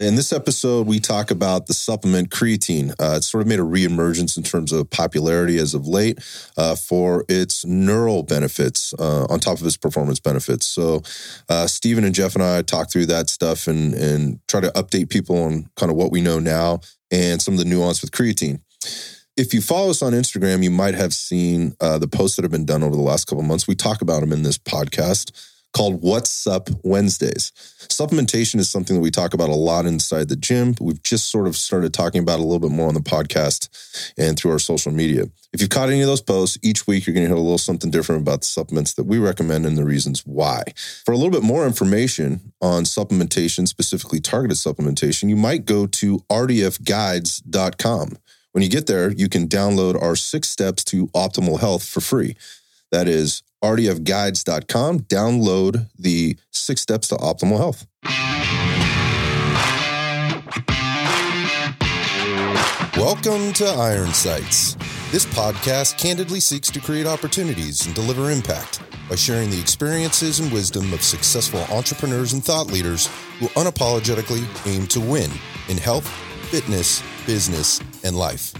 In 0.00 0.14
this 0.14 0.32
episode, 0.32 0.86
we 0.86 0.98
talk 0.98 1.30
about 1.30 1.66
the 1.66 1.74
supplement 1.74 2.30
creatine. 2.30 2.92
Uh, 2.92 3.16
it's 3.16 3.26
sort 3.26 3.42
of 3.42 3.46
made 3.46 3.58
a 3.58 3.62
reemergence 3.62 4.38
in 4.38 4.42
terms 4.42 4.72
of 4.72 4.88
popularity 4.88 5.58
as 5.58 5.74
of 5.74 5.86
late 5.86 6.18
uh, 6.56 6.74
for 6.74 7.26
its 7.28 7.66
neural 7.66 8.22
benefits 8.22 8.94
uh, 8.98 9.26
on 9.28 9.40
top 9.40 9.60
of 9.60 9.66
its 9.66 9.76
performance 9.76 10.18
benefits. 10.18 10.66
So, 10.66 11.02
uh, 11.50 11.66
Stephen 11.66 12.04
and 12.04 12.14
Jeff 12.14 12.34
and 12.34 12.42
I 12.42 12.62
talk 12.62 12.90
through 12.90 13.06
that 13.06 13.28
stuff 13.28 13.66
and, 13.66 13.92
and 13.92 14.40
try 14.48 14.62
to 14.62 14.70
update 14.70 15.10
people 15.10 15.36
on 15.36 15.68
kind 15.76 15.90
of 15.90 15.98
what 15.98 16.10
we 16.10 16.22
know 16.22 16.38
now 16.38 16.80
and 17.10 17.42
some 17.42 17.52
of 17.52 17.58
the 17.58 17.66
nuance 17.66 18.00
with 18.00 18.10
creatine. 18.10 18.62
If 19.36 19.52
you 19.52 19.60
follow 19.60 19.90
us 19.90 20.00
on 20.00 20.14
Instagram, 20.14 20.64
you 20.64 20.70
might 20.70 20.94
have 20.94 21.12
seen 21.12 21.76
uh, 21.78 21.98
the 21.98 22.08
posts 22.08 22.36
that 22.36 22.42
have 22.42 22.50
been 22.50 22.64
done 22.64 22.82
over 22.82 22.96
the 22.96 23.02
last 23.02 23.26
couple 23.26 23.42
months. 23.42 23.68
We 23.68 23.74
talk 23.74 24.00
about 24.00 24.20
them 24.20 24.32
in 24.32 24.44
this 24.44 24.56
podcast 24.56 25.32
called 25.72 26.02
What's 26.02 26.46
Up 26.46 26.68
Wednesdays. 26.82 27.52
Supplementation 27.88 28.58
is 28.58 28.68
something 28.68 28.96
that 28.96 29.02
we 29.02 29.10
talk 29.10 29.34
about 29.34 29.48
a 29.48 29.54
lot 29.54 29.86
inside 29.86 30.28
the 30.28 30.36
gym, 30.36 30.74
we've 30.80 31.02
just 31.02 31.30
sort 31.30 31.46
of 31.46 31.56
started 31.56 31.94
talking 31.94 32.22
about 32.22 32.38
a 32.38 32.42
little 32.42 32.58
bit 32.58 32.70
more 32.70 32.88
on 32.88 32.94
the 32.94 33.00
podcast 33.00 33.68
and 34.18 34.38
through 34.38 34.52
our 34.52 34.58
social 34.58 34.92
media. 34.92 35.24
If 35.52 35.60
you've 35.60 35.70
caught 35.70 35.88
any 35.88 36.00
of 36.00 36.06
those 36.06 36.22
posts, 36.22 36.58
each 36.62 36.86
week 36.86 37.06
you're 37.06 37.14
going 37.14 37.24
to 37.24 37.28
hear 37.28 37.36
a 37.36 37.40
little 37.40 37.58
something 37.58 37.90
different 37.90 38.22
about 38.22 38.40
the 38.40 38.46
supplements 38.46 38.94
that 38.94 39.04
we 39.04 39.18
recommend 39.18 39.66
and 39.66 39.76
the 39.76 39.84
reasons 39.84 40.26
why. 40.26 40.62
For 41.04 41.12
a 41.12 41.16
little 41.16 41.32
bit 41.32 41.42
more 41.42 41.66
information 41.66 42.52
on 42.60 42.84
supplementation, 42.84 43.66
specifically 43.66 44.20
targeted 44.20 44.56
supplementation, 44.56 45.28
you 45.28 45.36
might 45.36 45.64
go 45.64 45.86
to 45.86 46.18
rdfguides.com. 46.30 48.16
When 48.52 48.64
you 48.64 48.70
get 48.70 48.86
there, 48.86 49.12
you 49.12 49.28
can 49.28 49.48
download 49.48 50.00
our 50.00 50.16
six 50.16 50.48
steps 50.48 50.84
to 50.84 51.06
optimal 51.08 51.60
health 51.60 51.86
for 51.86 52.00
free. 52.00 52.36
That 52.90 53.06
is 53.06 53.42
rdfguides.com. 53.62 55.00
Download 55.00 55.86
the 55.98 56.36
six 56.50 56.80
steps 56.80 57.08
to 57.08 57.16
optimal 57.16 57.58
health. 57.58 57.86
Welcome 62.96 63.52
to 63.54 63.66
Iron 63.66 64.12
Sights. 64.12 64.74
This 65.10 65.26
podcast 65.26 65.98
candidly 65.98 66.38
seeks 66.38 66.70
to 66.70 66.80
create 66.80 67.06
opportunities 67.06 67.86
and 67.86 67.94
deliver 67.94 68.30
impact 68.30 68.80
by 69.08 69.16
sharing 69.16 69.50
the 69.50 69.60
experiences 69.60 70.38
and 70.38 70.52
wisdom 70.52 70.92
of 70.92 71.02
successful 71.02 71.60
entrepreneurs 71.72 72.32
and 72.32 72.44
thought 72.44 72.66
leaders 72.66 73.08
who 73.38 73.46
unapologetically 73.48 74.44
aim 74.66 74.86
to 74.88 75.00
win 75.00 75.30
in 75.68 75.78
health, 75.78 76.06
fitness, 76.50 77.02
business, 77.26 77.80
and 78.04 78.16
life. 78.16 78.52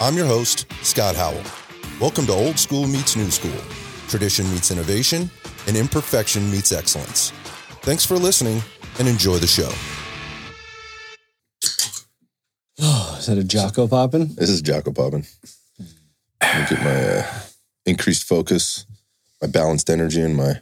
I'm 0.00 0.16
your 0.16 0.26
host, 0.26 0.66
Scott 0.82 1.16
Howell. 1.16 1.42
Welcome 2.00 2.26
to 2.26 2.32
Old 2.32 2.58
School 2.58 2.86
Meets 2.86 3.16
New 3.16 3.30
School 3.30 3.60
Tradition 4.10 4.50
meets 4.50 4.72
innovation, 4.72 5.30
and 5.68 5.76
imperfection 5.76 6.50
meets 6.50 6.72
excellence. 6.72 7.30
Thanks 7.82 8.04
for 8.04 8.16
listening 8.16 8.60
and 8.98 9.06
enjoy 9.06 9.38
the 9.38 9.46
show. 9.46 9.70
Oh, 12.80 13.16
is 13.20 13.26
that 13.26 13.38
a 13.38 13.44
Jocko 13.44 13.86
popping? 13.86 14.34
This 14.34 14.50
is 14.50 14.62
Jocko 14.62 14.92
popping. 14.92 15.26
Get 16.40 16.82
my 16.82 17.18
uh, 17.20 17.26
increased 17.86 18.24
focus, 18.24 18.84
my 19.40 19.46
balanced 19.46 19.88
energy, 19.88 20.20
and 20.20 20.36
my 20.36 20.54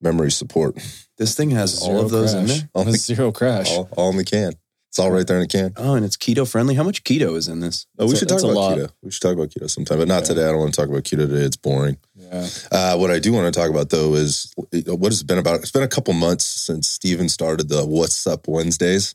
memory 0.00 0.30
support. 0.30 0.76
This 1.18 1.34
thing 1.34 1.50
has 1.50 1.82
all 1.82 1.88
Zero 1.90 2.02
of 2.04 2.10
those 2.10 2.32
in 2.32 2.46
crash. 2.46 2.58
there. 2.60 2.68
All 2.72 2.82
in, 2.86 2.92
the, 2.92 2.98
Zero 2.98 3.30
crash. 3.32 3.70
all, 3.70 3.88
all 3.96 4.10
in 4.10 4.16
the 4.16 4.24
can. 4.24 4.54
It's 4.90 4.98
all 4.98 5.12
right 5.12 5.24
there 5.24 5.36
in 5.36 5.42
the 5.42 5.46
can. 5.48 5.72
Oh, 5.76 5.94
and 5.94 6.04
it's 6.04 6.16
keto 6.16 6.50
friendly. 6.50 6.74
How 6.74 6.82
much 6.82 7.04
keto 7.04 7.36
is 7.36 7.46
in 7.46 7.60
this? 7.60 7.86
Oh, 7.96 8.06
we 8.06 8.10
That's 8.12 8.22
a- 8.22 8.26
should 8.26 8.28
talk 8.28 8.42
about 8.42 8.76
keto. 8.76 8.90
We 9.02 9.10
should 9.12 9.22
talk 9.22 9.34
about 9.34 9.50
keto 9.50 9.70
sometime, 9.70 9.98
but 9.98 10.08
not 10.08 10.22
Yeah. 10.24 10.28
today. 10.28 10.42
I 10.42 10.48
don't 10.50 10.58
want 10.58 10.74
to 10.74 10.80
talk 10.80 10.88
about 10.90 11.04
keto 11.04 11.28
today. 11.28 11.44
It's 11.44 11.56
boring. 11.56 11.96
Yeah. 12.16 12.48
Uh, 12.72 12.96
what 12.96 13.12
I 13.12 13.20
do 13.20 13.32
want 13.32 13.52
to 13.54 13.56
talk 13.60 13.70
about 13.70 13.90
though 13.90 14.14
is 14.16 14.52
what 14.56 15.12
has 15.12 15.22
been 15.22 15.38
about. 15.38 15.60
It's 15.60 15.70
been 15.70 15.84
a 15.84 15.88
couple 15.88 16.12
months 16.14 16.44
since 16.44 16.88
Steven 16.88 17.28
started 17.28 17.68
the 17.68 17.86
What's 17.86 18.26
Up 18.26 18.48
Wednesdays 18.48 19.14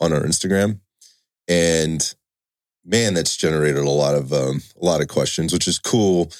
on 0.00 0.12
our 0.12 0.22
Instagram, 0.22 0.80
and 1.48 2.14
man, 2.84 3.14
that's 3.14 3.36
generated 3.36 3.84
a 3.84 3.90
lot 3.90 4.16
of 4.16 4.32
um, 4.32 4.60
a 4.80 4.84
lot 4.84 5.00
of 5.00 5.06
questions, 5.06 5.52
which 5.52 5.68
is 5.68 5.78
cool. 5.78 6.32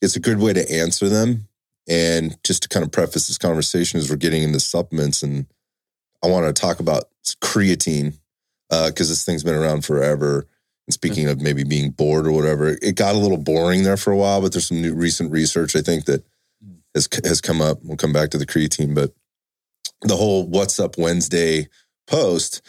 It's 0.00 0.14
a 0.14 0.20
good 0.20 0.38
way 0.38 0.52
to 0.52 0.72
answer 0.72 1.08
them, 1.08 1.48
and 1.88 2.36
just 2.44 2.62
to 2.62 2.68
kind 2.68 2.84
of 2.84 2.92
preface 2.92 3.26
this 3.26 3.36
conversation 3.38 3.98
as 3.98 4.08
we're 4.08 4.14
getting 4.16 4.44
into 4.44 4.60
supplements, 4.60 5.24
and 5.24 5.46
I 6.22 6.28
want 6.28 6.46
to 6.46 6.52
talk 6.60 6.78
about 6.78 7.08
creatine 7.42 8.14
Uh, 8.70 8.88
because 8.88 9.08
this 9.08 9.24
thing's 9.24 9.44
been 9.44 9.54
around 9.54 9.84
forever. 9.84 10.46
And 10.86 10.94
speaking 10.94 11.24
mm-hmm. 11.24 11.32
of 11.32 11.42
maybe 11.42 11.64
being 11.64 11.90
bored 11.90 12.26
or 12.26 12.32
whatever, 12.32 12.78
it 12.80 12.96
got 12.96 13.14
a 13.14 13.18
little 13.18 13.38
boring 13.38 13.82
there 13.82 13.96
for 13.96 14.10
a 14.10 14.16
while. 14.16 14.40
But 14.40 14.52
there's 14.52 14.68
some 14.68 14.82
new 14.82 14.94
recent 14.94 15.30
research 15.30 15.76
I 15.76 15.80
think 15.80 16.06
that 16.06 16.24
mm. 16.64 16.78
has 16.94 17.08
has 17.24 17.40
come 17.40 17.60
up. 17.60 17.78
We'll 17.82 17.96
come 17.96 18.12
back 18.12 18.30
to 18.30 18.38
the 18.38 18.46
creatine, 18.46 18.94
but 18.94 19.12
the 20.02 20.16
whole 20.16 20.46
"What's 20.46 20.80
Up 20.80 20.96
Wednesday" 20.98 21.68
post. 22.06 22.62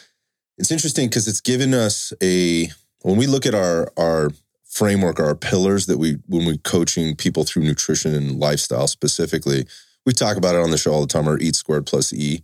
It's 0.58 0.70
interesting 0.70 1.08
because 1.08 1.28
it's 1.28 1.40
given 1.40 1.72
us 1.72 2.12
a 2.22 2.68
when 3.02 3.16
we 3.16 3.26
look 3.26 3.46
at 3.46 3.54
our 3.54 3.92
our 3.96 4.30
framework, 4.70 5.18
our 5.18 5.34
pillars 5.34 5.86
that 5.86 5.98
we 5.98 6.18
when 6.26 6.46
we're 6.46 6.56
coaching 6.58 7.16
people 7.16 7.44
through 7.44 7.64
nutrition 7.64 8.14
and 8.14 8.38
lifestyle 8.38 8.86
specifically. 8.86 9.66
We 10.06 10.12
talk 10.12 10.36
about 10.36 10.54
it 10.54 10.62
on 10.62 10.70
the 10.70 10.78
show 10.78 10.92
all 10.92 11.00
the 11.00 11.06
time. 11.06 11.28
Our 11.28 11.38
eat 11.38 11.56
squared 11.56 11.86
plus 11.86 12.12
e, 12.12 12.42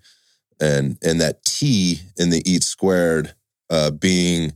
and 0.60 0.98
and 1.02 1.20
that 1.20 1.44
T 1.44 2.00
in 2.18 2.30
the 2.30 2.42
eat 2.50 2.62
squared 2.62 3.34
uh, 3.70 3.90
being 3.90 4.52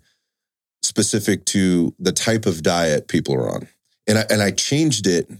specific 0.82 1.44
to 1.46 1.94
the 1.98 2.12
type 2.12 2.46
of 2.46 2.62
diet 2.62 3.08
people 3.08 3.34
are 3.34 3.50
on. 3.50 3.68
And 4.06 4.18
I, 4.18 4.24
and 4.30 4.42
I 4.42 4.50
changed 4.50 5.06
it 5.06 5.30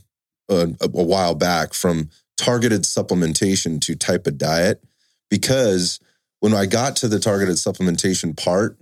uh, 0.49 0.67
a, 0.81 0.85
a 0.85 1.03
while 1.03 1.35
back 1.35 1.75
from 1.75 2.11
targeted 2.37 2.83
supplementation 2.83 3.81
to 3.83 3.95
type 3.95 4.27
of 4.27 4.39
diet 4.39 4.83
because 5.29 6.01
when 6.41 6.55
I 6.55 6.67
got 6.67 6.97
to 6.97 7.09
the 7.09 7.21
targeted 7.21 7.57
supplementation 7.57 8.37
part, 8.37 8.79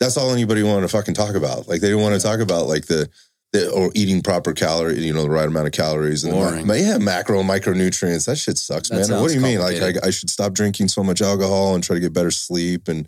that's 0.00 0.16
all 0.16 0.32
anybody 0.32 0.62
wanted 0.62 0.82
to 0.82 0.88
fucking 0.88 1.14
talk 1.14 1.34
about. 1.34 1.68
Like 1.68 1.80
they 1.80 1.88
didn't 1.88 2.02
want 2.02 2.14
to 2.14 2.20
talk 2.20 2.40
about 2.40 2.66
like 2.66 2.86
the 2.86 3.08
the 3.52 3.70
or 3.70 3.90
eating 3.94 4.22
proper 4.22 4.52
calorie, 4.52 5.00
you 5.00 5.14
know, 5.14 5.22
the 5.22 5.30
right 5.30 5.46
amount 5.46 5.66
of 5.66 5.72
calories 5.72 6.24
and 6.24 6.32
the, 6.32 6.36
Boring. 6.36 6.66
ma- 6.66 6.74
yeah, 6.74 6.98
macro 6.98 7.40
and 7.40 7.48
micronutrients. 7.48 8.26
That 8.26 8.36
shit 8.36 8.58
sucks, 8.58 8.88
That 8.88 9.08
man. 9.08 9.20
What 9.20 9.28
do 9.28 9.34
you 9.34 9.40
mean? 9.40 9.60
Like 9.60 9.80
I. 9.82 10.08
I 10.08 10.10
should 10.10 10.30
stop 10.30 10.52
drinking 10.52 10.88
so 10.88 11.02
much 11.02 11.22
alcohol 11.22 11.74
and 11.74 11.82
try 11.82 11.94
to 11.94 12.00
get 12.00 12.12
better 12.12 12.30
sleep 12.30 12.88
and 12.88 13.06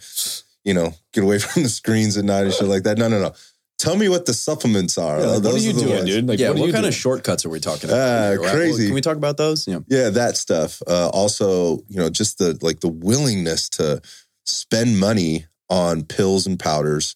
you 0.69 0.75
know 0.75 0.93
get 1.15 1.25
away 1.25 1.39
from 1.45 1.63
the 1.63 1.69
screens 1.69 2.17
at 2.19 2.25
night 2.25 2.45
and 2.45 2.53
shit 2.53 2.69
like 2.69 2.83
that. 2.85 2.99
No, 2.99 3.09
no, 3.09 3.21
no. 3.21 3.33
Tell 3.79 3.97
me 3.97 4.09
what 4.09 4.27
the 4.27 4.35
supplements 4.35 4.99
are. 4.99 5.21
Yeah, 5.21 5.27
like, 5.27 5.45
what 5.45 5.55
are 5.55 5.59
you 5.59 5.73
the 5.73 5.81
doing, 5.81 5.95
ones. 5.95 6.05
dude? 6.07 6.27
Like, 6.27 6.41
yeah, 6.41 6.49
what, 6.49 6.59
what, 6.59 6.69
are 6.69 6.73
kind 6.73 6.83
doing? 6.83 6.89
of 6.89 6.95
shortcuts 6.95 7.47
are 7.47 7.49
we 7.49 7.61
talking 7.61 7.89
about? 7.89 8.01
Ah, 8.01 8.31
here? 8.31 8.41
Well, 8.41 8.55
crazy. 8.55 8.87
Can 8.87 8.95
we 8.95 9.01
talk 9.01 9.17
about 9.17 9.37
those? 9.37 9.69
Yeah. 9.69 9.79
Yeah, 9.87 10.11
that 10.11 10.37
stuff. 10.37 10.83
Uh, 10.85 11.09
also, 11.11 11.79
you 11.89 11.97
know, 11.97 12.11
just 12.11 12.39
the 12.39 12.59
like 12.61 12.81
the 12.81 12.89
willingness 12.89 13.69
to 13.71 14.03
spend 14.45 14.99
money 14.99 15.47
on 15.71 16.03
pills 16.05 16.47
and 16.47 16.59
powders 16.59 17.15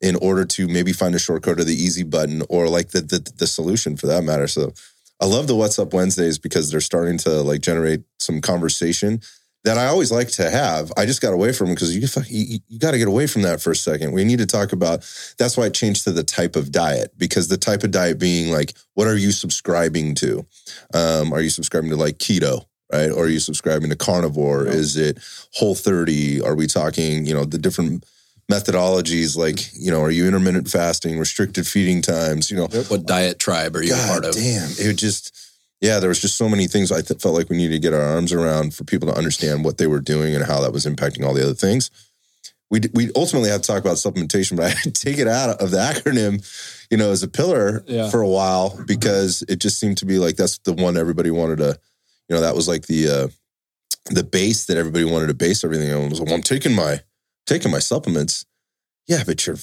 in 0.00 0.16
order 0.16 0.44
to 0.44 0.68
maybe 0.68 0.92
find 0.92 1.14
a 1.14 1.18
shortcut 1.18 1.58
or 1.58 1.64
the 1.64 1.74
easy 1.74 2.02
button 2.02 2.42
or 2.50 2.68
like 2.68 2.90
the 2.90 3.00
the, 3.00 3.32
the 3.38 3.46
solution 3.46 3.96
for 3.96 4.06
that 4.06 4.22
matter. 4.22 4.46
So 4.46 4.74
I 5.20 5.26
love 5.26 5.46
the 5.46 5.56
What's 5.56 5.78
Up 5.78 5.94
Wednesdays 5.94 6.38
because 6.38 6.70
they're 6.70 6.80
starting 6.80 7.16
to 7.18 7.40
like 7.40 7.62
generate 7.62 8.02
some 8.18 8.42
conversation 8.42 9.22
that 9.64 9.78
I 9.78 9.86
always 9.86 10.12
like 10.12 10.28
to 10.32 10.50
have. 10.50 10.92
I 10.96 11.06
just 11.06 11.22
got 11.22 11.32
away 11.32 11.52
from 11.52 11.70
because 11.70 11.94
you, 11.94 12.06
you 12.28 12.58
you 12.68 12.78
got 12.78 12.90
to 12.92 12.98
get 12.98 13.08
away 13.08 13.26
from 13.26 13.42
that 13.42 13.60
for 13.60 13.70
a 13.70 13.76
second. 13.76 14.12
We 14.12 14.24
need 14.24 14.38
to 14.38 14.46
talk 14.46 14.72
about 14.72 15.00
that's 15.38 15.56
why 15.56 15.66
it 15.66 15.74
changed 15.74 16.04
to 16.04 16.12
the 16.12 16.22
type 16.22 16.54
of 16.54 16.70
diet 16.70 17.12
because 17.16 17.48
the 17.48 17.56
type 17.56 17.82
of 17.82 17.90
diet 17.90 18.18
being 18.18 18.52
like 18.52 18.74
what 18.94 19.06
are 19.08 19.16
you 19.16 19.32
subscribing 19.32 20.14
to? 20.16 20.46
Um, 20.92 21.32
are 21.32 21.40
you 21.40 21.50
subscribing 21.50 21.90
to 21.90 21.96
like 21.96 22.18
keto? 22.18 22.66
Right? 22.92 23.10
Or 23.10 23.24
are 23.24 23.28
you 23.28 23.40
subscribing 23.40 23.88
to 23.90 23.96
carnivore? 23.96 24.66
Yeah. 24.66 24.72
Is 24.72 24.96
it 24.96 25.18
whole 25.54 25.74
30? 25.74 26.42
Are 26.42 26.54
we 26.54 26.66
talking, 26.66 27.26
you 27.26 27.34
know, 27.34 27.44
the 27.44 27.58
different 27.58 28.04
methodologies 28.52 29.36
like, 29.36 29.70
you 29.74 29.90
know, 29.90 30.02
are 30.02 30.10
you 30.10 30.26
intermittent 30.28 30.68
fasting, 30.68 31.18
restricted 31.18 31.66
feeding 31.66 32.02
times, 32.02 32.50
you 32.50 32.56
know, 32.56 32.66
What 32.66 33.06
diet 33.06 33.38
tribe 33.38 33.74
are 33.74 33.82
you 33.82 33.94
a 33.94 33.96
God 33.96 34.08
part 34.08 34.24
of? 34.26 34.34
damn. 34.34 34.70
It 34.78 34.94
just, 34.96 35.34
yeah, 35.80 35.98
there 36.00 36.08
was 36.08 36.20
just 36.20 36.36
so 36.36 36.48
many 36.48 36.66
things 36.66 36.90
I 36.92 37.02
th- 37.02 37.20
felt 37.20 37.34
like 37.34 37.50
we 37.50 37.56
needed 37.56 37.74
to 37.74 37.78
get 37.80 37.92
our 37.94 38.00
arms 38.02 38.32
around 38.32 38.74
for 38.74 38.84
people 38.84 39.08
to 39.08 39.16
understand 39.18 39.64
what 39.64 39.78
they 39.78 39.86
were 39.86 40.00
doing 40.00 40.34
and 40.34 40.44
how 40.44 40.60
that 40.60 40.72
was 40.72 40.86
impacting 40.86 41.24
all 41.26 41.34
the 41.34 41.42
other 41.42 41.54
things. 41.54 41.90
We, 42.70 42.80
d- 42.80 42.88
we 42.94 43.10
ultimately 43.14 43.50
had 43.50 43.62
to 43.62 43.66
talk 43.66 43.80
about 43.80 43.96
supplementation, 43.98 44.56
but 44.56 44.64
I 44.66 44.68
had 44.70 44.82
to 44.84 44.90
take 44.92 45.18
it 45.18 45.28
out 45.28 45.60
of 45.60 45.70
the 45.70 45.76
acronym, 45.78 46.42
you 46.90 46.96
know, 46.96 47.10
as 47.10 47.22
a 47.22 47.28
pillar 47.28 47.84
Yeah. 47.86 48.08
for 48.10 48.20
a 48.22 48.28
while 48.28 48.82
because 48.86 49.42
it 49.48 49.56
just 49.56 49.78
seemed 49.78 49.98
to 49.98 50.06
be 50.06 50.18
like 50.18 50.36
that's 50.36 50.58
the 50.58 50.72
one 50.72 50.96
everybody 50.96 51.30
wanted 51.30 51.58
to, 51.58 51.78
you 52.28 52.34
know, 52.34 52.40
that 52.40 52.54
was 52.54 52.66
like 52.66 52.86
the 52.86 53.08
uh, 53.08 53.28
the 54.10 54.24
base 54.24 54.64
that 54.66 54.76
everybody 54.78 55.04
wanted 55.04 55.26
to 55.28 55.34
base 55.34 55.62
everything 55.64 55.92
on. 55.92 56.08
Was 56.08 56.20
well, 56.20 56.34
I'm 56.34 56.42
taking 56.42 56.74
my 56.74 57.00
taking 57.46 57.70
my 57.70 57.78
supplements. 57.78 58.46
Yeah, 59.06 59.22
but 59.26 59.46
you're 59.46 59.56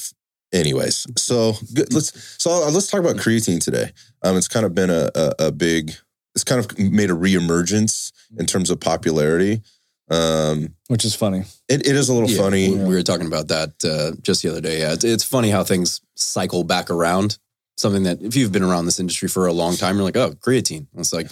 anyways. 0.53 1.05
So 1.17 1.53
good. 1.73 1.91
let's 1.93 2.35
so 2.41 2.67
let's 2.69 2.87
talk 2.87 2.99
about 2.99 3.15
creatine 3.17 3.59
today. 3.63 3.91
Um, 4.23 4.37
it's 4.37 4.47
kind 4.47 4.65
of 4.65 4.75
been 4.75 4.89
a, 4.91 5.09
a 5.15 5.33
a 5.47 5.51
big. 5.51 5.93
It's 6.35 6.43
kind 6.43 6.59
of 6.63 6.77
made 6.79 7.09
a 7.09 7.13
reemergence 7.13 8.11
in 8.37 8.45
terms 8.45 8.69
of 8.69 8.79
popularity. 8.79 9.61
Um, 10.09 10.75
Which 10.87 11.05
is 11.05 11.15
funny. 11.15 11.43
it, 11.69 11.87
it 11.87 11.95
is 11.95 12.09
a 12.09 12.13
little 12.13 12.29
Yeah, 12.29 12.41
funny. 12.41 12.69
We, 12.69 12.83
we 12.83 12.95
were 12.95 13.03
talking 13.03 13.27
about 13.27 13.47
that 13.49 13.71
uh, 13.83 14.15
just 14.21 14.41
the 14.43 14.49
other 14.49 14.61
day. 14.61 14.79
Yeah, 14.79 14.93
it's, 14.93 15.03
it's 15.05 15.23
funny 15.23 15.49
how 15.49 15.63
things 15.63 16.01
cycle 16.15 16.63
back 16.63 16.89
around. 16.89 17.37
Something 17.77 18.03
that 18.03 18.21
if 18.21 18.35
you've 18.35 18.51
been 18.51 18.63
around 18.63 18.85
this 18.85 18.99
industry 18.99 19.27
for 19.29 19.47
a 19.47 19.53
long 19.53 19.75
time, 19.75 19.95
you're 19.95 20.03
like, 20.03 20.17
oh, 20.17 20.31
creatine. 20.31 20.87
It's 20.97 21.13
like 21.13 21.29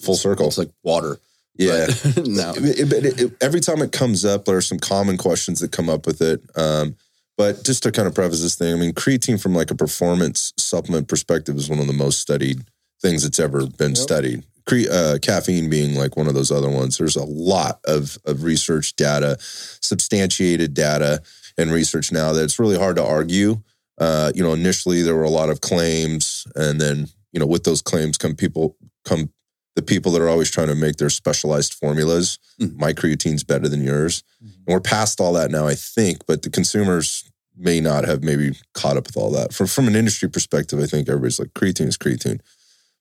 Full 0.00 0.14
circle. 0.16 0.46
It's 0.46 0.58
like 0.58 0.70
water. 0.82 1.18
Yeah. 1.58 1.86
But 2.14 2.26
no. 2.26 2.52
It- 2.56 2.92
it- 2.92 3.04
it- 3.04 3.20
it- 3.20 3.36
every 3.40 3.60
time 3.60 3.80
it 3.80 3.92
comes 3.92 4.24
up, 4.26 4.44
there 4.44 4.56
are 4.58 4.60
some 4.62 4.78
common 4.78 5.16
questions 5.16 5.60
that 5.60 5.72
come 5.72 5.88
up 5.88 6.06
with 6.06 6.20
it. 6.20 6.42
Um, 6.54 6.96
but 7.38 7.64
just 7.64 7.82
to 7.84 7.92
kind 7.92 8.06
of 8.06 8.14
preface 8.14 8.42
this 8.42 8.56
thing, 8.56 8.74
I 8.74 8.76
mean, 8.76 8.92
creatine 8.92 9.40
from 9.40 9.54
like 9.54 9.70
a 9.70 9.74
performance 9.74 10.52
supplement 10.58 11.08
perspective 11.08 11.56
is 11.56 11.70
one 11.70 11.78
of 11.78 11.86
the 11.86 11.92
most 11.94 12.20
studied 12.20 12.62
things 13.02 13.22
that's 13.22 13.38
ever 13.40 13.66
been 13.66 13.90
Yep. 13.90 13.96
studied. 13.98 14.42
Cre- 14.66 14.90
uh, 14.90 15.18
caffeine 15.22 15.70
being 15.70 15.94
like 15.94 16.16
one 16.16 16.26
of 16.26 16.34
those 16.34 16.50
other 16.50 16.68
ones. 16.70 16.98
There's 16.98 17.14
a 17.16 17.24
lot 17.24 17.78
of, 17.86 18.18
of 18.24 18.42
research 18.42 18.96
data, 18.96 19.36
substantiated 19.80 20.74
data 20.74 21.22
and 21.56 21.70
research 21.70 22.10
now 22.12 22.32
that 22.32 22.42
it's 22.44 22.58
really 22.58 22.76
hard 22.78 22.96
to 22.96 23.04
argue. 23.04 23.62
Uh, 23.98 24.32
you 24.34 24.42
know, 24.42 24.52
initially 24.52 25.02
there 25.02 25.14
were 25.14 25.22
a 25.24 25.30
lot 25.30 25.48
of 25.48 25.60
claims, 25.60 26.46
and 26.54 26.80
then 26.80 27.08
you 27.32 27.40
know, 27.40 27.46
with 27.46 27.64
those 27.64 27.80
claims 27.82 28.18
come 28.18 28.34
people 28.34 28.76
come 29.04 29.30
the 29.74 29.82
people 29.82 30.10
that 30.12 30.22
are 30.22 30.28
always 30.28 30.50
trying 30.50 30.68
to 30.68 30.74
make 30.74 30.96
their 30.96 31.10
specialized 31.10 31.74
formulas. 31.74 32.38
Mhm. 32.60 32.76
My 32.78 32.92
creatine's 32.94 33.44
better 33.44 33.68
than 33.68 33.82
yours, 33.84 34.22
Mhm. 34.44 34.54
and 34.66 34.74
we're 34.74 34.80
past 34.80 35.20
all 35.20 35.32
that 35.34 35.50
now, 35.50 35.66
I 35.66 35.74
think. 35.74 36.24
But 36.26 36.42
the 36.42 36.50
consumers 36.50 37.24
may 37.56 37.80
not 37.80 38.04
have 38.06 38.22
maybe 38.22 38.58
caught 38.74 38.96
up 38.96 39.06
with 39.06 39.16
all 39.16 39.30
that. 39.32 39.52
From 39.54 39.66
from 39.66 39.86
an 39.86 39.96
industry 39.96 40.28
perspective, 40.28 40.78
I 40.80 40.86
think 40.86 41.08
everybody's 41.08 41.38
like 41.38 41.54
creatine 41.54 41.88
is 41.88 41.96
creatine, 41.96 42.40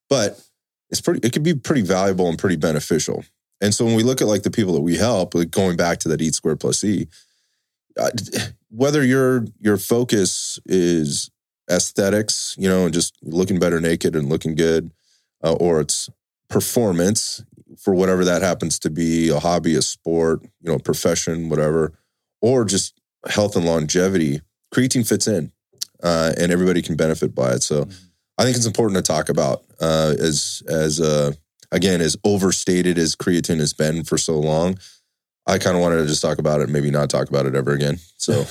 but 0.10 0.42
it's 0.90 1.02
pretty. 1.02 1.26
It 1.26 1.34
could 1.34 1.44
be 1.44 1.54
pretty 1.54 1.82
valuable 1.82 2.30
and 2.30 2.38
pretty 2.38 2.58
beneficial. 2.58 3.24
And 3.62 3.74
so 3.74 3.86
when 3.86 3.96
we 3.96 4.04
look 4.04 4.22
at 4.22 4.28
like 4.28 4.44
the 4.44 4.52
people 4.52 4.74
that 4.74 4.82
we 4.82 4.98
help, 4.98 5.34
like 5.34 5.52
going 5.52 5.78
back 5.78 6.00
to 6.00 6.10
that 6.10 6.22
Eat 6.22 6.36
Square 6.36 6.58
Plus 6.58 6.84
E, 6.84 7.08
uh, 7.98 8.10
whether 8.70 9.04
your 9.04 9.46
your 9.60 9.78
focus 9.78 10.60
is 10.66 11.32
aesthetics, 11.70 12.56
you 12.60 12.70
know, 12.70 12.86
and 12.86 12.94
just 12.94 13.18
looking 13.24 13.60
better 13.60 13.80
naked 13.80 14.16
and 14.16 14.30
looking 14.30 14.56
good, 14.56 14.92
uh, 15.44 15.54
or 15.54 15.82
it's 15.82 16.10
performance 16.50 17.44
for 17.78 17.94
whatever 17.94 18.24
that 18.24 18.42
happens 18.42 18.78
to 18.80 18.90
be, 18.90 19.30
a 19.30 19.40
hobby, 19.40 19.76
a 19.76 19.82
sport, 19.82 20.42
you 20.62 20.72
know, 20.72 20.78
profession, 20.78 21.50
whatever, 21.50 21.94
or 22.42 22.66
just 22.66 23.00
health 23.28 23.56
and 23.56 23.66
longevity, 23.66 24.42
creatine 24.74 25.08
fits 25.08 25.28
in, 25.28 25.52
uh, 26.04 26.32
and 26.38 26.52
everybody 26.52 26.82
can 26.82 26.96
benefit 26.96 27.34
by 27.34 27.54
it. 27.54 27.64
So 27.64 27.88
I 28.38 28.44
think 28.44 28.58
it's 28.58 28.66
important 28.66 28.98
to 28.98 29.02
talk 29.02 29.30
about 29.30 29.64
uh, 29.80 30.14
as 30.20 30.62
as 30.68 31.00
uh, 31.00 31.32
again 31.72 32.02
as 32.02 32.18
overstated 32.24 32.98
as 32.98 33.16
creatine 33.16 33.60
has 33.60 33.74
been 33.74 34.04
for 34.04 34.18
so 34.18 34.40
long. 34.40 34.78
I 35.48 35.60
kind 35.60 35.76
of 35.76 35.82
wanted 35.82 35.98
to 35.98 36.08
just 36.08 36.24
talk 36.24 36.40
about 36.40 36.62
it, 36.62 36.70
maybe 36.70 36.90
not 36.90 37.10
talk 37.10 37.30
about 37.30 37.46
it 37.46 37.54
ever 37.54 37.74
again. 37.74 38.00
So 38.18 38.34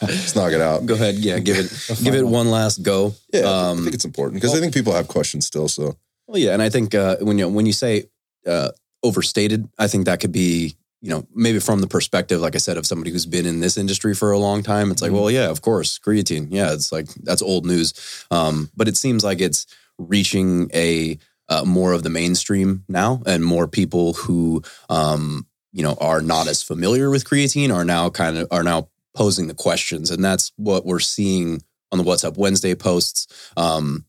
let's 0.00 0.36
knock 0.36 0.52
it 0.52 0.60
out. 0.60 0.86
Go 0.86 0.94
ahead. 0.94 1.16
Yeah. 1.16 1.40
Give 1.40 1.56
it, 1.58 1.98
give 2.04 2.14
it 2.14 2.24
one 2.24 2.48
last 2.50 2.82
go. 2.84 3.14
Yeah, 3.32 3.40
Um, 3.40 3.80
I 3.80 3.82
think 3.82 3.94
it's 3.94 4.04
important 4.04 4.40
because 4.40 4.56
I 4.56 4.60
think 4.60 4.72
people 4.72 4.92
have 4.92 5.08
questions 5.08 5.46
still. 5.46 5.66
So 5.68 5.96
Well, 6.28 6.38
yeah, 6.38 6.52
and 6.52 6.62
I 6.62 6.70
think 6.70 6.94
uh, 6.94 7.16
when 7.20 7.38
you 7.38 7.48
when 7.48 7.66
you 7.66 7.72
say 7.72 8.04
uh, 8.46 8.70
overstated, 9.02 9.68
I 9.78 9.88
think 9.88 10.04
that 10.06 10.20
could 10.20 10.32
be 10.32 10.76
you 11.00 11.10
know 11.10 11.26
maybe 11.34 11.60
from 11.60 11.80
the 11.80 11.86
perspective, 11.86 12.40
like 12.40 12.54
I 12.54 12.58
said, 12.58 12.76
of 12.76 12.86
somebody 12.86 13.10
who's 13.12 13.26
been 13.26 13.46
in 13.46 13.60
this 13.60 13.76
industry 13.76 14.14
for 14.14 14.32
a 14.32 14.38
long 14.38 14.62
time. 14.62 14.90
It's 14.90 15.00
like, 15.02 15.10
Mhm. 15.12 15.14
well, 15.14 15.30
yeah, 15.30 15.48
of 15.48 15.62
course, 15.62 15.98
creatine, 15.98 16.48
yeah, 16.50 16.72
it's 16.72 16.90
like 16.92 17.06
that's 17.22 17.42
old 17.42 17.64
news. 17.66 17.94
Um, 18.30 18.70
but 18.76 18.88
it 18.88 18.96
seems 18.96 19.22
like 19.24 19.40
it's 19.40 19.66
reaching 19.98 20.70
a 20.74 21.18
uh, 21.48 21.64
more 21.64 21.92
of 21.92 22.02
the 22.02 22.10
mainstream 22.10 22.84
now, 22.88 23.22
and 23.26 23.42
more 23.44 23.66
people 23.68 24.12
who 24.14 24.62
um, 24.90 25.46
you 25.72 25.82
know 25.82 25.96
are 26.00 26.20
not 26.20 26.46
as 26.48 26.62
familiar 26.62 27.10
with 27.10 27.24
creatine 27.24 27.72
are 27.74 27.84
now 27.84 28.10
kind 28.10 28.36
of 28.36 28.48
are 28.50 28.62
now 28.64 28.88
posing 29.14 29.46
the 29.48 29.54
questions, 29.54 30.10
and 30.10 30.24
that's 30.24 30.52
what 30.56 30.84
we're 30.84 31.00
seeing 31.00 31.62
on 31.90 31.98
the 31.98 32.04
What's 32.04 32.24
Up 32.24 32.36
Wednesday 32.36 32.74
posts. 32.74 33.26
Um, 33.56 34.04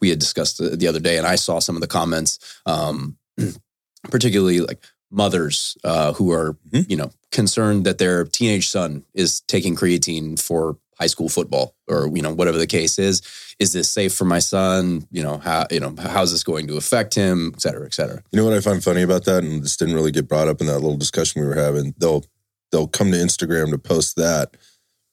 we 0.00 0.10
had 0.10 0.18
discussed 0.18 0.58
the, 0.58 0.76
the 0.76 0.86
other 0.86 1.00
day, 1.00 1.16
and 1.18 1.26
I 1.26 1.36
saw 1.36 1.58
some 1.60 1.76
of 1.76 1.80
the 1.80 1.86
comments, 1.88 2.38
um, 2.66 3.16
particularly 4.10 4.60
like 4.60 4.82
mothers 5.10 5.76
uh, 5.84 6.12
who 6.14 6.30
are, 6.32 6.56
Mhm. 6.72 6.88
you 6.90 6.96
know, 6.96 7.10
concerned 7.32 7.84
that 7.86 7.98
their 7.98 8.24
teenage 8.24 8.68
son 8.68 9.04
is 9.14 9.40
taking 9.42 9.74
creatine 9.76 10.38
for 10.40 10.76
high 10.98 11.06
school 11.06 11.28
football 11.30 11.74
or 11.88 12.10
you 12.14 12.20
know 12.20 12.32
whatever 12.32 12.58
the 12.58 12.66
case 12.66 12.98
is. 12.98 13.22
Is 13.58 13.72
this 13.72 13.88
safe 13.88 14.12
for 14.14 14.24
my 14.26 14.38
son? 14.38 15.06
You 15.10 15.22
know 15.22 15.38
how 15.38 15.66
you 15.70 15.80
know 15.80 15.94
how's 15.98 16.30
this 16.32 16.42
going 16.44 16.66
to 16.68 16.76
affect 16.76 17.14
him, 17.14 17.52
et 17.54 17.62
cetera, 17.62 17.86
et 17.86 17.94
cetera. 17.94 18.22
You 18.32 18.36
know 18.38 18.44
what 18.44 18.54
I 18.54 18.60
find 18.60 18.82
funny 18.84 19.02
about 19.02 19.24
that, 19.24 19.42
and 19.42 19.62
this 19.62 19.76
didn't 19.76 19.94
really 19.94 20.12
get 20.12 20.28
brought 20.28 20.48
up 20.48 20.60
in 20.60 20.66
that 20.66 20.80
little 20.80 20.96
discussion 20.98 21.40
we 21.40 21.48
were 21.48 21.54
having. 21.54 21.94
They'll 21.98 22.24
they'll 22.70 22.86
come 22.88 23.10
to 23.12 23.16
Instagram 23.18 23.70
to 23.70 23.78
post 23.78 24.16
that, 24.16 24.56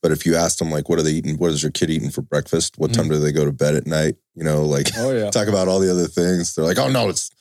but 0.03 0.11
if 0.11 0.25
you 0.25 0.35
ask 0.35 0.57
them 0.59 0.69
like, 0.71 0.89
what 0.89 0.99
are 0.99 1.03
they 1.03 1.11
eating? 1.11 1.37
What 1.37 1.51
is 1.51 1.63
your 1.63 1.71
kid 1.71 1.89
eating 1.89 2.11
for 2.11 2.21
breakfast? 2.21 2.77
What 2.77 2.93
time 2.93 3.07
do 3.09 3.17
they 3.17 3.31
go 3.31 3.45
to 3.45 3.51
bed 3.53 3.75
at 3.75 3.87
night? 3.87 4.15
You 4.35 4.43
know, 4.43 4.63
like 4.65 4.89
Oh 4.97 5.11
yeah. 5.11 5.29
talk 5.31 5.47
about 5.47 5.67
all 5.69 5.79
the 5.79 5.89
other 5.91 6.07
things. 6.07 6.53
They're 6.53 6.65
like, 6.65 6.77
oh 6.77 6.89
no, 6.89 7.09
it's 7.09 7.31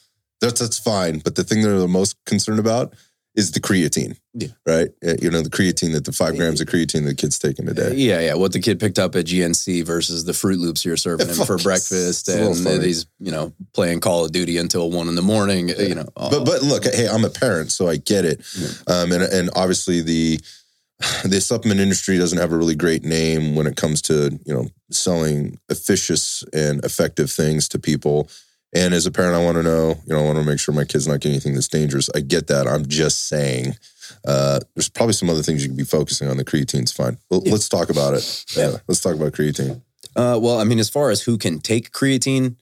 that's 0.41 0.61
that's 0.61 0.79
fine. 0.79 1.19
But 1.21 1.35
the 1.35 1.45
thing 1.45 1.63
they're 1.63 1.79
the 1.79 1.89
most 1.89 2.17
concerned 2.25 2.59
about 2.59 2.95
is 3.37 3.51
the 3.51 3.61
creatine. 3.61 4.17
Yeah. 4.33 4.49
Right. 4.67 4.89
You 5.03 5.31
know, 5.31 5.43
the 5.43 5.51
creatine 5.51 5.93
that 5.93 6.07
the 6.07 6.13
five 6.13 6.37
grams 6.37 6.61
of 6.61 6.69
creatine 6.69 7.05
the 7.05 7.15
kid's 7.15 7.39
taking 7.39 7.69
a 7.69 7.75
day. 7.75 7.95
Yeah, 7.95 8.21
yeah. 8.21 8.35
What 8.35 8.53
the 8.53 8.61
kid 8.61 8.81
picked 8.81 8.99
up 8.99 9.15
at 9.15 9.27
GNC 9.27 9.85
versus 9.85 10.25
the 10.25 10.33
Froot 10.33 10.59
Loops 10.59 10.85
you're 10.85 10.97
serving 10.97 11.29
him 11.31 11.47
for 11.47 11.59
breakfast, 11.59 12.29
it's 12.29 12.29
a 12.29 12.49
little 12.49 12.73
and 12.73 12.83
he's 12.83 13.07
you 13.21 13.31
know 13.31 13.53
playing 13.75 14.01
Call 14.01 14.25
of 14.25 14.33
Duty 14.33 14.57
until 14.57 14.91
one 14.91 15.09
in 15.09 15.15
the 15.15 15.23
morning. 15.23 15.69
You 15.69 15.97
know, 15.97 16.09
But 16.17 16.45
but 16.45 16.63
look, 16.63 16.85
hey, 16.85 17.09
I'm 17.09 17.25
a 17.25 17.31
parent, 17.31 17.71
so 17.71 17.87
I 17.89 17.97
get 17.97 18.25
it. 18.25 18.41
Um, 18.87 19.13
and 19.13 19.23
and 19.23 19.51
obviously 19.55 20.01
the 20.01 20.41
the 21.25 21.41
supplement 21.41 21.81
industry 21.81 22.17
doesn't 22.17 22.39
have 22.39 22.53
a 22.53 22.57
really 22.57 22.75
great 22.75 23.05
name 23.05 23.55
when 23.55 23.67
it 23.67 23.77
comes 23.77 24.01
to 24.03 24.39
you 24.47 24.55
know 24.55 24.69
selling 24.91 25.59
efficacious 25.71 26.43
and 26.55 26.83
effective 26.85 27.31
things 27.31 27.69
to 27.69 27.79
people. 27.79 28.31
And 28.75 28.93
as 28.93 29.07
a 29.07 29.11
parent, 29.11 29.35
I 29.35 29.45
want 29.45 29.57
to 29.57 29.63
know, 29.63 29.97
you 30.07 30.15
know, 30.15 30.21
I 30.21 30.25
want 30.25 30.39
to 30.39 30.45
make 30.45 30.59
sure 30.59 30.75
my 30.75 30.85
kid's 30.85 31.07
not 31.09 31.21
getting 31.21 31.33
anything 31.33 31.55
that's 31.55 31.69
dangerous. 31.69 32.11
I 32.15 32.21
get 32.21 32.49
that. 32.49 32.67
I'm 32.67 32.87
just 32.87 33.27
saying, 33.29 33.77
uh, 34.27 34.61
there's 34.75 34.89
probably 34.89 35.13
some 35.15 35.31
other 35.31 35.43
things 35.43 35.63
you 35.63 35.69
could 35.71 35.79
be 35.79 35.85
focusing 35.85 36.29
on. 36.29 36.37
The 36.37 36.45
creatine's 36.45 36.93
fine. 36.93 37.17
Well, 37.31 37.43
Yeah. 37.45 37.53
Let's 37.53 37.69
talk 37.69 37.91
about 37.91 38.15
it. 38.15 38.45
Yeah, 38.57 38.77
let's 38.89 39.01
talk 39.01 39.15
about 39.15 39.33
creatine. 39.33 39.81
Uh, 40.15 40.39
well, 40.43 40.59
I 40.59 40.65
mean, 40.65 40.79
as 40.79 40.89
far 40.89 41.11
as 41.11 41.23
who 41.23 41.39
can 41.39 41.61
take 41.61 41.93
creatine, 41.93 42.57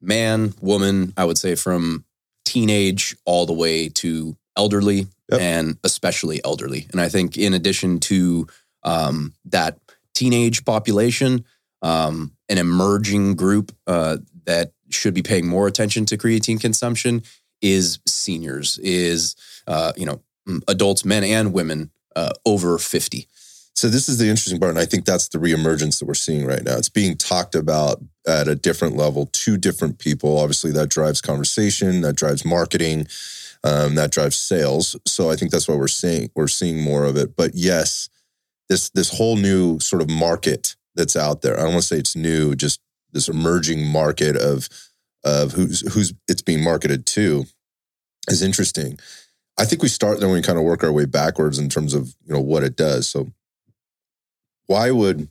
man, 0.00 0.54
woman, 0.60 1.12
I 1.16 1.24
would 1.24 1.38
say 1.38 1.54
from 1.54 2.04
teenage 2.44 3.16
all 3.24 3.44
the 3.46 3.52
way 3.52 3.88
to 3.90 4.36
elderly 4.56 5.06
Yep. 5.30 5.40
and 5.42 5.78
especially 5.84 6.42
elderly. 6.42 6.86
And 6.92 7.00
I 7.02 7.10
think 7.10 7.36
in 7.36 7.52
addition 7.52 8.00
to 8.00 8.46
um, 8.82 9.34
that 9.46 9.78
teenage 10.14 10.64
population, 10.64 11.44
um, 11.82 12.32
an 12.48 12.56
emerging 12.56 13.34
group 13.34 13.72
uh, 13.86 14.16
that 14.46 14.72
should 14.90 15.14
be 15.14 15.22
paying 15.22 15.46
more 15.46 15.66
attention 15.66 16.04
to 16.06 16.16
creatine 16.16 16.60
consumption 16.60 17.22
is 17.60 17.98
seniors, 18.06 18.78
is 18.78 19.34
uh, 19.66 19.92
you 19.96 20.06
know 20.06 20.20
mm, 20.48 20.60
adults, 20.68 21.04
men 21.04 21.24
and 21.24 21.52
women 21.52 21.90
uh, 22.16 22.30
over 22.44 22.78
fifty. 22.78 23.28
So 23.74 23.88
this 23.88 24.08
is 24.08 24.18
the 24.18 24.28
interesting 24.28 24.58
part, 24.58 24.70
and 24.70 24.78
I 24.78 24.86
think 24.86 25.04
that's 25.04 25.28
the 25.28 25.38
reemergence 25.38 26.00
that 26.00 26.06
we're 26.06 26.14
seeing 26.14 26.44
right 26.44 26.64
now. 26.64 26.76
It's 26.76 26.88
being 26.88 27.16
talked 27.16 27.54
about 27.54 28.02
at 28.26 28.48
a 28.48 28.56
different 28.56 28.96
level 28.96 29.26
to 29.26 29.56
different 29.56 30.00
people. 30.00 30.38
Obviously, 30.38 30.72
that 30.72 30.88
drives 30.88 31.20
conversation, 31.20 32.00
that 32.00 32.16
drives 32.16 32.44
marketing, 32.44 33.06
um, 33.62 33.94
that 33.94 34.10
drives 34.10 34.36
sales. 34.36 34.96
So 35.06 35.30
I 35.30 35.36
think 35.36 35.52
that's 35.52 35.68
why 35.68 35.76
we're 35.76 35.86
seeing 35.88 36.30
we're 36.34 36.48
seeing 36.48 36.80
more 36.82 37.04
of 37.04 37.16
it. 37.16 37.36
But 37.36 37.52
yes, 37.54 38.08
this 38.68 38.90
this 38.90 39.16
whole 39.16 39.36
new 39.36 39.78
sort 39.78 40.02
of 40.02 40.10
market 40.10 40.74
that's 40.94 41.16
out 41.16 41.42
there. 41.42 41.56
I 41.56 41.62
don't 41.62 41.74
want 41.74 41.82
to 41.82 41.88
say 41.88 41.98
it's 41.98 42.16
new, 42.16 42.54
just 42.54 42.80
this 43.12 43.28
emerging 43.28 43.86
market 43.86 44.36
of 44.36 44.68
of 45.24 45.52
who's 45.52 45.80
who's 45.92 46.12
it's 46.28 46.42
being 46.42 46.62
marketed 46.62 47.06
to 47.06 47.44
is 48.28 48.42
interesting. 48.42 48.98
I 49.58 49.64
think 49.64 49.82
we 49.82 49.88
start 49.88 50.20
then 50.20 50.30
we 50.30 50.42
kind 50.42 50.58
of 50.58 50.64
work 50.64 50.84
our 50.84 50.92
way 50.92 51.04
backwards 51.04 51.58
in 51.58 51.68
terms 51.68 51.94
of 51.94 52.14
you 52.24 52.34
know 52.34 52.40
what 52.40 52.62
it 52.62 52.76
does. 52.76 53.08
So 53.08 53.28
why 54.66 54.90
would 54.90 55.28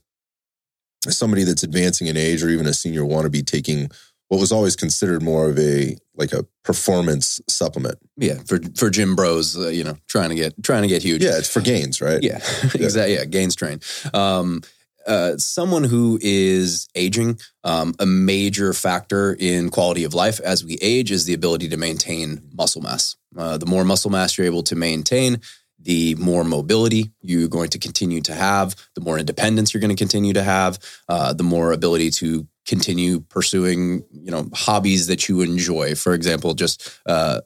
somebody 1.08 1.44
that's 1.44 1.64
advancing 1.64 2.08
in 2.08 2.18
age 2.18 2.44
or 2.44 2.50
even 2.50 2.66
a 2.66 2.74
senior 2.74 3.06
want 3.06 3.24
to 3.24 3.30
be 3.30 3.42
taking 3.42 3.90
what 4.30 4.42
was 4.42 4.52
always 4.52 4.76
considered 4.76 5.22
more 5.22 5.50
of 5.50 5.58
a 5.58 5.96
like 6.16 6.34
a 6.34 6.46
performance 6.64 7.40
supplement? 7.48 7.98
Yeah, 8.18 8.40
for 8.46 8.60
for 8.76 8.90
gym 8.90 9.16
bros, 9.16 9.58
uh, 9.58 9.70
you 9.70 9.84
know, 9.84 9.98
trying 10.08 10.30
to 10.30 10.36
get 10.36 10.62
trying 10.64 10.82
to 10.82 10.88
get 10.88 11.04
huge. 11.04 11.24
Yeah, 11.24 11.38
it's 11.38 11.52
for 11.52 11.62
gains, 11.62 12.02
right? 12.02 12.22
Yeah, 12.22 12.38
exactly. 12.74 13.14
Yeah, 13.14 13.26
gains 13.26 13.56
train. 13.56 13.80
Um, 14.14 14.64
uh, 15.08 15.38
someone 15.38 15.84
who 15.84 16.20
is 16.22 16.88
aging, 16.96 17.40
um, 17.64 17.96
a 18.00 18.06
major 18.06 18.74
factor 18.74 19.36
in 19.40 19.70
quality 19.70 20.04
of 20.04 20.14
life 20.14 20.40
as 20.42 20.64
we 20.64 20.78
age 20.82 21.12
is 21.12 21.26
the 21.26 21.34
ability 21.34 21.70
to 21.70 21.78
maintain 21.78 22.42
muscle 22.54 22.82
mass. 22.82 23.16
Uh, 23.38 23.58
the 23.58 23.66
more 23.66 23.84
muscle 23.84 24.12
mass 24.12 24.38
you're 24.38 24.46
able 24.48 24.64
to 24.64 24.76
maintain, 24.76 25.40
the 25.80 26.16
more 26.16 26.44
mobility 26.44 27.12
you're 27.22 27.48
going 27.48 27.70
to 27.70 27.80
continue 27.80 28.22
to 28.22 28.34
have, 28.34 28.76
the 28.96 29.02
more 29.02 29.18
independence 29.18 29.74
you're 29.74 29.82
going 29.82 29.96
to 29.96 29.96
continue 29.96 30.34
to 30.34 30.44
have, 30.44 30.80
uh, 31.08 31.34
the 31.34 31.44
more 31.44 31.72
ability 31.72 32.10
to 32.10 32.48
continue 32.66 33.22
pursuing, 33.22 34.04
you 34.12 34.30
know, 34.30 34.50
hobbies 34.54 35.08
that 35.08 35.30
you 35.30 35.42
enjoy. 35.42 35.96
For 35.96 36.14
example, 36.14 36.54
just 36.54 37.00
uh, 37.06 37.42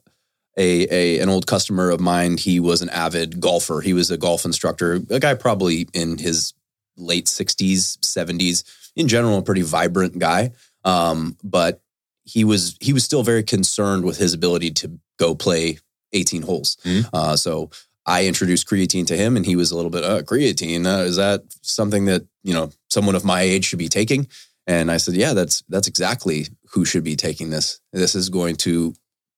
a, 0.57 0.87
a 0.89 1.19
an 1.19 1.29
old 1.29 1.47
customer 1.47 1.89
of 1.89 1.99
mine. 1.99 2.37
He 2.37 2.59
was 2.59 2.81
an 2.81 2.89
avid 2.89 3.39
golfer. 3.39 3.81
He 3.81 3.93
was 3.93 4.11
a 4.11 4.17
golf 4.17 4.45
instructor. 4.45 4.99
A 5.09 5.19
guy 5.19 5.33
probably 5.35 5.87
in 5.93 6.17
his 6.17 6.53
late 7.01 7.27
sixties, 7.27 7.97
seventies. 8.01 8.63
In 8.95 9.07
general, 9.07 9.37
a 9.37 9.41
pretty 9.41 9.61
vibrant 9.61 10.19
guy. 10.19 10.51
Um, 10.83 11.37
but 11.43 11.81
he 12.23 12.43
was 12.43 12.77
he 12.79 12.93
was 12.93 13.03
still 13.03 13.23
very 13.23 13.43
concerned 13.43 14.05
with 14.05 14.17
his 14.17 14.33
ability 14.33 14.71
to 14.71 14.99
go 15.17 15.35
play 15.35 15.79
18 16.13 16.41
holes. 16.43 16.77
Mhm. 16.85 17.09
Uh, 17.13 17.35
so 17.35 17.69
I 18.05 18.25
introduced 18.25 18.67
creatine 18.67 19.05
to 19.07 19.17
him, 19.17 19.37
and 19.37 19.45
he 19.45 19.55
was 19.55 19.71
a 19.71 19.75
little 19.75 19.91
bit, 19.91 20.03
uh, 20.03 20.23
creatine 20.23 20.85
uh, 20.85 21.03
is 21.03 21.15
that 21.17 21.43
something 21.61 22.05
that 22.05 22.25
you 22.43 22.53
know 22.53 22.71
someone 22.89 23.15
of 23.15 23.23
my 23.25 23.41
age 23.41 23.65
should 23.65 23.79
be 23.79 23.89
taking? 23.89 24.27
And 24.67 24.91
I 24.91 24.97
said, 24.97 25.15
yeah, 25.15 25.33
that's 25.33 25.63
that's 25.69 25.87
exactly 25.87 26.47
who 26.71 26.85
should 26.85 27.03
be 27.03 27.15
taking 27.15 27.49
this. 27.49 27.79
This 27.93 28.15
is 28.15 28.29
going 28.29 28.55
to 28.57 28.93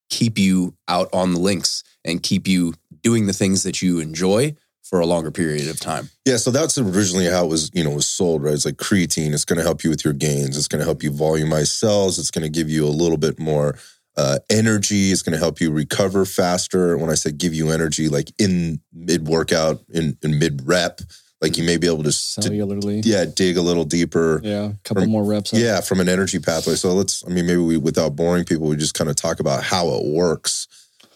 keep 0.09 0.37
you 0.37 0.75
out 0.87 1.09
on 1.13 1.33
the 1.33 1.39
links 1.39 1.83
and 2.05 2.21
keep 2.21 2.47
you 2.47 2.73
doing 3.01 3.25
the 3.25 3.33
things 3.33 3.63
that 3.63 3.81
you 3.81 3.99
enjoy 3.99 4.55
for 4.83 4.99
a 4.99 5.05
longer 5.05 5.31
period 5.31 5.69
of 5.69 5.79
time. 5.79 6.09
Yeah, 6.25 6.37
so 6.37 6.51
that's 6.51 6.77
originally 6.77 7.25
how 7.25 7.45
it 7.45 7.47
was, 7.47 7.71
you 7.73 7.83
know, 7.83 7.91
was 7.91 8.05
sold, 8.05 8.43
right? 8.43 8.53
It's 8.53 8.65
like 8.65 8.75
creatine. 8.75 9.33
It's 9.33 9.45
going 9.45 9.57
to 9.57 9.63
help 9.63 9.83
you 9.83 9.89
with 9.89 10.03
your 10.03 10.13
gains. 10.13 10.57
It's 10.57 10.67
going 10.67 10.79
to 10.79 10.85
help 10.85 11.01
you 11.01 11.11
volumize 11.11 11.67
cells. 11.67 12.19
It's 12.19 12.31
going 12.31 12.43
to 12.43 12.49
give 12.49 12.69
you 12.69 12.85
a 12.85 12.89
little 12.89 13.17
bit 13.17 13.39
more 13.39 13.77
uh, 14.17 14.39
energy. 14.49 15.11
It's 15.11 15.21
going 15.21 15.33
to 15.33 15.39
help 15.39 15.61
you 15.61 15.71
recover 15.71 16.25
faster. 16.25 16.97
When 16.97 17.09
I 17.09 17.15
said 17.15 17.37
give 17.37 17.53
you 17.53 17.71
energy, 17.71 18.09
like 18.09 18.29
in 18.37 18.81
mid 18.91 19.27
workout, 19.27 19.81
in, 19.89 20.17
in 20.21 20.37
mid 20.37 20.67
rep, 20.67 20.99
like 21.41 21.57
you 21.57 21.63
may 21.63 21.77
be 21.77 21.87
able 21.87 22.03
to, 22.03 22.03
to 22.03 22.09
Cellularly. 22.09 23.01
yeah 23.05 23.25
dig 23.25 23.57
a 23.57 23.61
little 23.61 23.85
deeper. 23.85 24.39
Yeah. 24.43 24.65
A 24.65 24.73
couple 24.83 25.03
From- 25.03 25.11
more 25.11 25.23
reps. 25.23 25.53
Yeah, 25.53 25.81
from 25.81 26.01
an 26.01 26.09
energy 26.09 26.39
pathway. 26.39 26.75
So 26.75 26.93
let's, 26.93 27.23
I 27.25 27.29
mean, 27.29 27.47
maybe 27.47 27.61
we, 27.61 27.77
without 27.77 28.15
boring 28.15 28.43
people, 28.45 28.67
we 28.67 28.75
just 28.75 28.93
kind 28.95 29.09
of 29.09 29.15
talk 29.15 29.39
about 29.39 29.63
how 29.63 29.87
it 29.95 30.05
works 30.05 30.67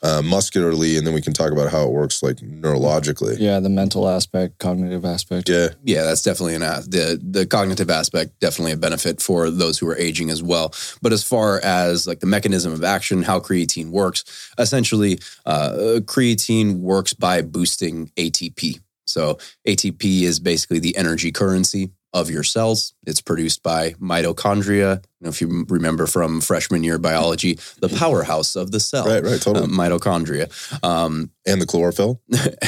uh, 0.08 0.22
muscularly, 0.22 0.98
and 0.98 1.06
then 1.06 1.14
we 1.14 1.22
can 1.22 1.34
talk 1.34 1.52
about 1.52 1.70
how 1.70 1.84
it 1.84 1.92
works 1.92 2.24
like 2.24 2.38
neurologically. 2.38 3.36
Yeah. 3.40 3.60
The 3.60 3.70
mental 3.70 4.08
aspect, 4.08 4.58
cognitive 4.60 5.04
aspect. 5.04 5.50
Yeah. 5.50 5.70
Yeah, 5.84 6.04
that's 6.04 6.22
definitely 6.22 6.56
an 6.56 6.62
a- 6.62 6.82
the 6.88 7.20
the 7.22 7.46
cognitive 7.46 7.90
aspect 7.90 8.40
definitely 8.40 8.72
a 8.72 8.78
benefit 8.78 9.22
for 9.22 9.50
those 9.50 9.78
who 9.78 9.88
are 9.90 9.98
aging 9.98 10.30
as 10.30 10.42
well. 10.42 10.74
But 11.02 11.12
as 11.14 11.24
far 11.24 11.60
as 11.64 12.08
like 12.08 12.20
the 12.20 12.26
mechanism 12.26 12.72
of 12.72 12.84
action, 12.84 13.24
how 13.24 13.40
creatine 13.40 13.90
works, 13.90 14.24
essentially, 14.58 15.20
uh, 15.46 16.00
creatine 16.04 16.80
works 16.80 17.14
by 17.14 17.42
boosting 17.42 18.12
ATP. 18.18 18.80
So 19.08 19.38
ATP 19.68 20.22
is 20.24 20.40
basically 20.40 20.80
the 20.80 20.96
energy 20.98 21.32
currency 21.32 21.92
of 22.14 22.30
your 22.30 22.44
cells. 22.44 22.94
It's 23.06 23.22
produced 23.22 23.62
by 23.64 23.92
mitochondria. 23.94 25.04
You 25.20 25.26
know, 25.26 25.30
if 25.30 25.42
you 25.42 25.66
remember 25.70 26.08
from 26.08 26.42
freshman 26.42 26.84
year 26.84 26.98
biology, 26.98 27.60
the 27.80 27.90
powerhouse 27.90 28.56
of 28.56 28.72
the 28.72 28.80
cell, 28.80 29.06
Right, 29.06 29.24
right, 29.24 29.34
uh, 29.34 29.38
totally. 29.40 29.68
mitochondria. 29.68 30.48
Um, 30.84 31.32
and 31.46 31.62
the 31.62 31.66
chlorophyll. 31.66 32.22
and 32.30 32.42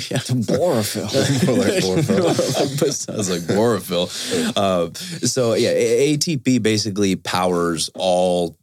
yeah, 0.00 0.22
Borophyll. 0.46 1.46
More 1.46 1.56
like 1.56 1.82
chlorophyll. 1.82 2.92
Sounds 2.92 3.30
like 3.30 3.46
chlorophyll. 3.46 4.08
Uh, 4.56 4.92
so 4.94 5.54
yeah, 5.54 5.72
ATP 5.72 6.62
basically 6.62 7.16
powers 7.16 7.90
all 7.94 8.56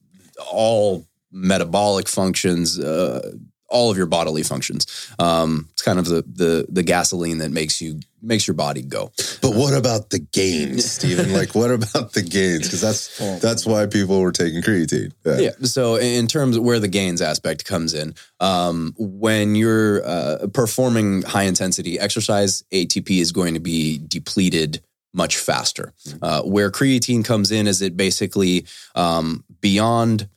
all 0.51 1.06
metabolic 1.32 2.08
functions, 2.08 2.80
uh, 2.80 3.32
all 3.74 3.92
of 3.92 3.98
your 3.98 4.06
bodily 4.06 4.44
functions. 4.44 5.12
Um, 5.20 5.68
it's 5.72 5.82
kind 5.82 6.00
of 6.00 6.06
the 6.06 6.22
the 6.22 6.65
the 6.70 6.84
gasoline 6.84 7.39
that 7.39 7.51
makes 7.51 7.82
you 7.82 8.00
makes 8.22 8.48
your 8.48 8.53
body 8.53 8.82
go. 8.82 9.12
But 9.42 9.56
what 9.56 9.74
about 9.74 10.12
the 10.12 10.20
gains, 10.20 10.89
Stephen? 10.89 11.34
like, 11.34 11.56
what 11.56 11.72
about 11.72 12.13
the 12.13 12.22
gains? 12.22 12.63
Because 12.63 12.82
that's 12.82 13.42
that's 13.42 13.65
why 13.65 13.88
people 13.88 14.22
were 14.22 14.32
taking 14.32 14.62
creatine. 14.62 15.12
Yeah. 15.25 15.39
Yeah. 15.39 15.51
So 15.63 15.96
in 15.96 16.27
terms 16.27 16.56
of 16.56 16.63
where 16.63 16.80
the 16.80 16.88
gains 16.88 17.22
aspect 17.22 17.65
comes 17.65 17.94
in, 17.94 18.13
um, 18.39 18.94
when 18.98 19.56
you're 19.56 20.06
uh, 20.06 20.48
performing 20.53 21.24
high 21.24 21.44
intensity 21.44 22.00
exercise, 22.00 22.63
ATP 22.72 23.20
is 23.20 23.32
going 23.32 23.56
to 23.56 23.60
be 23.60 24.00
depleted 24.08 24.82
much 25.13 25.38
faster. 25.38 25.94
Uh, 26.22 26.42
where 26.44 26.72
creatine 26.72 27.24
comes 27.24 27.51
in 27.51 27.68
is 27.68 27.82
it 27.82 27.96
basically 27.96 28.65
um, 28.96 29.44
beyond 29.62 30.27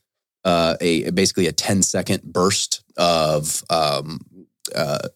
uh, 0.44 0.76
a 0.80 1.10
basically 1.10 1.46
a 1.46 1.52
10 1.52 1.82
second 1.82 2.22
burst 2.22 2.82
of 2.96 3.62
um, 3.70 4.20
uh, 4.74 5.08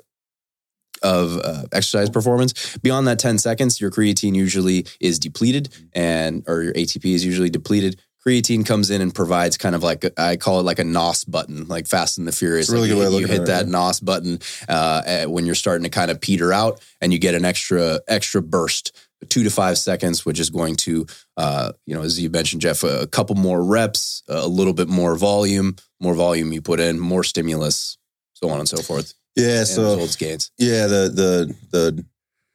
of 1.02 1.38
uh, 1.38 1.62
exercise 1.72 2.10
performance. 2.10 2.76
Beyond 2.78 3.06
that 3.08 3.18
10 3.18 3.38
seconds, 3.38 3.80
your 3.80 3.90
creatine 3.90 4.34
usually 4.34 4.86
is 5.00 5.18
depleted 5.18 5.74
and 5.92 6.44
or 6.46 6.62
your 6.62 6.74
ATP 6.74 7.14
is 7.14 7.24
usually 7.24 7.50
depleted. 7.50 8.00
Creatine 8.26 8.66
comes 8.66 8.90
in 8.90 9.00
and 9.00 9.14
provides 9.14 9.56
kind 9.56 9.74
of 9.74 9.82
like 9.82 10.04
a, 10.04 10.12
I 10.18 10.36
call 10.36 10.60
it 10.60 10.64
like 10.64 10.78
a 10.78 10.84
NOS 10.84 11.24
button, 11.24 11.66
like 11.68 11.86
Fast 11.86 12.18
and 12.18 12.28
the 12.28 12.32
Furious. 12.32 12.66
It's 12.66 12.72
really 12.72 12.90
Like 12.90 12.98
good 12.98 12.98
way 12.98 13.14
you, 13.14 13.20
you 13.20 13.26
hit 13.26 13.36
at 13.36 13.42
it, 13.42 13.46
that 13.46 13.68
NOS 13.68 14.00
button 14.00 14.40
uh, 14.68 15.02
eh, 15.06 15.24
when 15.24 15.46
you're 15.46 15.54
starting 15.54 15.84
to 15.84 15.88
kind 15.88 16.10
of 16.10 16.20
peter 16.20 16.52
out, 16.52 16.82
and 17.00 17.14
you 17.14 17.18
get 17.18 17.34
an 17.34 17.46
extra 17.46 18.00
extra 18.06 18.42
burst, 18.42 18.94
two 19.28 19.42
to 19.44 19.50
five 19.50 19.76
seconds, 19.78 20.24
which 20.24 20.40
is 20.40 20.50
going 20.50 20.76
to, 20.76 21.06
uh, 21.36 21.72
you 21.86 21.94
know, 21.94 22.02
as 22.02 22.18
you 22.18 22.30
mentioned, 22.30 22.62
Jeff, 22.62 22.82
a 22.82 23.06
couple 23.06 23.36
more 23.36 23.62
reps, 23.62 24.22
a 24.28 24.46
little 24.46 24.72
bit 24.72 24.88
more 24.88 25.16
volume, 25.16 25.76
more 26.00 26.14
volume 26.14 26.52
you 26.52 26.62
put 26.62 26.80
in, 26.80 26.98
more 26.98 27.22
stimulus, 27.22 27.98
so 28.32 28.48
on 28.48 28.58
and 28.58 28.68
so 28.68 28.78
forth. 28.78 29.14
Yeah. 29.36 29.58
and 29.58 29.68
So 29.68 29.82
results 29.94 30.16
gains. 30.16 30.50
yeah, 30.58 30.86
the 30.86 31.08
the 31.08 31.54
the 31.70 32.04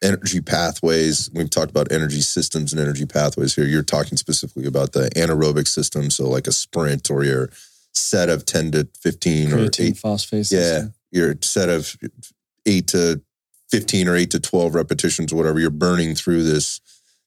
energy 0.03 0.41
pathways. 0.41 1.29
We've 1.33 1.49
talked 1.49 1.71
about 1.71 1.91
energy 1.91 2.21
systems 2.21 2.73
and 2.73 2.81
energy 2.81 3.05
pathways 3.05 3.55
here. 3.55 3.65
You're 3.65 3.81
talking 3.83 4.17
specifically 4.17 4.65
about 4.65 4.91
the 4.91 5.09
anaerobic 5.15 5.67
system, 5.67 6.09
so 6.09 6.27
like 6.27 6.47
a 6.47 6.51
sprint 6.51 7.09
or 7.09 7.23
your 7.23 7.49
set 7.93 8.29
of 8.29 8.45
ten 8.45 8.71
to 8.71 8.87
fifteen 8.99 9.53
or 9.53 9.57
Creatine 9.67 9.89
eight. 9.91 9.97
phosphate. 9.97 10.51
Yeah, 10.51 10.59
system. 10.61 10.93
your 11.11 11.35
set 11.41 11.69
of 11.69 11.95
eight 12.65 12.87
to 12.87 13.21
fifteen 13.69 14.07
or 14.07 14.15
eight 14.15 14.31
to 14.31 14.39
twelve 14.39 14.75
repetitions, 14.75 15.31
or 15.31 15.35
whatever. 15.35 15.59
You're 15.59 15.69
burning 15.69 16.15
through 16.15 16.43
this 16.43 16.81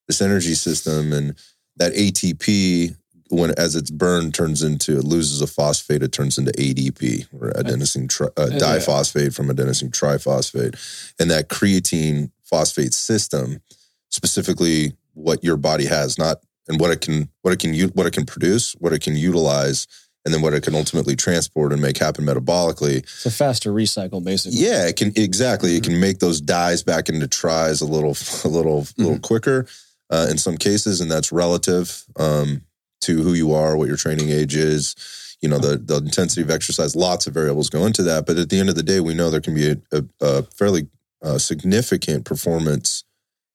this 0.06 0.22
energy 0.22 0.54
system, 0.54 1.12
and 1.12 1.36
that 1.76 1.92
ATP, 1.92 2.96
when 3.30 3.50
as 3.58 3.76
it's 3.76 3.90
burned, 3.90 4.34
turns 4.34 4.62
into 4.62 4.98
it 4.98 5.04
loses 5.04 5.40
a 5.40 5.46
phosphate. 5.46 6.02
It 6.02 6.12
turns 6.12 6.38
into 6.38 6.52
ADP 6.52 7.26
or 7.32 7.50
adenosine 7.52 8.08
tri, 8.08 8.28
uh, 8.36 8.46
diphosphate 8.58 9.34
from 9.34 9.48
adenosine 9.48 9.90
triphosphate, 9.90 10.76
and 11.18 11.30
that 11.30 11.48
creatine 11.48 12.30
phosphate 12.44 12.94
system, 12.94 13.60
specifically 14.08 14.92
what 15.14 15.42
your 15.44 15.56
body 15.56 15.86
has, 15.86 16.18
not 16.18 16.42
and 16.68 16.78
what 16.78 16.90
it 16.90 17.00
can 17.00 17.28
what 17.42 17.52
it 17.52 17.58
can 17.58 17.74
what 17.90 18.06
it 18.06 18.12
can 18.12 18.26
produce, 18.26 18.72
what 18.74 18.92
it 18.92 19.02
can 19.02 19.16
utilize, 19.16 19.86
and 20.24 20.34
then 20.34 20.42
what 20.42 20.52
it 20.54 20.62
can 20.62 20.74
ultimately 20.74 21.16
transport 21.16 21.72
and 21.72 21.80
make 21.80 21.96
happen 21.98 22.24
metabolically. 22.24 22.98
It's 22.98 23.26
a 23.26 23.30
faster 23.30 23.72
recycle, 23.72 24.22
basically. 24.22 24.58
Yeah, 24.58 24.86
it 24.86 24.96
can 24.96 25.12
exactly. 25.16 25.76
It 25.76 25.84
can 25.84 25.98
make 26.00 26.18
those 26.18 26.40
dyes 26.40 26.82
back 26.82 27.08
into 27.08 27.26
tries 27.28 27.80
a 27.80 27.86
little, 27.86 28.16
a 28.44 28.48
little, 28.48 28.86
little 28.98 29.18
quicker 29.18 29.66
uh, 30.10 30.26
in 30.30 30.38
some 30.38 30.56
cases, 30.56 31.00
and 31.00 31.10
that's 31.10 31.30
relative 31.32 32.04
um, 32.16 32.62
to 33.02 33.22
who 33.22 33.32
you 33.34 33.52
are, 33.52 33.76
what 33.76 33.88
your 33.88 33.96
training 33.96 34.30
age 34.30 34.54
is. 34.56 34.94
You 35.40 35.48
know, 35.48 35.58
the 35.58 35.76
the 35.78 35.98
intensity 35.98 36.42
of 36.42 36.50
exercise. 36.50 36.96
Lots 36.96 37.26
of 37.28 37.34
variables 37.34 37.70
go 37.70 37.86
into 37.86 38.02
that, 38.02 38.26
but 38.26 38.36
at 38.38 38.48
the 38.50 38.58
end 38.58 38.68
of 38.70 38.74
the 38.74 38.82
day, 38.82 38.98
we 39.00 39.14
know 39.14 39.30
there 39.30 39.40
can 39.40 39.54
be 39.54 39.70
a, 39.70 39.76
a, 39.92 40.04
a 40.20 40.42
fairly 40.42 40.88
uh, 41.22 41.38
significant 41.38 42.24
performance 42.24 43.04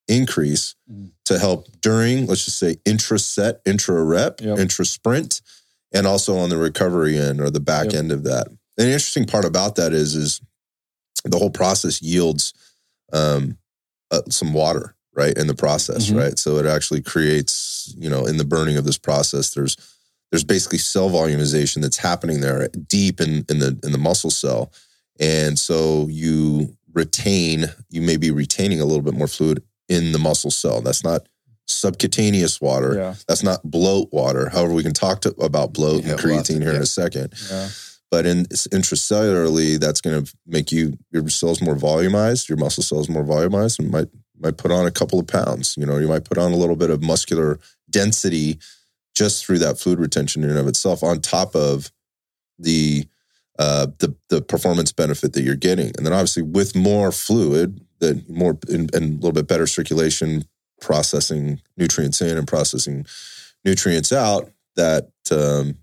increase 0.07 0.75
Mhm. 0.91 1.11
to 1.25 1.39
help 1.39 1.67
during, 1.81 2.25
let's 2.27 2.45
just 2.45 2.59
say, 2.59 2.77
intra 2.85 3.17
set, 3.19 3.61
intra 3.65 4.01
rep, 4.03 4.41
Yep. 4.41 4.59
intra 4.59 4.85
sprint, 4.85 5.41
and 5.93 6.07
also 6.07 6.37
on 6.37 6.49
the 6.49 6.57
recovery 6.57 7.17
end 7.17 7.39
or 7.39 7.49
the 7.49 7.59
back 7.59 7.85
Yep. 7.85 7.93
end 7.95 8.11
of 8.11 8.23
that. 8.23 8.47
And 8.47 8.57
the 8.87 8.91
interesting 8.93 9.25
part 9.25 9.45
about 9.45 9.75
that 9.75 9.93
is, 9.93 10.15
is 10.15 10.41
the 11.23 11.37
whole 11.37 11.51
process 11.51 12.01
yields 12.01 12.53
um, 13.11 13.57
uh, 14.11 14.21
some 14.29 14.53
water, 14.53 14.95
right, 15.15 15.37
in 15.37 15.45
the 15.47 15.53
process, 15.53 16.07
Mhm. 16.09 16.17
right. 16.17 16.39
So 16.39 16.57
it 16.57 16.65
actually 16.65 17.01
creates, 17.01 17.93
you 17.97 18.09
know, 18.09 18.25
in 18.25 18.37
the 18.37 18.45
burning 18.45 18.75
of 18.77 18.85
this 18.85 18.97
process, 18.97 19.51
there's 19.51 19.77
there's 20.31 20.43
basically 20.43 20.79
cell 20.79 21.11
volumization 21.11 21.79
that's 21.83 21.97
happening 21.97 22.41
there 22.41 22.67
deep 22.87 23.21
in 23.21 23.45
in 23.49 23.59
the 23.59 23.77
in 23.83 23.91
the 23.91 23.99
muscle 23.99 24.31
cell, 24.31 24.71
and 25.19 25.59
so 25.59 26.07
you 26.09 26.75
retain, 26.91 27.67
you 27.89 28.01
may 28.01 28.17
be 28.17 28.31
retaining 28.31 28.81
a 28.81 28.85
little 28.85 29.03
bit 29.03 29.13
more 29.13 29.27
fluid 29.27 29.61
in 29.89 30.11
the 30.11 30.17
muscle 30.19 30.49
cell. 30.51 30.81
That's 30.81 31.03
not 31.03 31.27
subcutaneous 31.67 32.59
water. 32.59 32.95
Yeah. 32.95 33.15
That's 33.27 33.43
not 33.43 33.63
bloat 33.63 34.09
water. 34.11 34.49
However, 34.49 34.73
we 34.73 34.83
can 34.83 34.93
talk 34.93 35.21
to, 35.21 35.29
about 35.41 35.73
bloat 35.73 36.03
Yeah, 36.03 36.11
and 36.11 36.19
creatine 36.19 36.61
here 36.61 36.73
in 36.73 36.81
a 36.81 36.85
second. 36.85 37.33
Yeah. 37.49 37.69
But 38.11 38.25
in 38.27 38.45
intracellularly, 38.45 39.79
that's 39.79 40.01
going 40.01 40.23
to 40.23 40.35
make 40.45 40.71
you 40.71 40.97
your 41.11 41.27
cells 41.29 41.61
more 41.61 41.75
volumized, 41.75 42.47
your 42.47 42.59
muscle 42.59 42.83
cells 42.83 43.09
more 43.09 43.23
volumized, 43.23 43.79
and 43.79 43.89
might 43.89 44.07
might 44.39 44.57
put 44.57 44.71
on 44.71 44.85
a 44.85 44.91
couple 44.91 45.19
of 45.19 45.25
pounds. 45.25 45.75
You 45.77 45.85
know, 45.85 45.97
you 45.97 46.07
might 46.07 46.25
put 46.25 46.37
on 46.37 46.51
a 46.51 46.55
little 46.55 46.75
bit 46.75 46.91
of 46.91 47.01
muscular 47.01 47.59
density 47.89 48.59
just 49.15 49.45
through 49.45 49.59
that 49.59 49.79
fluid 49.79 49.99
retention 49.99 50.43
in 50.43 50.51
and 50.51 50.59
of 50.59 50.67
itself, 50.67 51.01
on 51.01 51.21
top 51.21 51.55
of 51.55 51.91
the 52.59 53.05
uh, 53.57 53.87
the 53.97 54.15
the 54.29 54.41
performance 54.41 54.91
benefit 54.91 55.33
that 55.33 55.41
you're 55.41 55.55
getting, 55.55 55.91
and 55.97 56.05
then 56.05 56.13
obviously 56.13 56.43
with 56.43 56.75
more 56.75 57.11
fluid, 57.11 57.83
that 57.99 58.29
more 58.29 58.57
and, 58.69 58.93
and 58.93 59.13
a 59.13 59.15
little 59.15 59.31
bit 59.31 59.47
better 59.47 59.65
circulation, 59.65 60.43
processing 60.83 61.61
nutrients 61.77 62.21
in 62.21 62.37
and 62.37 62.47
processing 62.47 63.05
nutrients 63.65 64.11
out, 64.11 64.51
that 64.75 65.09
um, 65.31 65.77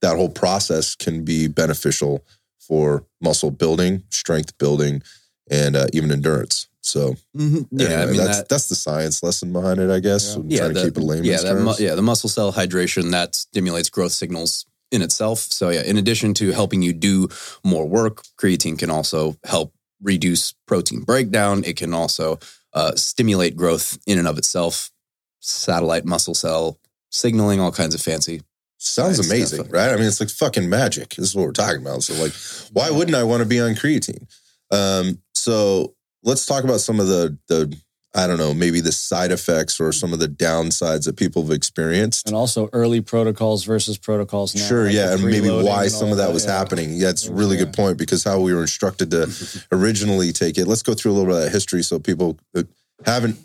that 0.00 0.16
whole 0.16 0.30
process 0.30 0.94
can 0.94 1.24
be 1.24 1.48
beneficial 1.48 2.24
for 2.58 3.04
muscle 3.20 3.50
building, 3.50 4.02
strength 4.10 4.56
building, 4.58 5.02
and 5.50 5.76
uh, 5.76 5.86
even 5.92 6.12
endurance. 6.12 6.68
So 6.80 7.16
Yeah, 7.34 8.02
I 8.02 8.06
mean 8.06 8.16
that's 8.16 8.38
that, 8.38 8.48
that's 8.48 8.68
the 8.68 8.74
science 8.74 9.22
lesson 9.22 9.52
behind 9.52 9.80
it, 9.80 9.90
I 9.90 10.00
guess. 10.00 10.34
Yeah. 10.34 10.40
I'm 10.40 10.50
yeah, 10.50 10.58
trying 10.58 10.74
to 10.74 10.84
keep 10.84 10.96
it 10.96 11.00
layman's 11.00 11.26
yeah, 11.26 11.42
that 11.42 11.60
mu- 11.60 11.74
yeah, 11.78 11.94
the 11.94 12.02
muscle 12.02 12.30
cell 12.30 12.52
hydration 12.52 13.10
that 13.10 13.34
stimulates 13.34 13.90
growth 13.90 14.12
signals 14.12 14.64
in 14.90 15.02
itself. 15.02 15.38
So 15.38 15.70
yeah, 15.70 15.82
in 15.82 15.98
addition 15.98 16.34
to 16.34 16.52
helping 16.52 16.82
you 16.82 16.92
do 16.92 17.28
more 17.64 17.86
work, 17.86 18.22
creatine 18.40 18.78
can 18.78 18.90
also 18.90 19.36
help 19.44 19.74
reduce 20.02 20.54
protein 20.66 21.02
breakdown. 21.02 21.64
It 21.64 21.76
can 21.76 21.92
also 21.92 22.38
uh, 22.78 22.94
stimulate 22.94 23.56
growth 23.56 23.98
in 24.06 24.18
and 24.18 24.28
of 24.28 24.38
itself, 24.38 24.92
satellite 25.40 26.04
muscle 26.04 26.34
cell 26.34 26.78
signaling, 27.10 27.60
all 27.60 27.72
kinds 27.72 27.94
of 27.94 28.00
fancy. 28.00 28.40
Sounds 28.78 29.18
amazing, 29.18 29.64
stuff. 29.64 29.72
right? 29.72 29.90
I 29.90 29.96
mean, 29.96 30.04
it's 30.04 30.20
like 30.20 30.30
fucking 30.30 30.68
magic. 30.68 31.16
This 31.16 31.30
is 31.30 31.34
what 31.34 31.44
we're 31.46 31.52
talking 31.52 31.82
about. 31.82 32.04
So, 32.04 32.14
like, 32.22 32.32
why 32.72 32.88
wouldn't 32.96 33.16
I 33.16 33.24
want 33.24 33.42
to 33.42 33.48
be 33.48 33.58
on 33.60 33.72
creatine? 33.72 34.28
Um, 34.70 35.20
so 35.34 35.94
let's 36.22 36.46
talk 36.46 36.62
about 36.62 36.78
some 36.78 37.00
of 37.00 37.08
the 37.08 37.36
the 37.48 37.76
I 38.14 38.26
don't 38.26 38.38
know, 38.38 38.54
maybe 38.54 38.80
the 38.80 38.90
side 38.90 39.32
effects 39.32 39.78
or 39.78 39.92
some 39.92 40.12
of 40.14 40.18
the 40.18 40.28
downsides 40.28 41.04
that 41.04 41.16
people 41.16 41.42
have 41.42 41.52
experienced. 41.52 42.26
And 42.26 42.34
also 42.34 42.70
early 42.72 43.02
protocols 43.02 43.64
versus 43.64 43.98
protocols 43.98 44.54
now. 44.54 44.62
Sure, 44.66 44.86
like 44.86 44.94
yeah, 44.94 45.12
and 45.12 45.22
maybe 45.22 45.50
why 45.50 45.84
and 45.84 45.92
some 45.92 46.10
of 46.10 46.16
that 46.16 46.32
was 46.32 46.46
yeah. 46.46 46.56
happening. 46.56 46.94
Yeah, 46.94 47.10
it's 47.10 47.26
a 47.26 47.32
really 47.32 47.56
Yeah. 47.58 47.64
good 47.64 47.74
point 47.74 47.98
because 47.98 48.24
how 48.24 48.40
we 48.40 48.54
were 48.54 48.62
instructed 48.62 49.10
to 49.10 49.28
originally 49.72 50.32
take 50.32 50.56
it. 50.56 50.66
Let's 50.66 50.82
go 50.82 50.94
through 50.94 51.12
a 51.12 51.14
little 51.14 51.26
bit 51.30 51.36
of 51.36 51.42
that 51.44 51.52
history 51.52 51.82
so 51.82 51.98
people 51.98 52.38
that 52.54 52.66
haven't 53.04 53.36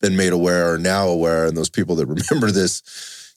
been 0.00 0.16
made 0.16 0.32
aware 0.32 0.72
are 0.74 0.78
now 0.78 1.06
aware, 1.08 1.46
and 1.46 1.56
those 1.56 1.70
people 1.70 1.94
that 1.96 2.06
remember 2.30 2.50
this 2.50 2.82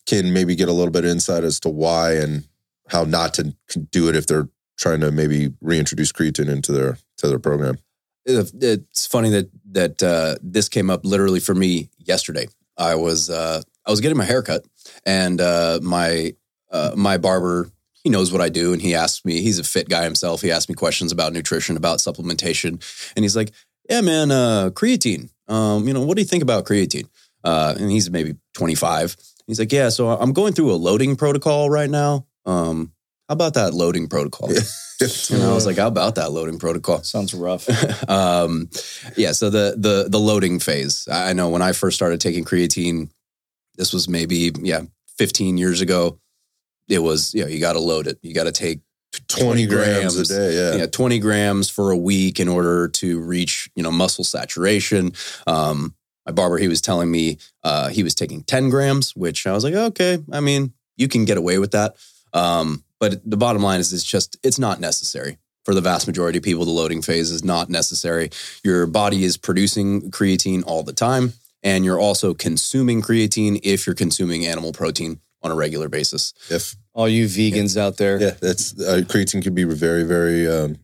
can 0.07 0.33
maybe 0.33 0.55
get 0.55 0.69
a 0.69 0.73
little 0.73 0.91
bit 0.91 1.05
of 1.05 1.11
insight 1.11 1.43
as 1.43 1.59
to 1.61 1.69
why 1.69 2.13
and 2.15 2.45
how 2.89 3.03
not 3.03 3.35
to 3.35 3.53
do 3.91 4.09
it 4.09 4.15
if 4.15 4.25
they're 4.27 4.49
trying 4.77 4.99
to 5.01 5.11
maybe 5.11 5.53
reintroduce 5.61 6.11
creatine 6.11 6.49
into 6.49 6.71
their 6.71 6.97
to 7.17 7.27
their 7.27 7.39
program. 7.39 7.77
It- 8.25 8.53
It's 8.61 9.05
funny 9.07 9.29
that 9.31 9.49
that 9.71 10.03
uh, 10.03 10.35
this 10.41 10.69
came 10.69 10.89
up 10.89 11.05
literally 11.05 11.39
for 11.39 11.53
me 11.55 11.89
yesterday. 11.97 12.47
I 12.77 12.95
was 12.95 13.29
uh, 13.29 13.61
I 13.85 13.91
was 13.91 13.99
getting 14.01 14.17
my 14.17 14.25
haircut, 14.25 14.65
and 15.05 15.39
uh, 15.41 15.79
my 15.81 16.33
uh, 16.71 16.91
my 16.95 17.17
barber 17.17 17.69
he 18.03 18.09
knows 18.09 18.31
what 18.33 18.41
I 18.41 18.49
do, 18.49 18.73
and 18.73 18.81
he 18.81 18.93
asked 18.95 19.25
me. 19.25 19.41
He's 19.41 19.59
a 19.59 19.63
fit 19.63 19.87
guy 19.87 20.03
himself. 20.03 20.41
He 20.41 20.51
asked 20.51 20.67
me 20.67 20.75
questions 20.75 21.11
about 21.13 21.31
nutrition, 21.31 21.77
about 21.77 21.99
supplementation, 21.99 22.71
and 23.15 23.23
he's 23.23 23.35
like, 23.35 23.51
"Yeah, 23.89 24.01
man, 24.01 24.31
uh, 24.31 24.71
creatine. 24.71 25.29
Um, 25.47 25.87
you 25.87 25.93
know, 25.93 26.01
what 26.01 26.15
do 26.17 26.21
you 26.21 26.27
think 26.27 26.43
about 26.43 26.65
creatine?" 26.65 27.07
Uh, 27.43 27.75
and 27.79 27.89
he's 27.91 28.09
maybe 28.09 28.35
twenty 28.53 28.75
five. 28.75 29.15
He's 29.47 29.59
like, 29.59 29.71
"Yeah, 29.71 29.89
so 29.89 30.09
I'm 30.09 30.33
going 30.33 30.53
through 30.53 30.71
a 30.71 30.75
loading 30.75 31.15
protocol 31.15 31.69
right 31.69 31.89
now. 31.89 32.25
Um, 32.45 32.91
how 33.33 33.35
about 33.35 33.55
that 33.55 33.73
loading 33.73 34.07
protocol?" 34.07 34.49
And 34.49 35.41
I 35.43 35.53
was 35.53 35.65
like, 35.65 35.77
"How 35.77 35.87
about 35.87 36.15
that 36.15 36.31
loading 36.31 36.59
protocol?" 36.59 37.01
Sounds 37.01 37.33
rough. 37.33 37.67
um, 38.09 38.69
yeah. 39.17 39.31
So 39.31 39.49
the 39.49 39.75
the 39.75 40.07
the 40.07 40.19
loading 40.19 40.59
phase. 40.59 41.07
I 41.11 41.33
know 41.33 41.49
when 41.49 41.63
I 41.63 41.71
first 41.71 41.95
started 41.95 42.21
taking 42.21 42.45
creatine, 42.45 43.09
this 43.75 43.91
was 43.91 44.07
maybe 44.07 44.51
yeah, 44.61 44.81
15 45.17 45.57
years 45.57 45.81
ago. 45.81 46.19
It 46.87 46.99
was 46.99 47.33
you 47.33 47.41
know 47.41 47.47
you 47.47 47.59
got 47.59 47.73
to 47.73 47.79
load 47.79 48.05
it. 48.05 48.19
You 48.21 48.35
got 48.35 48.43
to 48.43 48.51
take 48.51 48.81
20 49.29 49.65
grams, 49.65 50.13
grams. 50.13 50.29
a 50.29 50.35
day. 50.35 50.55
Yeah. 50.55 50.75
yeah 50.81 50.85
20 50.85 51.17
grams 51.17 51.69
for 51.71 51.89
a 51.89 51.97
week 51.97 52.39
in 52.39 52.47
order 52.47 52.87
to 52.89 53.19
reach 53.19 53.67
you 53.75 53.81
know 53.81 53.91
muscle 53.91 54.23
saturation. 54.23 55.13
Um, 55.47 55.95
my 56.27 56.33
barber 56.33 56.59
he 56.59 56.67
was 56.67 56.81
telling 56.81 57.09
me 57.09 57.39
uh, 57.63 57.89
he 57.89 58.03
was 58.03 58.13
taking 58.13 58.43
10 58.43 58.69
grams, 58.69 59.15
which 59.15 59.47
I 59.47 59.53
was 59.53 59.63
like, 59.63 59.73
okay. 59.73 60.19
I 60.31 60.39
mean, 60.39 60.73
you 60.97 61.07
can 61.07 61.25
get 61.25 61.37
away 61.37 61.57
with 61.57 61.71
that. 61.71 61.95
Um, 62.31 62.83
but 63.03 63.19
the 63.29 63.35
bottom 63.35 63.61
line 63.61 63.81
is, 63.81 63.91
it's 63.91 64.01
just 64.01 64.37
it's 64.43 64.57
not 64.57 64.79
necessary 64.79 65.37
for 65.65 65.73
the 65.73 65.81
vast 65.81 66.07
majority 66.07 66.37
of 66.37 66.43
people. 66.45 66.63
The 66.63 66.71
loading 66.71 67.01
phase 67.01 67.31
is 67.31 67.43
not 67.43 67.69
necessary. 67.69 68.29
Your 68.63 68.85
body 68.85 69.25
is 69.25 69.35
producing 69.35 70.09
creatine 70.09 70.63
all 70.65 70.83
the 70.83 70.93
time, 70.93 71.33
and 71.61 71.83
you're 71.83 71.99
also 71.99 72.33
consuming 72.33 73.01
creatine 73.01 73.59
if 73.61 73.85
you're 73.85 73.93
consuming 73.93 74.45
animal 74.45 74.71
protein 74.71 75.19
on 75.41 75.51
a 75.51 75.55
regular 75.55 75.89
basis. 75.89 76.33
If 76.49 76.77
All 76.93 77.09
you 77.09 77.25
vegans 77.25 77.75
out 77.75 77.97
there. 77.97 78.21
yeah, 78.21 78.35
that's 78.39 78.79
uh, 78.79 79.01
creatine 79.03 79.43
can 79.43 79.53
be 79.53 79.65
very, 79.65 80.03
very, 80.03 80.47
um, 80.47 80.77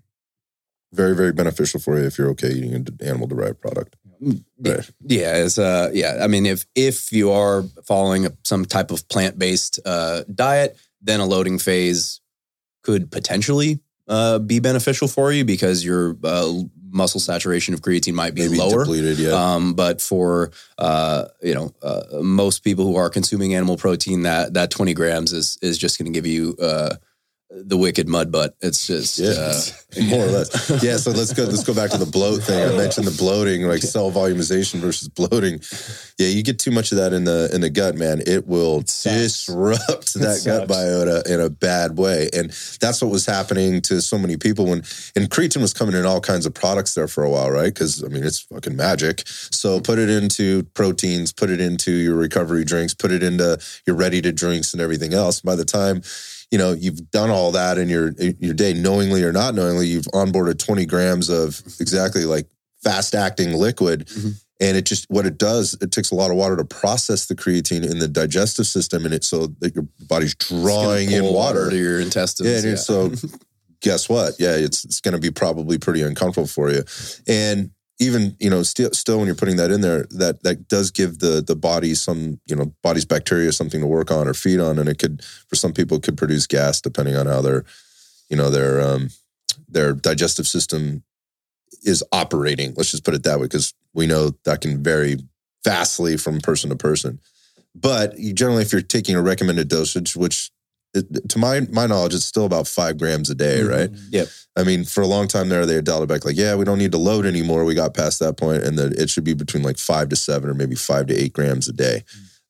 very, 0.91 1.15
very 1.15 1.31
beneficial 1.31 1.79
for 1.79 1.97
you 1.97 2.05
if 2.05 2.17
you're 2.17 2.31
okay 2.31 2.49
eating 2.49 2.73
an 2.73 2.85
animal 2.99 3.27
derived 3.27 3.61
product. 3.61 3.95
Right. 4.59 4.89
Yeah, 5.05 5.37
it's 5.37 5.57
uh 5.57 5.91
yeah. 5.93 6.19
I 6.21 6.27
mean, 6.27 6.45
if 6.45 6.65
if 6.75 7.13
you 7.13 7.31
are 7.31 7.63
following 7.87 8.25
a, 8.25 8.31
some 8.43 8.65
type 8.65 8.91
of 8.91 9.07
plant 9.07 9.39
based 9.39 9.79
uh, 9.85 10.23
diet, 10.35 10.77
then 11.01 11.19
a 11.19 11.25
loading 11.25 11.59
phase 11.59 12.21
could 12.83 13.11
potentially 13.11 13.79
uh, 14.07 14.39
be 14.39 14.59
beneficial 14.59 15.07
for 15.07 15.31
you 15.31 15.45
because 15.45 15.83
your 15.85 16.17
uh, 16.23 16.51
muscle 16.91 17.19
saturation 17.19 17.73
of 17.73 17.81
creatine 17.81 18.13
might 18.13 18.33
be 18.33 18.43
Maybe 18.43 18.57
lower. 18.57 18.79
depleted. 18.79 19.19
Yeah. 19.19 19.31
Um, 19.31 19.73
but 19.75 20.01
for 20.01 20.51
uh, 20.77 21.25
you 21.41 21.53
know 21.53 21.71
uh, 21.83 22.21
most 22.21 22.63
people 22.63 22.85
who 22.85 22.95
are 22.95 23.09
consuming 23.09 23.53
animal 23.53 23.77
protein, 23.77 24.23
that 24.23 24.53
that 24.55 24.71
twenty 24.71 24.93
grams 24.93 25.33
is 25.33 25.57
is 25.61 25.77
just 25.77 25.99
going 25.99 26.11
to 26.11 26.17
give 26.17 26.25
you 26.25 26.55
uh, 26.61 26.95
the 27.49 27.77
wicked 27.77 28.07
mud 28.07 28.31
butt. 28.31 28.55
It's 28.61 28.85
just 28.85 29.17
Yeah, 29.17 29.29
uh, 29.31 30.03
more 30.09 30.25
or 30.25 30.29
less. 30.29 30.83
Yeah, 30.83 30.97
so 30.97 31.11
let's 31.11 31.33
go. 31.33 31.45
Let's 31.45 31.63
go 31.63 31.73
back 31.73 31.89
to 31.91 31.97
the 31.97 32.05
bloat 32.05 32.43
thing. 32.43 32.63
I 32.63 32.77
mentioned 32.77 33.07
the 33.07 33.17
bloating, 33.17 33.63
like 33.63 33.81
cell 33.81 34.11
volumization 34.11 34.79
versus 34.79 35.07
bloating. 35.07 35.59
Yeah, 36.19 36.27
you 36.27 36.43
get 36.43 36.59
too 36.59 36.69
much 36.69 36.91
of 36.91 36.99
that 36.99 37.11
in 37.11 37.23
the 37.23 37.49
in 37.53 37.61
the 37.61 37.69
gut, 37.69 37.95
man. 37.95 38.21
It 38.27 38.47
will 38.47 38.81
sucks. 38.85 39.15
disrupt 39.45 40.13
that 40.15 40.43
gut 40.45 40.67
biota 40.67 41.25
in 41.27 41.41
a 41.41 41.49
bad 41.49 41.97
way, 41.97 42.29
and 42.33 42.51
that's 42.79 43.01
what 43.01 43.09
was 43.09 43.25
happening 43.25 43.81
to 43.83 44.01
so 44.01 44.17
many 44.17 44.37
people 44.37 44.65
when. 44.65 44.83
And 45.15 45.29
creatine 45.29 45.61
was 45.61 45.73
coming 45.73 45.95
in 45.95 46.05
all 46.05 46.21
kinds 46.21 46.45
of 46.45 46.53
products 46.53 46.93
there 46.93 47.07
for 47.07 47.23
a 47.23 47.29
while, 47.29 47.49
right? 47.49 47.73
Because 47.73 48.03
I 48.03 48.09
mean, 48.09 48.23
it's 48.23 48.41
fucking 48.41 48.75
magic. 48.75 49.23
So 49.25 49.79
put 49.79 49.97
it 49.97 50.09
into 50.09 50.63
proteins, 50.75 51.33
put 51.33 51.49
it 51.49 51.59
into 51.59 51.91
your 51.91 52.15
recovery 52.15 52.63
drinks, 52.63 52.93
put 52.93 53.11
it 53.11 53.23
into 53.23 53.59
your 53.87 53.95
ready 53.95 54.21
to 54.21 54.31
drinks 54.31 54.71
and 54.73 54.81
everything 54.81 55.13
else. 55.15 55.41
By 55.41 55.55
the 55.55 55.65
time 55.65 56.03
you 56.51 56.57
know 56.57 56.71
you've 56.73 57.11
done 57.11 57.29
all 57.29 57.51
that 57.51 57.77
in 57.77 57.89
your 57.89 58.11
your 58.39 58.53
day 58.53 58.73
knowingly 58.73 59.23
or 59.23 59.31
not 59.31 59.53
knowingly 59.55 59.87
you've 59.87 60.05
onboarded 60.13 60.57
20 60.59 60.85
grams 60.85 61.29
of 61.29 61.61
exactly 61.79 62.25
like 62.25 62.47
fast 62.83 63.13
acting 63.15 63.53
liquid 63.53 64.07
Mhm. 64.07 64.33
and 64.61 64.77
it 64.77 64.85
just 64.85 65.05
what 65.09 65.25
it 65.25 65.37
does 65.37 65.77
it 65.81 65.91
takes 65.91 66.11
a 66.11 66.15
lot 66.15 66.31
of 66.31 66.37
water 66.37 66.55
to 66.57 66.65
process 66.65 67.25
the 67.27 67.35
creatine 67.35 67.83
in 67.89 67.99
the 67.99 68.07
digestive 68.07 68.65
system 68.67 69.05
and 69.05 69.13
it 69.13 69.23
so 69.23 69.47
that 69.59 69.75
your 69.75 69.85
body's 70.07 70.33
drawing 70.35 71.11
in 71.11 71.21
pull 71.21 71.33
water 71.33 71.69
to 71.69 71.77
your 71.77 71.99
intestines. 71.99 72.49
yeah, 72.49 72.57
and 72.57 72.65
it's 72.65 72.85
so 72.85 73.11
guess 73.81 74.09
what? 74.09 74.33
Yeah, 74.39 74.55
it's 74.55 74.83
it's 74.83 74.99
going 74.99 75.13
to 75.13 75.19
be 75.21 75.31
probably 75.31 75.77
pretty 75.77 76.01
uncomfortable 76.01 76.47
for 76.47 76.69
you. 76.69 76.83
And 77.27 77.71
even 77.99 78.35
you 78.39 78.49
know, 78.49 78.63
still 78.63 78.91
still 78.91 79.17
when 79.17 79.27
you're 79.27 79.35
putting 79.35 79.57
that 79.57 79.71
in 79.71 79.81
there, 79.81 80.05
that 80.11 80.43
that 80.43 80.67
does 80.67 80.89
give 80.89 81.19
the 81.19 81.43
the 81.45 81.55
body 81.55 81.93
some 81.93 82.39
you 82.45 82.55
know 82.55 82.73
body's 82.81 83.05
bacteria 83.05 83.51
something 83.51 83.81
to 83.81 83.87
work 83.87 84.09
on 84.09 84.27
or 84.27 84.33
feed 84.33 84.59
on, 84.59 84.79
and 84.79 84.87
it 84.87 84.99
could 84.99 85.23
for 85.47 85.55
some 85.55 85.73
people 85.73 85.99
could 85.99 86.17
produce 86.17 86.47
gas 86.47 86.81
depending 86.81 87.15
on 87.15 87.27
how 87.27 87.41
their 87.41 87.65
you 88.29 88.37
know 88.37 88.49
their 88.49 88.81
um 88.81 89.09
their 89.67 89.93
digestive 89.93 90.47
system 90.47 91.03
is 91.83 92.03
operating. 92.11 92.73
Let's 92.75 92.91
just 92.91 93.03
put 93.03 93.13
it 93.13 93.23
that 93.23 93.39
way 93.39 93.45
because 93.45 93.73
we 93.93 94.07
know 94.07 94.31
that 94.45 94.61
can 94.61 94.81
vary 94.81 95.17
vastly 95.63 96.17
from 96.17 96.39
person 96.39 96.69
to 96.69 96.75
person. 96.75 97.19
But 97.75 98.17
generally, 98.33 98.63
if 98.63 98.71
you're 98.71 98.81
taking 98.81 99.15
a 99.15 99.21
recommended 99.21 99.67
dosage, 99.67 100.15
which 100.15 100.51
it, 100.93 101.29
to 101.29 101.37
my 101.39 101.61
my 101.71 101.85
knowledge, 101.87 102.13
it's 102.15 102.25
still 102.25 102.45
about 102.45 102.67
five 102.67 102.97
grams 102.97 103.29
a 103.29 103.35
day, 103.35 103.59
Mhm. 103.61 103.69
right? 103.69 103.89
Yep. 104.11 104.27
I 104.55 104.63
mean, 104.63 104.83
for 104.83 105.01
a 105.01 105.07
long 105.07 105.27
time 105.27 105.47
there, 105.49 105.65
they 105.65 105.75
had 105.75 105.85
dialed 105.85 106.03
it 106.03 106.07
back 106.07 106.25
like, 106.25 106.35
yeah, 106.35 106.55
we 106.55 106.65
don't 106.65 106.79
need 106.79 106.91
to 106.93 106.97
load 106.97 107.25
anymore. 107.25 107.63
We 107.63 107.75
got 107.75 107.93
past 107.93 108.19
that 108.19 108.37
point, 108.37 108.63
and 108.63 108.77
that 108.79 108.93
it 108.93 109.09
should 109.09 109.23
be 109.23 109.33
between 109.33 109.63
like 109.63 109.77
five 109.77 110.09
to 110.09 110.15
seven 110.15 110.49
or 110.49 110.53
maybe 110.53 110.75
five 110.75 111.07
to 111.07 111.15
eight 111.15 111.33
grams 111.33 111.67
a 111.67 111.73
day. 111.73 112.03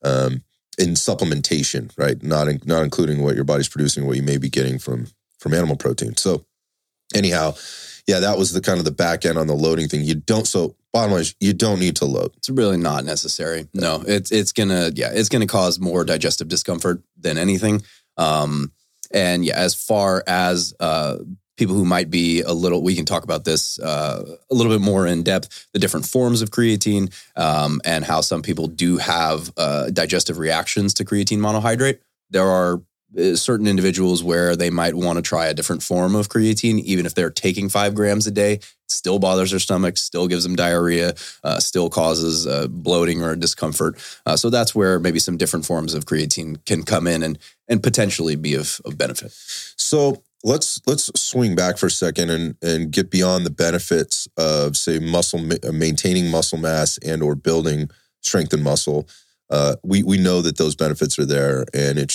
Um, 0.04 0.44
in 0.78 0.92
supplementation, 0.92 1.92
right? 1.98 2.24
Not 2.24 2.48
in, 2.48 2.62
not 2.66 2.84
including 2.84 3.22
what 3.22 3.36
your 3.36 3.44
body's 3.44 3.68
producing, 3.68 4.06
what 4.06 4.16
you 4.16 4.24
may 4.24 4.38
be 4.38 4.50
getting 4.50 4.80
from 4.80 5.08
from 5.38 5.54
animal 5.54 5.76
protein. 5.76 6.16
So, 6.16 6.46
anyhow, 7.14 7.56
yeah, 8.08 8.20
that 8.20 8.38
was 8.38 8.54
the 8.54 8.62
kind 8.62 8.80
of 8.80 8.86
the 8.86 8.92
back 8.92 9.26
end 9.26 9.38
on 9.38 9.48
the 9.48 9.56
loading 9.56 9.88
thing. 9.90 10.04
You 10.04 10.16
don't. 10.16 10.48
So, 10.48 10.76
bottom 10.94 11.12
line 11.12 11.22
is, 11.22 11.36
you 11.40 11.54
don't 11.54 11.80
need 11.80 11.96
to 11.98 12.06
load. 12.06 12.32
It's 12.38 12.50
really 12.50 12.78
not 12.78 13.04
necessary. 13.06 13.68
No, 13.74 14.04
it's 14.08 14.32
it's 14.32 14.52
gonna 14.54 14.92
yeah, 14.96 15.12
it's 15.14 15.30
gonna 15.30 15.48
cause 15.48 15.80
more 15.80 16.04
digestive 16.06 16.48
discomfort 16.48 17.02
than 17.20 17.38
anything. 17.38 17.82
Um, 18.20 18.74
and 19.12 19.44
yeah, 19.44 19.58
as 19.58 19.74
far 19.74 20.24
as 20.28 20.76
uh, 20.80 21.18
people 21.58 21.76
who 21.76 21.86
might 21.86 22.10
be 22.10 22.42
a 22.42 22.54
little, 22.54 22.84
we 22.84 22.96
can 22.96 23.06
talk 23.06 23.24
about 23.24 23.44
this 23.44 23.80
uh, 23.80 24.38
a 24.52 24.54
little 24.54 24.72
bit 24.72 24.82
more 24.82 25.08
in 25.08 25.24
depth. 25.24 25.68
The 25.74 25.80
different 25.80 26.06
forms 26.06 26.42
of 26.42 26.52
creatine 26.52 27.12
um, 27.36 27.82
and 27.86 28.06
how 28.06 28.22
some 28.22 28.42
people 28.42 28.68
do 28.68 28.98
have 28.98 29.52
uh, 29.58 29.90
digestive 29.90 30.38
reactions 30.38 30.94
to 30.96 31.06
creatine 31.06 31.40
monohydrate. 31.40 32.00
There 32.30 32.48
are 32.48 32.82
certain 33.36 33.68
individuals 33.68 34.24
where 34.24 34.56
they 34.56 34.70
might 34.70 34.96
want 34.96 35.18
to 35.18 35.22
try 35.22 35.48
a 35.48 35.54
different 35.54 35.82
form 35.82 36.16
of 36.16 36.30
creatine, 36.30 36.80
even 36.80 37.06
if 37.06 37.16
they're 37.16 37.30
taking 37.30 37.70
five 37.70 37.96
grams 37.96 38.28
a 38.28 38.32
day. 38.32 38.60
Still 38.88 39.20
bothers 39.20 39.52
their 39.52 39.60
stomach, 39.60 39.98
still 39.98 40.28
gives 40.28 40.44
them 40.44 40.56
diarrhea, 40.56 41.14
uh, 41.44 41.60
still 41.60 41.90
causes 41.90 42.48
uh, 42.48 42.68
bloating 42.68 43.22
or 43.24 43.36
discomfort. 43.36 43.98
Uh, 44.26 44.36
so 44.36 44.50
that's 44.50 44.74
where 44.74 45.00
maybe 45.00 45.20
some 45.20 45.38
different 45.38 45.66
forms 45.66 45.94
of 45.94 46.06
creatine 46.06 46.64
can 46.66 46.84
come 46.84 47.08
in 47.08 47.24
and 47.24 47.38
and 47.68 47.84
potentially 47.84 48.36
be 48.36 48.56
of, 48.56 48.82
of 48.86 48.98
benefit. 48.98 49.32
So 49.32 50.24
let's 50.44 50.82
let's 50.88 51.12
swing 51.20 51.56
back 51.56 51.78
for 51.78 51.88
a 51.88 51.92
second 51.92 52.30
and 52.30 52.56
and 52.62 52.92
get 52.92 53.12
beyond 53.12 53.46
the 53.46 53.52
benefits 53.52 54.28
of 54.38 54.76
say 54.76 55.00
muscle 55.00 55.42
uh, 55.64 55.72
maintaining 55.72 56.30
muscle 56.30 56.58
mass 56.58 56.98
and 57.00 57.22
or 57.22 57.36
building 57.36 57.90
strength 58.22 58.54
and 58.54 58.64
muscle. 58.64 59.08
Uh, 59.50 59.76
we 59.84 60.04
we 60.04 60.18
know 60.18 60.42
that 60.42 60.58
those 60.58 60.76
benefits 60.76 61.18
are 61.18 61.26
there, 61.26 61.66
and 61.74 61.98
it 61.98 62.12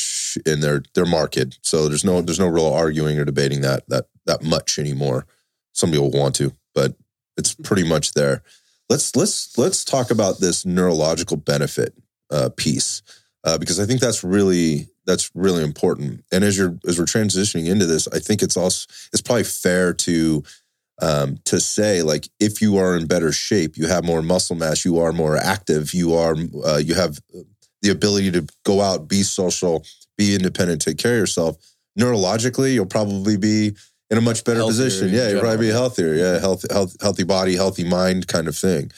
in 0.46 0.60
their 0.60 0.82
their 0.94 1.06
market. 1.06 1.58
So 1.62 1.88
there's 1.88 2.04
no 2.04 2.20
there's 2.20 2.40
no 2.40 2.48
real 2.48 2.66
arguing 2.66 3.18
or 3.18 3.24
debating 3.24 3.60
that 3.62 3.88
that 3.88 4.06
that 4.26 4.42
much 4.42 4.78
anymore. 4.78 5.26
Somebody 5.72 6.00
will 6.00 6.10
want 6.10 6.34
to, 6.36 6.52
but 6.74 6.94
it's 7.36 7.54
pretty 7.54 7.84
much 7.84 8.12
there. 8.12 8.42
Let's 8.88 9.16
let's 9.16 9.56
let's 9.58 9.84
talk 9.84 10.10
about 10.10 10.40
this 10.40 10.64
neurological 10.64 11.36
benefit 11.36 11.94
uh, 12.30 12.50
piece 12.56 13.02
uh, 13.44 13.58
because 13.58 13.80
I 13.80 13.86
think 13.86 14.00
that's 14.00 14.24
really 14.24 14.88
that's 15.06 15.30
really 15.34 15.62
important. 15.62 16.24
And 16.32 16.44
as 16.44 16.56
you're 16.56 16.78
as 16.86 16.98
we're 16.98 17.04
transitioning 17.04 17.66
into 17.66 17.86
this, 17.86 18.08
I 18.08 18.18
think 18.18 18.42
it's 18.42 18.56
also 18.56 18.86
it's 19.12 19.22
probably 19.22 19.44
fair 19.44 19.92
to 19.94 20.42
um, 21.02 21.38
to 21.44 21.60
say 21.60 22.02
like 22.02 22.28
if 22.40 22.62
you 22.62 22.78
are 22.78 22.96
in 22.96 23.06
better 23.06 23.32
shape, 23.32 23.76
you 23.76 23.86
have 23.86 24.04
more 24.04 24.22
muscle 24.22 24.56
mass, 24.56 24.84
you 24.84 24.98
are 24.98 25.12
more 25.12 25.36
active, 25.36 25.92
you 25.92 26.14
are 26.14 26.36
uh, 26.64 26.76
you 26.76 26.94
have 26.94 27.18
the 27.84 27.90
ability 27.90 28.32
to 28.32 28.46
go 28.64 28.80
out, 28.80 29.08
be 29.08 29.22
social, 29.22 29.84
be 30.16 30.34
independent, 30.34 30.80
take 30.80 30.96
care 30.96 31.12
of 31.12 31.18
yourself. 31.18 31.56
Neurologically, 32.00 32.72
you'll 32.72 32.86
probably 32.86 33.36
be 33.36 33.76
in 34.10 34.18
a 34.18 34.22
much 34.22 34.42
better 34.42 34.60
Healthier 34.60 34.84
position. 34.86 35.10
Yeah, 35.10 35.28
you'll 35.28 35.40
probably 35.40 35.66
be 35.66 35.72
healthier. 35.72 36.14
Yeah, 36.14 36.40
healthy, 36.40 36.68
health, 36.72 36.96
healthy 37.00 37.24
body, 37.24 37.54
healthy 37.54 37.84
mind, 37.84 38.26
kind 38.26 38.48
of 38.48 38.56
thing. 38.56 38.90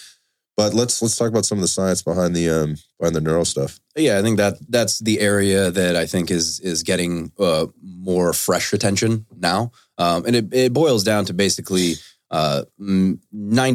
But 0.57 0.73
let's 0.73 1.03
let's 1.03 1.17
talk 1.17 1.29
about 1.29 1.45
some 1.45 1.59
of 1.59 1.63
the 1.63 1.69
science 1.69 2.01
behind 2.01 2.35
the 2.35 2.49
um 2.49 2.77
behind 2.99 3.15
the 3.15 3.21
neuro 3.21 3.45
stuff. 3.45 3.79
Yeah, 3.97 4.19
I 4.19 4.23
think 4.23 4.39
that 4.39 4.55
that's 4.69 5.01
the 5.01 5.21
area 5.21 5.71
that 5.71 5.97
I 5.97 6.07
think 6.07 6.31
is 6.31 6.61
is 6.61 6.83
getting 6.83 7.33
uh, 7.39 7.67
more 7.83 8.33
fresh 8.33 8.73
attention 8.73 9.27
now, 9.37 9.73
um, 9.99 10.25
and 10.25 10.37
it, 10.37 10.55
it 10.55 10.73
boils 10.73 11.05
down 11.05 11.27
to 11.27 11.35
basically 11.35 11.95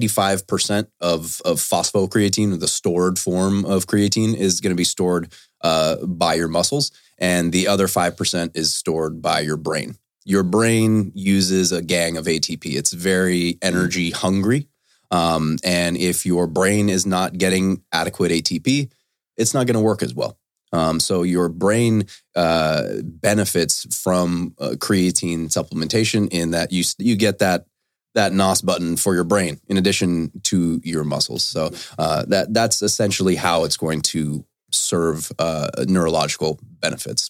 five 0.08 0.48
percent 0.48 0.90
of 1.00 1.42
of 1.46 1.58
phosphocreatine, 1.58 2.60
the 2.60 2.68
stored 2.68 3.20
form 3.20 3.66
of 3.66 3.88
creatine, 3.88 4.36
is 4.36 4.62
going 4.62 4.72
to 4.72 4.76
be 4.76 4.84
stored 4.84 5.32
uh, 5.62 5.98
by 6.06 6.36
your 6.36 6.48
muscles, 6.48 6.92
and 7.18 7.52
the 7.52 7.68
other 7.68 7.88
five 7.88 8.18
percent 8.18 8.52
is 8.56 8.74
stored 8.74 9.22
by 9.22 9.40
your 9.40 9.58
brain. 9.58 9.96
Your 10.24 10.44
brain 10.44 11.12
uses 11.16 11.72
a 11.72 11.82
gang 11.82 12.18
of 12.18 12.26
ATP. 12.26 12.76
It's 12.76 12.94
very 12.94 13.58
energy 13.62 14.12
hungry, 14.12 14.68
um, 15.10 15.58
and 15.64 15.98
if 15.98 16.26
your 16.26 16.48
brain 16.48 16.90
is 16.90 17.06
not 17.06 17.38
getting 17.38 17.84
adequate 17.92 18.32
ATP, 18.32 18.92
it's 19.38 19.54
not 19.54 19.66
going 19.66 19.76
to 19.76 19.82
work 19.82 20.04
as 20.04 20.14
well. 20.14 20.38
Um, 20.74 21.00
so 21.00 21.24
your 21.24 21.50
brain 21.50 22.06
uh, 22.36 22.84
benefits 23.04 24.02
from 24.04 24.56
uh, 24.58 24.76
creatine 24.78 25.48
supplementation 25.48 26.30
in 26.32 26.52
that 26.52 26.72
you 26.72 26.84
you 26.98 27.16
get 27.16 27.40
that 27.40 27.66
that 28.14 28.34
NOS 28.34 28.62
button 28.62 28.98
for 28.98 29.16
your 29.16 29.24
brain 29.24 29.60
in 29.68 29.78
addition 29.78 30.32
to 30.44 30.82
your 30.84 31.04
muscles. 31.04 31.44
So 31.44 31.72
uh, 31.98 32.26
that 32.28 32.54
that's 32.54 32.82
essentially 32.82 33.36
how 33.36 33.64
it's 33.64 33.78
going 33.78 34.02
to 34.02 34.46
serve 34.72 35.32
uh, 35.40 35.70
neurological 35.88 36.60
benefits. 36.80 37.30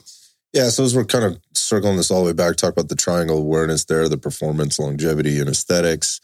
Yeah, 0.54 0.70
so 0.70 0.84
as 0.84 0.96
we're 0.96 1.06
kind 1.06 1.24
of 1.24 1.40
circling 1.54 1.96
this 1.96 2.12
all 2.12 2.22
the 2.22 2.28
way 2.28 2.34
back, 2.34 2.58
talk 2.58 2.74
about 2.74 2.90
the 2.90 2.96
triangle 2.96 3.38
awareness 3.38 3.86
there, 3.86 4.10
the 4.10 4.18
performance, 4.18 4.80
longevity, 4.80 5.40
and 5.40 5.50
aesthetics. 5.50 6.20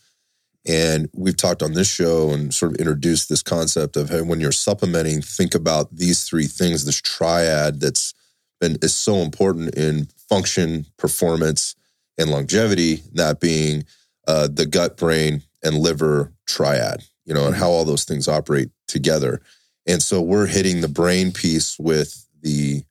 And 0.67 1.09
we've 1.13 1.37
talked 1.37 1.63
on 1.63 1.73
this 1.73 1.89
show 1.89 2.31
and 2.31 2.53
sort 2.53 2.73
of 2.73 2.77
introduced 2.77 3.29
this 3.29 3.41
concept 3.41 3.95
of 3.95 4.09
hey, 4.09 4.21
when 4.21 4.41
you're 4.41 4.51
supplementing, 4.51 5.21
think 5.21 5.55
about 5.55 5.95
these 5.95 6.25
three 6.25 6.47
things, 6.47 6.83
this 6.83 7.01
triad 7.01 7.79
that's 7.79 8.13
been 8.59 8.77
is 8.81 8.93
so 8.93 9.17
important 9.17 9.75
in 9.75 10.09
function, 10.29 10.85
performance, 10.97 11.75
and 12.17 12.29
longevity, 12.29 13.03
that 13.13 13.39
being 13.39 13.85
uh, 14.27 14.47
the 14.51 14.65
gut, 14.65 14.97
brain, 14.97 15.43
and 15.63 15.77
liver 15.77 16.33
triad, 16.47 17.03
you 17.25 17.33
know, 17.33 17.47
and 17.47 17.55
how 17.55 17.69
all 17.69 17.85
those 17.85 18.03
things 18.03 18.27
operate 18.27 18.69
together. 18.87 19.41
And 19.85 20.01
so 20.01 20.21
we're 20.21 20.47
hitting 20.47 20.81
the 20.81 20.87
brain 20.87 21.31
piece 21.31 21.79
with 21.79 22.25
the 22.41 22.83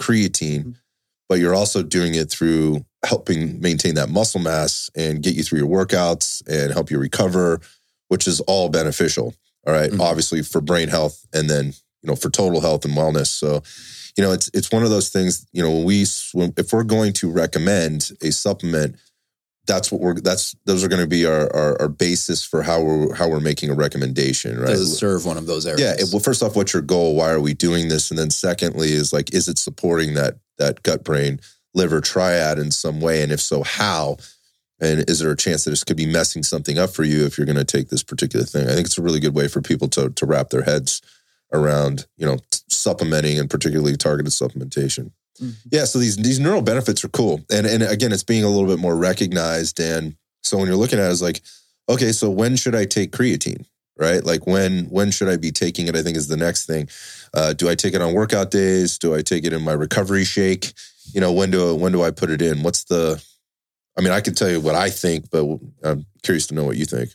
creatine, 0.00 0.76
but 1.28 1.38
you're 1.38 1.54
also 1.54 1.82
doing 1.82 2.14
it 2.14 2.30
through 2.30 2.84
helping 3.04 3.60
maintain 3.60 3.94
that 3.94 4.08
muscle 4.10 4.40
mass 4.40 4.90
and 4.96 5.22
get 5.22 5.34
you 5.34 5.42
through 5.42 5.60
your 5.60 5.68
workouts 5.68 6.42
and 6.48 6.72
help 6.72 6.90
you 6.90 6.98
recover, 6.98 7.60
which 8.08 8.26
is 8.26 8.40
all 8.40 8.68
beneficial. 8.68 9.34
All 9.66 9.72
right? 9.72 9.90
Mhm. 9.90 10.00
Obviously 10.00 10.42
for 10.42 10.60
brain 10.60 10.88
health 10.88 11.26
and 11.32 11.48
then, 11.48 11.66
you 12.02 12.08
know, 12.08 12.16
for 12.16 12.30
total 12.30 12.60
health 12.60 12.84
and 12.84 12.94
wellness. 12.94 13.28
So, 13.28 13.62
you 14.16 14.24
know, 14.24 14.32
it's 14.32 14.50
it's 14.54 14.72
one 14.72 14.82
of 14.82 14.90
those 14.90 15.10
things, 15.10 15.46
you 15.52 15.62
know, 15.62 15.70
when 15.70 15.84
we 15.84 16.06
when, 16.32 16.52
if 16.56 16.72
we're 16.72 16.82
going 16.82 17.12
to 17.14 17.30
recommend 17.30 18.10
a 18.22 18.30
supplement, 18.32 18.96
that's 19.70 19.92
what 19.92 20.00
we're 20.00 20.14
that's 20.20 20.56
those 20.64 20.82
are 20.82 20.88
going 20.88 21.00
to 21.00 21.06
be 21.06 21.24
our, 21.26 21.54
our 21.54 21.80
our 21.82 21.88
basis 21.88 22.44
for 22.44 22.60
how 22.62 22.82
we're 22.82 23.14
how 23.14 23.28
we're 23.28 23.38
making 23.38 23.70
a 23.70 23.74
recommendation, 23.74 24.58
right? 24.58 24.66
Does 24.66 24.90
it 24.90 24.96
serve 24.96 25.24
one 25.24 25.36
of 25.36 25.46
those 25.46 25.64
areas? 25.64 25.80
Yeah. 25.80 25.94
it- 25.96 26.08
well, 26.12 26.18
first 26.20 26.42
off, 26.42 26.56
what's 26.56 26.72
your 26.72 26.82
goal? 26.82 27.14
Why 27.14 27.30
are 27.30 27.40
we 27.40 27.54
doing 27.54 27.88
this? 27.88 28.10
And 28.10 28.18
then 28.18 28.30
secondly, 28.30 28.92
is 28.92 29.12
like, 29.12 29.32
is 29.32 29.46
it 29.48 29.58
supporting 29.58 30.14
that 30.14 30.38
that 30.58 30.82
gut 30.82 31.04
brain 31.04 31.38
liver 31.72 32.00
triad 32.00 32.58
in 32.58 32.72
some 32.72 33.00
way? 33.00 33.22
And 33.22 33.30
if 33.30 33.40
so, 33.40 33.62
how? 33.62 34.16
And 34.80 35.08
is 35.08 35.20
there 35.20 35.30
a 35.30 35.36
chance 35.36 35.64
that 35.64 35.70
this 35.70 35.84
could 35.84 35.96
be 35.96 36.06
messing 36.06 36.42
something 36.42 36.76
up 36.78 36.90
for 36.90 37.04
you 37.04 37.24
if 37.24 37.38
you're 37.38 37.46
going 37.46 37.56
to 37.56 37.64
take 37.64 37.90
this 37.90 38.02
particular 38.02 38.44
thing? 38.44 38.66
I 38.68 38.72
think 38.74 38.86
it's 38.86 38.98
a 38.98 39.02
really 39.02 39.20
good 39.20 39.34
way 39.34 39.46
for 39.46 39.62
people 39.62 39.88
to 39.90 40.10
to 40.10 40.26
wrap 40.26 40.50
their 40.50 40.62
heads 40.62 41.00
around, 41.52 42.06
you 42.16 42.26
know, 42.26 42.38
supplementing 42.68 43.38
and 43.38 43.48
particularly 43.48 43.96
targeted 43.96 44.32
supplementation. 44.32 45.12
Mhm. 45.40 45.54
Yeah, 45.70 45.84
so 45.84 45.98
these 45.98 46.16
these 46.16 46.38
neural 46.40 46.62
benefits 46.62 47.04
are 47.04 47.08
cool, 47.08 47.40
and 47.50 47.66
and 47.66 47.82
again, 47.82 48.12
it's 48.12 48.22
being 48.22 48.44
a 48.44 48.48
little 48.48 48.68
bit 48.68 48.78
more 48.78 48.96
recognized. 48.96 49.80
And 49.80 50.16
so 50.42 50.58
when 50.58 50.66
you're 50.66 50.76
looking 50.76 50.98
at 50.98 51.08
it, 51.08 51.12
it's 51.12 51.22
like, 51.22 51.42
okay, 51.88 52.12
so 52.12 52.30
when 52.30 52.56
should 52.56 52.74
I 52.74 52.84
take 52.84 53.12
creatine? 53.12 53.64
Right, 53.96 54.24
like 54.24 54.46
when 54.46 54.86
when 54.86 55.10
should 55.10 55.28
I 55.28 55.36
be 55.36 55.50
taking 55.50 55.86
it? 55.86 55.96
I 55.96 56.02
think 56.02 56.16
is 56.16 56.28
the 56.28 56.36
next 56.36 56.66
thing. 56.66 56.88
Uh, 57.34 57.52
do 57.52 57.68
I 57.68 57.74
take 57.74 57.94
it 57.94 58.00
on 58.00 58.14
workout 58.14 58.50
days? 58.50 58.98
Do 58.98 59.14
I 59.14 59.22
take 59.22 59.44
it 59.44 59.52
in 59.52 59.62
my 59.62 59.72
recovery 59.72 60.24
shake? 60.24 60.72
You 61.12 61.20
know, 61.20 61.32
when 61.32 61.50
do 61.50 61.74
when 61.74 61.92
do 61.92 62.02
I 62.02 62.10
put 62.10 62.30
it 62.30 62.40
in? 62.42 62.62
What's 62.62 62.84
the? 62.84 63.22
I 63.98 64.02
mean, 64.02 64.12
I 64.12 64.20
can 64.20 64.34
tell 64.34 64.48
you 64.48 64.60
what 64.60 64.74
I 64.74 64.88
think, 64.88 65.30
but 65.30 65.44
I'm 65.82 66.06
curious 66.22 66.46
to 66.46 66.54
know 66.54 66.64
what 66.64 66.76
you 66.76 66.86
think. 66.86 67.10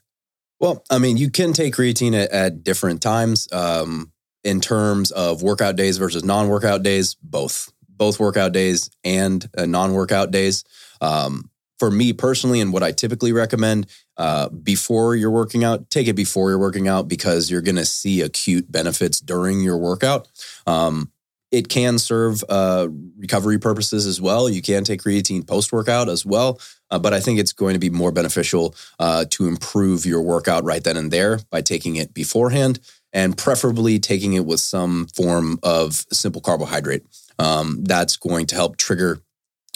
Well, 0.60 0.84
I 0.90 1.00
mean, 1.00 1.18
you 1.18 1.32
can 1.32 1.54
take 1.54 1.76
creatine 1.76 2.14
at, 2.14 2.32
at 2.32 2.64
different 2.64 3.02
times. 3.02 3.48
Um, 3.52 4.12
in 4.44 4.62
terms 4.62 5.10
of 5.12 5.42
workout 5.42 5.76
days 5.76 5.98
versus 5.98 6.24
non-workout 6.24 6.84
days, 6.84 7.16
both 7.16 7.74
both 7.98 8.20
workout 8.20 8.52
days 8.52 8.90
and 9.04 9.48
uh, 9.58 9.66
non-workout 9.66 10.32
days. 10.32 10.64
Um, 11.02 11.50
for 11.78 11.92
me 11.92 12.14
personally, 12.14 12.62
and 12.62 12.72
what 12.72 12.84
I 12.84 12.92
typically 12.92 13.34
recommend 13.34 13.88
uh, 14.18 14.50
before 14.50 15.16
you're 15.16 15.32
working 15.32 15.64
out, 15.64 15.90
take 15.90 16.08
it 16.08 16.14
before 16.14 16.50
you're 16.50 16.60
working 16.60 16.88
out 16.88 17.08
because 17.08 17.52
you're 17.52 17.62
going 17.62 17.76
to 17.76 17.86
see 17.86 18.22
acute 18.22 18.72
benefits 18.72 19.20
during 19.20 19.62
your 19.62 19.78
workout. 19.78 20.28
Um, 20.66 21.12
it 21.52 21.70
can 21.70 22.00
serve 22.00 22.44
uh, 22.50 22.88
recovery 23.18 23.60
purposes 23.60 24.06
as 24.06 24.20
well. 24.20 24.50
You 24.50 24.62
can 24.62 24.84
take 24.84 25.04
creatine 25.04 25.48
post 25.48 25.72
workout 25.72 26.10
as 26.10 26.26
well, 26.26 26.60
uh, 26.90 27.00
but 27.00 27.14
I 27.14 27.20
think 27.20 27.40
it's 27.40 27.54
going 27.54 27.74
to 27.74 27.80
be 27.80 27.90
more 27.90 28.12
beneficial 28.12 28.76
uh, 29.00 29.26
to 29.32 29.48
improve 29.48 30.06
your 30.06 30.22
workout 30.22 30.64
right 30.64 30.84
then 30.84 30.98
and 30.98 31.12
there 31.12 31.40
by 31.50 31.62
taking 31.62 31.96
it 31.98 32.14
beforehand 32.14 32.80
and 33.14 33.38
preferably 33.38 34.00
taking 34.00 34.34
it 34.34 34.46
with 34.46 34.60
some 34.60 35.08
form 35.16 35.60
of 35.64 36.06
simple 36.12 36.42
carbohydrate. 36.42 37.04
Um, 37.40 37.84
that's 37.84 38.18
going 38.18 38.48
to 38.48 38.56
help 38.56 38.78
trigger 38.78 39.20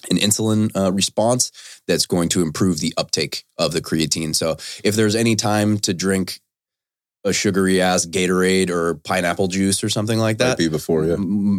an 0.10 0.18
insulin 0.18 0.72
uh, 0.76 0.92
response 0.92 1.52
that's 1.88 2.06
going 2.06 2.30
to 2.30 2.42
improve 2.42 2.80
the 2.80 2.94
uptake 2.98 3.44
of 3.58 3.74
the 3.74 3.82
creatine. 3.82 4.34
So 4.34 4.58
if 4.84 4.96
there's 4.96 5.16
any 5.16 5.36
time 5.36 5.78
to 5.80 5.94
drink 5.94 6.40
a 7.26 7.34
sugary 7.34 7.82
ass 7.82 8.06
Gatorade 8.06 8.70
or 8.70 8.96
pineapple 8.96 9.50
juice 9.50 9.84
or 9.84 9.90
something 9.90 10.18
like 10.18 10.40
Might 10.40 10.46
that, 10.46 10.58
be 10.58 10.70
before, 10.70 11.04
yeah. 11.04 11.18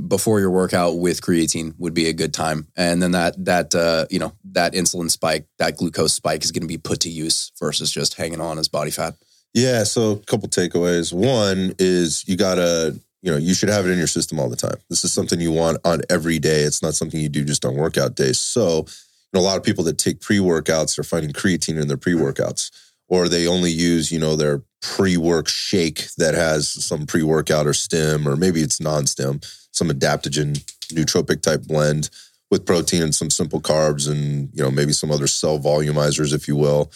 before 0.09 0.41
your 0.41 0.51
workout 0.51 0.97
with 0.97 1.21
creatine 1.21 1.75
would 1.79 1.93
be 1.93 2.09
a 2.09 2.15
good 2.15 2.33
time. 2.33 2.67
And 2.77 3.03
then 3.03 3.11
that 3.11 3.45
that 3.45 3.75
uh, 3.75 4.07
you 4.09 4.19
know 4.19 4.33
that 4.53 4.73
insulin 4.73 5.11
spike, 5.11 5.47
that 5.59 5.77
glucose 5.77 6.15
spike 6.15 6.45
is 6.45 6.51
going 6.51 6.63
to 6.63 6.67
be 6.67 6.79
put 6.79 7.01
to 7.01 7.11
use 7.11 7.53
versus 7.61 7.93
just 7.93 8.15
hanging 8.15 8.41
on 8.41 8.59
as 8.59 8.69
body 8.69 8.91
fat. 8.91 9.17
Yeah, 9.53 9.85
so 9.85 10.13
a 10.13 10.19
couple 10.21 10.49
takeaways. 10.49 11.13
One 11.13 11.75
is 11.79 12.27
you 12.27 12.37
gotta, 12.37 12.99
you 13.23 13.31
know, 13.31 13.37
you 13.39 13.55
should 13.55 13.69
have 13.69 13.87
it 13.87 13.91
in 13.91 13.99
your 13.99 14.07
system 14.07 14.39
all 14.41 14.49
the 14.49 14.57
time. 14.57 14.77
This 14.89 15.05
is 15.05 15.13
something 15.13 15.41
you 15.41 15.53
want 15.53 15.79
on 15.85 16.01
every 16.09 16.39
day. 16.39 16.63
It's 16.63 16.83
not 16.83 16.95
something 16.95 17.21
you 17.21 17.29
do 17.29 17.45
just 17.45 17.65
on 17.65 17.75
workout 17.77 18.15
days. 18.17 18.39
So, 18.39 18.79
you 18.87 19.33
know, 19.35 19.41
a 19.41 19.43
lot 19.43 19.57
of 19.59 19.63
people 19.63 19.85
that 19.85 19.99
take 19.99 20.21
pre-workouts 20.21 20.99
are 20.99 21.03
finding 21.05 21.33
creatine 21.33 21.81
in 21.81 21.89
their 21.89 21.97
pre-workouts, 21.97 22.71
or 23.09 23.29
they 23.29 23.47
only 23.47 23.71
use, 23.71 24.11
you 24.11 24.19
know, 24.19 24.37
their 24.37 24.63
pre-work 24.81 25.49
shake 25.49 26.09
that 26.17 26.35
has 26.35 26.69
some 26.69 27.07
pre-workout 27.07 27.67
or 27.67 27.75
stem, 27.75 28.27
or 28.27 28.37
maybe 28.37 28.61
it's 28.63 28.81
non-stem, 28.81 29.41
some 29.71 29.89
adaptogen 29.89 30.57
nootropic 30.93 31.43
type 31.43 31.63
blend 31.65 32.11
with 32.51 32.67
protein 32.67 33.03
and 33.03 33.15
some 33.15 33.31
simple 33.31 33.61
carbs 33.61 34.11
and 34.11 34.51
you 34.53 34.63
know 34.63 34.71
maybe 34.73 34.93
some 34.93 35.11
other 35.13 35.29
cell 35.29 35.61
volumizers 35.61 36.35
if 36.35 36.49
you 36.49 36.57
will 36.57 36.91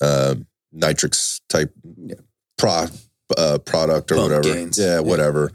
uh, 0.00 0.36
nitrix 0.72 1.40
type 1.48 1.72
Yeah. 1.96 2.14
pro, 2.56 2.86
uh, 3.38 3.58
product 3.58 4.10
or 4.12 4.16
Pump 4.16 4.28
whatever 4.30 4.42
gains. 4.54 4.78
yeah 4.78 4.94
Yeah. 4.94 5.00
whatever 5.00 5.52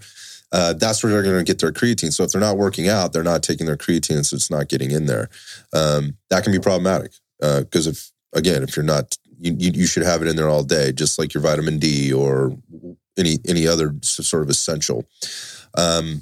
uh, 0.51 0.73
that's 0.73 1.03
where 1.03 1.11
they're 1.11 1.23
going 1.23 1.37
to 1.37 1.43
get 1.43 1.59
their 1.59 1.71
creatine 1.73 2.13
so 2.13 2.23
if 2.23 2.31
they're 2.31 2.41
not 2.41 2.57
working 2.57 2.87
out 2.87 3.13
they're 3.13 3.23
not 3.23 3.43
taking 3.43 3.65
their 3.65 3.77
creatine 3.77 4.25
so 4.25 4.35
it's 4.35 4.49
not 4.51 4.69
getting 4.69 4.91
in 4.91 5.05
there 5.05 5.29
um, 5.73 6.15
that 6.29 6.43
can 6.43 6.51
be 6.53 6.59
problematic 6.59 7.11
because 7.39 7.85
if 7.87 8.11
again 8.33 8.63
if 8.63 8.75
you're 8.75 8.85
not 8.85 9.17
you, 9.39 9.55
you, 9.57 9.71
you 9.73 9.85
should 9.85 10.03
have 10.03 10.21
it 10.21 10.27
in 10.27 10.35
there 10.35 10.49
all 10.49 10.63
day 10.63 10.91
just 10.91 11.19
like 11.19 11.33
your 11.33 11.43
vitamin 11.43 11.77
d 11.79 12.11
or 12.13 12.55
any 13.17 13.39
any 13.47 13.67
other 13.67 13.93
sort 14.01 14.43
of 14.43 14.49
essential 14.49 15.05
um, 15.75 16.21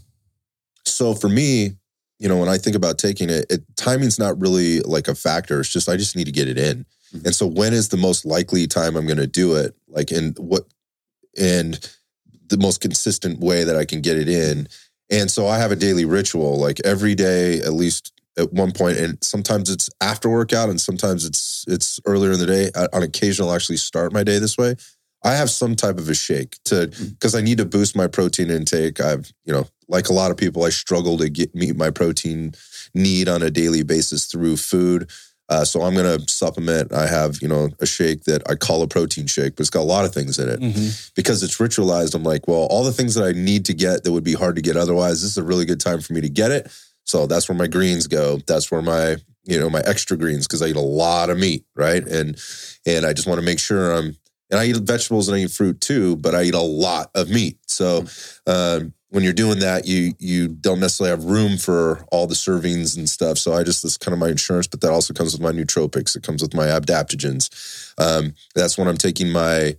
so 0.85 1.13
for 1.13 1.29
me 1.29 1.75
you 2.17 2.29
know, 2.29 2.37
when 2.37 2.47
I 2.47 2.57
think 2.57 2.77
about 2.77 2.97
taking 2.97 3.29
it, 3.29 3.45
it 3.49 3.61
timing's 3.75 4.17
not 4.17 4.39
really 4.39 4.79
like 4.79 5.09
a 5.09 5.15
factor. 5.15 5.59
It's 5.59 5.67
just 5.69 5.89
I 5.89 5.97
just 5.97 6.15
need 6.15 6.23
to 6.23 6.31
get 6.31 6.47
it 6.47 6.57
in. 6.57 6.85
Mhm. 7.13 7.25
And 7.25 7.35
so 7.35 7.45
when 7.45 7.73
is 7.73 7.89
the 7.89 7.97
most 7.97 8.25
likely 8.25 8.67
time 8.67 8.95
I'm 8.95 9.05
going 9.05 9.17
to 9.17 9.27
do 9.27 9.55
it? 9.55 9.75
Like 9.89 10.13
in 10.13 10.31
what 10.37 10.63
and 11.39 11.79
the 12.47 12.57
most 12.57 12.81
consistent 12.81 13.39
way 13.39 13.63
that 13.63 13.75
I 13.75 13.85
can 13.85 14.01
get 14.01 14.17
it 14.17 14.29
in. 14.29 14.67
And 15.09 15.29
so 15.29 15.47
I 15.47 15.57
have 15.57 15.71
a 15.71 15.75
daily 15.75 16.05
ritual 16.05 16.57
like 16.57 16.79
every 16.83 17.15
day 17.15 17.59
at 17.59 17.73
least 17.73 18.11
at 18.37 18.51
one 18.51 18.71
point 18.71 18.97
and 18.97 19.17
sometimes 19.23 19.69
it's 19.69 19.89
after 20.01 20.29
workout 20.29 20.69
and 20.69 20.79
sometimes 20.79 21.25
it's 21.25 21.63
it's 21.67 21.99
earlier 22.05 22.31
in 22.31 22.39
the 22.39 22.45
day. 22.45 22.69
I, 22.75 22.87
on 22.93 23.03
occasion 23.03 23.45
I'll 23.45 23.53
actually 23.53 23.77
start 23.77 24.13
my 24.13 24.23
day 24.23 24.39
this 24.39 24.57
way. 24.57 24.75
I 25.23 25.33
have 25.33 25.49
some 25.49 25.75
type 25.75 25.97
of 25.97 26.07
a 26.07 26.13
shake 26.13 26.57
to 26.65 26.91
hmm. 26.95 27.05
because 27.07 27.33
I 27.33 27.41
need 27.41 27.57
to 27.57 27.65
boost 27.65 27.95
my 27.95 28.07
protein 28.07 28.51
intake. 28.51 29.01
I've, 29.01 29.31
you 29.43 29.53
know, 29.53 29.67
like 29.87 30.09
a 30.09 30.13
lot 30.13 30.31
of 30.31 30.37
people, 30.37 30.63
I 30.63 30.69
struggle 30.69 31.17
to 31.17 31.29
get 31.29 31.55
meet 31.55 31.75
my 31.75 31.89
protein 31.89 32.53
need 32.93 33.27
on 33.27 33.41
a 33.41 33.49
daily 33.49 33.83
basis 33.83 34.25
through 34.25 34.57
food. 34.57 35.09
Uh, 35.47 35.63
so 35.63 35.81
I'm 35.83 35.93
going 35.93 36.19
to 36.19 36.27
supplement. 36.27 36.91
I 36.91 37.05
have, 37.07 37.39
you 37.41 37.47
know, 37.47 37.69
a 37.79 37.85
shake 37.85 38.23
that 38.23 38.41
I 38.49 38.55
call 38.55 38.81
a 38.81 38.87
protein 38.87 39.27
shake, 39.27 39.55
but 39.55 39.61
it's 39.61 39.69
got 39.69 39.81
a 39.81 39.83
lot 39.83 40.03
of 40.05 40.13
things 40.13 40.39
in 40.39 40.49
it 40.49 40.59
Mhm. 40.59 41.11
because 41.15 41.43
it's 41.43 41.57
ritualized. 41.57 42.15
I'm 42.15 42.23
like, 42.23 42.47
well, 42.47 42.61
all 42.71 42.83
the 42.83 42.91
things 42.91 43.13
that 43.15 43.23
I 43.25 43.31
need 43.33 43.65
to 43.65 43.73
get 43.73 44.03
that 44.03 44.11
would 44.11 44.23
be 44.23 44.33
hard 44.33 44.55
to 44.55 44.61
get 44.63 44.75
otherwise, 44.75 45.21
this 45.21 45.31
is 45.31 45.37
a 45.37 45.43
really 45.43 45.65
good 45.65 45.79
time 45.79 46.01
for 46.01 46.13
me 46.13 46.21
to 46.21 46.29
get 46.29 46.51
it. 46.51 46.67
So 47.03 47.27
that's 47.27 47.47
where 47.47 47.57
my 47.57 47.67
greens 47.67 48.07
go. 48.07 48.39
That's 48.47 48.71
where 48.71 48.81
my, 48.81 49.17
you 49.43 49.59
know, 49.59 49.69
my 49.69 49.81
extra 49.85 50.17
greens 50.17 50.47
because 50.47 50.63
I 50.63 50.67
eat 50.67 50.75
a 50.75 50.81
lot 50.81 51.29
of 51.29 51.37
meat, 51.37 51.63
right? 51.75 52.03
And 52.03 52.35
and 52.87 53.05
I 53.05 53.13
just 53.13 53.27
want 53.27 53.39
to 53.39 53.45
make 53.45 53.59
sure 53.59 53.91
I'm 53.93 54.17
and 54.49 54.59
I 54.59 54.65
eat 54.65 54.77
vegetables 54.77 55.27
and 55.27 55.37
I 55.37 55.41
eat 55.41 55.51
fruit 55.51 55.79
too, 55.81 56.15
but 56.15 56.33
I 56.33 56.43
eat 56.43 56.55
a 56.55 56.59
lot 56.61 57.11
of 57.13 57.29
meat. 57.29 57.59
So 57.67 58.05
um, 58.47 58.94
when 59.09 59.23
you're 59.23 59.33
doing 59.33 59.59
that, 59.59 59.85
you 59.85 60.13
you 60.19 60.47
don't 60.47 60.79
necessarily 60.79 61.11
have 61.11 61.25
room 61.25 61.57
for 61.57 62.05
all 62.11 62.27
the 62.27 62.35
servings 62.35 62.97
and 62.97 63.09
stuff. 63.09 63.37
So 63.37 63.53
I 63.53 63.63
just 63.63 63.83
that's 63.83 63.97
kind 63.97 64.13
of 64.13 64.19
my 64.19 64.29
insurance, 64.29 64.67
but 64.67 64.81
that 64.81 64.91
also 64.91 65.13
comes 65.13 65.33
with 65.33 65.41
my 65.41 65.51
nootropics. 65.51 66.15
It 66.15 66.23
comes 66.23 66.41
with 66.41 66.53
my 66.53 66.67
adaptogens. 66.67 67.93
Um, 67.97 68.33
that's 68.55 68.77
when 68.77 68.87
I'm 68.87 68.97
taking 68.97 69.31
my 69.31 69.77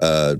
uh, 0.00 0.36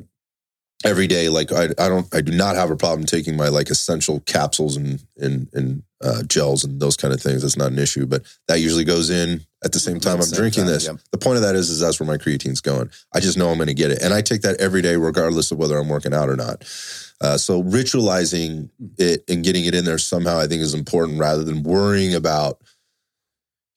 every 0.85 1.07
day. 1.07 1.29
Like 1.29 1.53
I 1.53 1.65
I 1.79 1.89
don't 1.89 2.13
I 2.15 2.21
do 2.21 2.33
not 2.33 2.57
have 2.57 2.71
a 2.71 2.77
problem 2.77 3.07
taking 3.07 3.37
my 3.37 3.49
like 3.49 3.71
essential 3.71 4.21
capsules 4.21 4.77
and 4.77 5.03
and 5.17 5.49
and 5.53 5.83
uh, 6.03 6.23
gels 6.23 6.65
and 6.65 6.81
those 6.81 6.97
kind 6.97 7.13
of 7.13 7.21
things. 7.21 7.43
That's 7.43 7.57
not 7.57 7.73
an 7.73 7.79
issue, 7.79 8.07
but 8.07 8.23
that 8.47 8.61
usually 8.61 8.85
goes 8.85 9.11
in 9.11 9.41
at 9.65 9.73
the 9.73 9.81
same 9.81 9.99
time 9.99 10.19
the 10.19 10.23
I'm 10.23 10.29
same 10.29 10.39
drinking 10.39 10.65
time, 10.65 10.73
this. 10.73 10.87
yep. 10.87 10.97
The 11.11 11.19
point 11.19 11.37
of 11.37 11.43
that 11.43 11.57
is 11.57 11.71
is 11.71 11.81
that's 11.81 11.99
where 11.99 12.07
my 12.07 12.19
creatine's 12.19 12.61
going. 12.61 12.91
I 13.13 13.21
just 13.21 13.37
know 13.37 13.49
I'm 13.49 13.59
going 13.59 13.67
to 13.67 13.75
get 13.75 13.91
it, 13.91 14.03
and 14.03 14.15
I 14.15 14.23
take 14.23 14.43
that 14.43 14.61
every 14.61 14.83
day, 14.83 14.97
regardless 14.97 15.51
of 15.51 15.59
whether 15.59 15.77
I'm 15.77 15.89
working 15.89 16.15
out 16.15 16.29
or 16.29 16.37
not. 16.37 16.65
Uh, 17.21 17.37
so 17.37 17.63
ritualizing 17.63 18.71
it 18.97 19.25
and 19.29 19.43
getting 19.43 19.65
it 19.65 19.75
in 19.75 19.85
there 19.85 19.99
somehow, 19.99 20.39
I 20.39 20.47
think, 20.47 20.63
is 20.63 20.75
important 20.75 21.19
rather 21.19 21.45
than 21.45 21.63
worrying 21.63 22.15
about. 22.15 22.61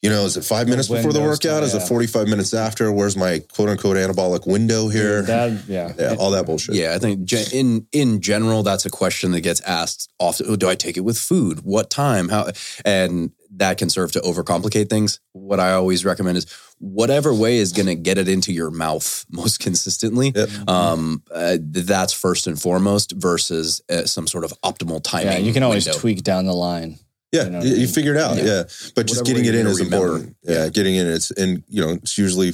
You 0.03 0.09
know, 0.09 0.25
is 0.25 0.35
it 0.35 0.43
five 0.43 0.65
The 0.65 0.71
minutes 0.71 0.87
before 0.87 1.13
the 1.13 1.19
windows, 1.19 1.43
workout? 1.45 1.61
Is 1.61 1.75
it 1.75 1.81
45 1.81 2.27
minutes 2.27 2.55
after? 2.55 2.91
Where's 2.91 3.15
my 3.15 3.37
quote 3.53 3.69
unquote 3.69 3.97
anabolic 3.97 4.47
window 4.47 4.87
here? 4.87 5.21
That, 5.21 5.67
yeah. 5.67 5.93
yeah, 5.99 6.15
all 6.17 6.31
that 6.31 6.47
bullshit. 6.47 6.73
Yeah, 6.73 6.95
I 6.95 6.97
think 6.97 7.31
in 7.53 7.85
in 7.91 8.19
general, 8.19 8.63
that's 8.63 8.83
a 8.85 8.89
question 8.89 9.31
that 9.33 9.41
gets 9.41 9.61
asked 9.61 10.11
often. 10.19 10.47
Oh, 10.49 10.55
do 10.55 10.67
I 10.67 10.73
take 10.73 10.97
it 10.97 11.01
with 11.01 11.19
food? 11.19 11.61
What 11.61 11.91
time? 11.91 12.29
How? 12.29 12.49
And 12.83 13.31
that 13.57 13.77
can 13.77 13.89
serve 13.89 14.11
to 14.13 14.19
overcomplicate 14.21 14.89
things. 14.89 15.19
What 15.33 15.59
I 15.59 15.73
always 15.73 16.05
recommend 16.05 16.37
is 16.37 16.45
whatever 16.79 17.33
way 17.33 17.57
is 17.57 17.73
going 17.73 17.87
to 17.87 17.95
get 17.95 18.17
it 18.17 18.27
into 18.29 18.53
your 18.53 18.71
mouth 18.71 19.25
most 19.31 19.59
consistently. 19.59 20.31
Yep. 20.35 20.49
Um, 20.69 21.23
uh, 21.31 21.57
that's 21.61 22.13
first 22.13 22.47
and 22.47 22.59
foremost 22.61 23.11
versus 23.13 23.81
uh, 23.89 24.05
some 24.05 24.27
sort 24.27 24.43
of 24.45 24.53
optimal 24.63 25.03
timing. 25.03 25.27
Yeah, 25.33 25.37
you 25.39 25.53
can 25.53 25.63
always 25.63 25.85
window. 25.85 25.99
tweak 25.99 26.23
down 26.23 26.45
the 26.45 26.53
line. 26.53 26.97
Yeah, 27.33 27.43
You 27.45 27.49
know 27.49 27.61
you, 27.61 27.73
I 27.75 27.77
mean? 27.79 27.87
figure 27.87 28.15
it 28.15 28.21
out. 28.21 28.37
Yeah. 28.37 28.43
Yeah, 28.43 28.63
but 28.95 29.05
just 29.07 29.21
Whatever 29.21 29.39
getting 29.39 29.45
it 29.45 29.55
in 29.59 29.67
is 29.67 29.79
remember. 29.79 30.05
important. 30.07 30.35
Yeah, 30.43 30.63
Yeah. 30.63 30.69
getting 30.69 30.95
in 30.95 31.07
it's 31.07 31.31
and 31.31 31.63
you 31.67 31.81
know 31.85 31.91
it's 31.93 32.17
usually 32.17 32.51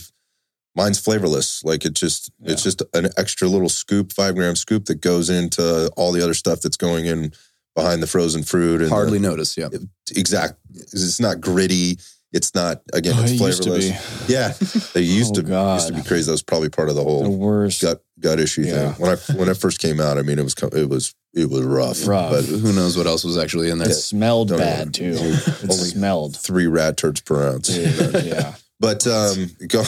mine's 0.76 1.00
flavorless. 1.00 1.64
Like 1.64 1.84
it 1.86 1.94
just 1.94 2.32
it's 2.44 2.62
just 2.64 2.84
an 2.94 3.10
extra 3.18 3.48
little 3.48 3.70
scoop, 3.70 4.14
five 4.14 4.36
gram 4.36 4.56
scoop 4.56 4.86
that 4.86 5.02
goes 5.02 5.30
into 5.32 5.90
all 5.98 6.12
the 6.12 6.22
other 6.24 6.36
stuff 6.36 6.62
that's 6.62 6.78
going 6.78 7.06
in 7.08 7.34
behind 7.78 8.02
the 8.04 8.08
frozen 8.08 8.42
fruit 8.44 8.82
and 8.82 8.90
Hardly 8.90 9.20
the, 9.20 9.28
notice. 9.30 9.56
Yeah. 9.56 9.70
exact. 10.16 10.56
It's 10.74 11.20
not 11.22 11.40
gritty. 11.40 12.00
It's 12.34 12.54
not 12.54 12.82
again. 12.92 13.14
Oh, 13.16 13.24
it's 13.24 13.32
it 13.32 13.40
used 13.40 13.64
to 13.64 13.70
flavorless. 13.70 14.26
be. 14.28 14.34
Yeah, 14.34 14.54
they 14.94 15.02
used 15.20 15.38
Oh, 15.38 15.42
to 15.42 15.74
used 15.76 15.88
to 15.88 15.94
be 15.94 16.02
crazy. 16.04 16.26
That 16.26 16.32
was 16.32 16.44
probably 16.44 16.70
part 16.70 16.90
of 16.90 16.96
the 16.96 17.02
The 17.04 17.10
whole 17.10 17.38
worst. 17.38 17.82
gut 17.82 18.04
gut 18.20 18.40
issue 18.40 18.64
Yeah. 18.64 18.92
thing. 18.94 19.02
When 19.02 19.12
I 19.12 19.38
when 19.38 19.48
it 19.48 19.56
first 19.58 19.80
came 19.80 20.02
out, 20.02 20.18
I 20.18 20.24
mean, 20.24 20.38
it 20.40 20.44
was 20.44 20.56
it 20.74 20.90
was 20.90 21.16
it 21.34 21.50
was 21.50 21.64
rough. 21.64 22.06
Rough. 22.06 22.32
But 22.32 22.44
Who 22.46 22.74
knows 22.74 22.98
what 22.98 23.08
else 23.08 23.24
was 23.24 23.38
actually 23.38 23.70
in 23.70 23.78
there? 23.78 23.90
It 23.90 23.94
smelled 23.94 24.50
Don't 24.50 24.58
bad 24.58 24.94
too. 24.94 25.14
It 25.16 25.64
Only- 25.64 25.76
smelled. 25.76 26.36
three 26.36 26.68
rat 26.68 26.98
turds 26.98 27.22
per 27.22 27.48
ounce. 27.48 27.70
Dude, 27.70 28.26
yeah. 28.26 28.56
But 28.80 29.08
um, 29.08 29.50
go. 29.68 29.84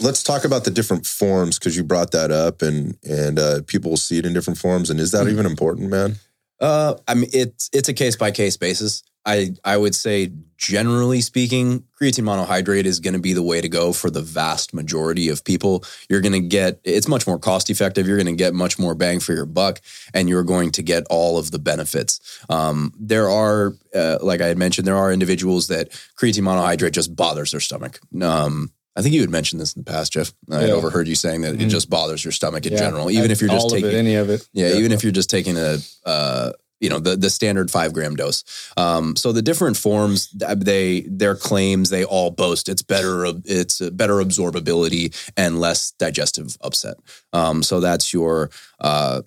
Let's 0.00 0.22
talk 0.22 0.44
about 0.44 0.62
the 0.64 0.70
different 0.70 1.04
forms 1.04 1.58
because 1.58 1.76
you 1.76 1.82
brought 1.82 2.12
that 2.12 2.30
up, 2.30 2.62
and 2.62 2.96
and 3.02 3.38
uh, 3.40 3.60
people 3.66 3.90
will 3.90 3.96
see 3.98 4.18
it 4.18 4.24
in 4.24 4.32
different 4.32 4.58
forms. 4.58 4.88
And 4.88 5.00
is 5.00 5.10
that 5.10 5.26
Mhm. 5.26 5.32
even 5.32 5.46
important, 5.46 5.90
man? 5.90 6.16
Uh, 6.60 6.94
I 7.08 7.14
mean, 7.14 7.30
it's 7.32 7.70
it's 7.72 7.88
a 7.88 7.94
case 7.94 8.16
by 8.16 8.30
case 8.30 8.56
basis. 8.56 9.02
I 9.26 9.54
I 9.64 9.76
would 9.76 9.94
say 9.94 10.32
generally 10.56 11.20
speaking, 11.20 11.84
creatine 12.00 12.24
monohydrate 12.24 12.84
is 12.84 13.00
going 13.00 13.14
to 13.14 13.20
be 13.20 13.32
the 13.32 13.42
way 13.42 13.60
to 13.60 13.68
go 13.68 13.92
for 13.92 14.10
the 14.10 14.20
vast 14.20 14.74
majority 14.74 15.28
of 15.28 15.44
people. 15.44 15.84
You're 16.08 16.20
going 16.20 16.32
to 16.32 16.40
get 16.40 16.80
it's 16.84 17.08
much 17.08 17.26
more 17.26 17.38
cost 17.38 17.70
effective. 17.70 18.06
You're 18.06 18.16
going 18.16 18.26
to 18.26 18.44
get 18.44 18.54
much 18.54 18.78
more 18.78 18.94
bang 18.94 19.20
for 19.20 19.34
your 19.34 19.46
buck, 19.46 19.80
and 20.14 20.28
you're 20.28 20.42
going 20.44 20.70
to 20.72 20.82
get 20.82 21.04
all 21.10 21.38
of 21.38 21.50
the 21.50 21.58
benefits. 21.58 22.40
Um, 22.48 22.92
there 22.98 23.28
are, 23.28 23.74
uh, 23.94 24.18
like 24.22 24.40
I 24.40 24.46
had 24.46 24.58
mentioned, 24.58 24.86
there 24.86 24.96
are 24.96 25.12
individuals 25.12 25.68
that 25.68 25.90
creatine 26.18 26.42
monohydrate 26.42 26.92
just 26.92 27.14
bothers 27.14 27.50
their 27.52 27.60
stomach. 27.60 28.00
Um, 28.22 28.70
I 28.96 29.02
think 29.02 29.14
you 29.14 29.20
had 29.20 29.30
mentioned 29.30 29.60
this 29.60 29.72
in 29.74 29.82
the 29.84 29.90
past, 29.90 30.12
Jeff. 30.12 30.32
I 30.50 30.66
Yeah. 30.66 30.72
overheard 30.72 31.06
you 31.08 31.14
saying 31.14 31.42
that 31.42 31.54
it 31.54 31.60
Mhm. 31.60 31.68
just 31.70 31.88
bothers 31.88 32.24
your 32.24 32.32
stomach 32.32 32.66
in 32.66 32.72
Yeah. 32.72 32.78
general, 32.80 33.10
even 33.10 33.30
if 33.30 33.40
you're 33.40 33.50
just 33.50 33.70
taking 33.70 33.90
it, 33.90 33.94
any 33.94 34.14
of 34.16 34.28
it. 34.30 34.46
yeah, 34.52 34.68
Yeah. 34.70 34.76
even 34.76 34.92
if 34.92 35.02
you're 35.02 35.12
just 35.12 35.30
taking 35.30 35.56
a, 35.56 35.78
uh, 36.04 36.52
you 36.80 36.88
know, 36.88 36.98
the 36.98 37.14
the 37.14 37.28
standard 37.30 37.70
five 37.70 37.92
gram 37.92 38.16
dose. 38.16 38.42
Um, 38.76 39.14
so 39.14 39.32
the 39.32 39.42
different 39.42 39.76
forms, 39.76 40.28
they 40.32 41.02
their 41.08 41.36
claims, 41.36 41.90
they 41.90 42.04
all 42.04 42.30
boast 42.30 42.68
it's 42.70 42.80
better, 42.82 43.26
it's 43.44 43.80
a 43.82 43.90
better 43.90 44.14
absorbability 44.14 45.14
and 45.36 45.60
less 45.60 45.92
digestive 45.98 46.56
upset. 46.62 46.96
Um, 47.32 47.62
so 47.62 47.80
that's 47.80 48.12
your. 48.12 48.50
Uh, 48.80 49.22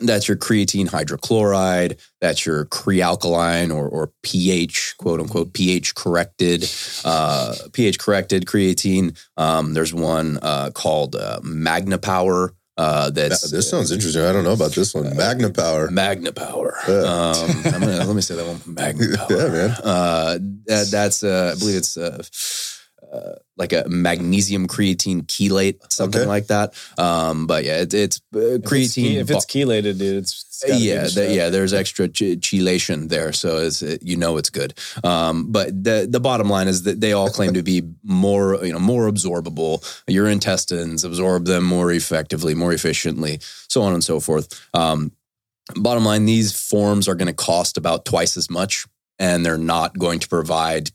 that's 0.00 0.28
your 0.28 0.36
creatine 0.36 0.88
hydrochloride. 0.88 2.00
That's 2.20 2.46
your 2.46 2.64
Kre-Alkalyn 2.66 3.74
or, 3.74 3.88
or 3.88 4.12
pH, 4.22 4.94
quote 4.98 5.20
unquote, 5.20 5.52
pH 5.52 5.94
corrected, 5.94 6.68
uh, 7.04 7.54
pH 7.72 7.98
corrected 7.98 8.46
creatine. 8.46 9.18
Um, 9.36 9.74
there's 9.74 9.92
one 9.92 10.38
uh, 10.42 10.70
called 10.70 11.16
uh, 11.16 11.40
Magna 11.42 11.98
Power. 11.98 12.54
Uh, 12.76 13.08
that's 13.10 13.50
this 13.52 13.70
sounds 13.70 13.92
interesting. 13.92 14.22
I 14.22 14.32
don't 14.32 14.42
know 14.42 14.52
about 14.52 14.72
this 14.72 14.94
one. 14.94 15.16
Magna 15.16 15.48
Power. 15.48 15.90
Magna 15.90 16.32
Power. 16.32 16.76
Yeah. 16.88 17.02
Um, 17.02 17.50
I'm 17.66 17.80
gonna, 17.80 18.04
let 18.04 18.16
me 18.16 18.20
say 18.20 18.34
that 18.34 18.46
one. 18.46 18.60
Magna 18.66 19.16
Power. 19.16 19.28
Yeah, 19.30 19.48
man. 19.48 19.70
Uh, 19.84 20.38
that, 20.66 20.88
that's 20.90 21.22
uh, 21.22 21.52
I 21.54 21.58
believe 21.58 21.76
it's 21.76 21.96
uh, 21.96 22.20
uh, 23.14 23.34
like 23.56 23.72
a 23.72 23.84
magnesium 23.88 24.66
creatine 24.66 25.22
chelate, 25.26 25.78
something 25.92 26.22
Okay. 26.22 26.28
like 26.28 26.46
that. 26.48 26.74
Um, 26.98 27.46
but 27.46 27.64
yeah, 27.64 27.82
it, 27.82 27.94
it's 27.94 28.20
uh, 28.34 28.38
If 28.40 28.62
it's, 28.62 28.70
creatine. 28.72 29.14
if 29.20 29.30
it's 29.30 29.46
chelated, 29.46 29.98
dude, 29.98 30.16
it's, 30.22 30.62
it's 30.66 30.80
yeah, 30.82 31.06
the, 31.06 31.32
yeah. 31.32 31.50
There's 31.50 31.72
extra 31.72 32.08
ch- 32.08 32.40
chelation 32.40 33.08
there, 33.08 33.32
so 33.32 33.58
it's, 33.58 33.82
it, 33.82 34.02
you 34.02 34.16
know 34.16 34.36
it's 34.38 34.50
good. 34.50 34.74
Um, 35.04 35.52
but 35.52 35.68
the 35.84 36.06
the 36.10 36.20
bottom 36.20 36.48
line 36.48 36.66
is 36.68 36.82
that 36.82 37.00
they 37.00 37.12
all 37.12 37.28
claim 37.30 37.54
to 37.54 37.62
be 37.62 37.82
more, 38.02 38.58
you 38.64 38.72
know, 38.72 38.80
more 38.80 39.08
absorbable. 39.10 39.74
Your 40.08 40.26
intestines 40.28 41.04
absorb 41.04 41.44
them 41.46 41.64
more 41.64 41.92
effectively, 41.92 42.54
more 42.54 42.72
efficiently, 42.72 43.38
so 43.68 43.82
on 43.82 43.92
and 43.94 44.02
so 44.02 44.18
forth. 44.20 44.46
Um, 44.74 45.12
bottom 45.76 46.04
line, 46.04 46.24
these 46.26 46.52
forms 46.58 47.06
are 47.08 47.14
going 47.14 47.28
to 47.28 47.34
cost 47.34 47.76
about 47.78 48.04
twice 48.04 48.36
as 48.36 48.50
much, 48.50 48.86
and 49.18 49.44
they're 49.46 49.58
not 49.58 49.96
going 49.98 50.18
to 50.20 50.28
provide 50.28 50.90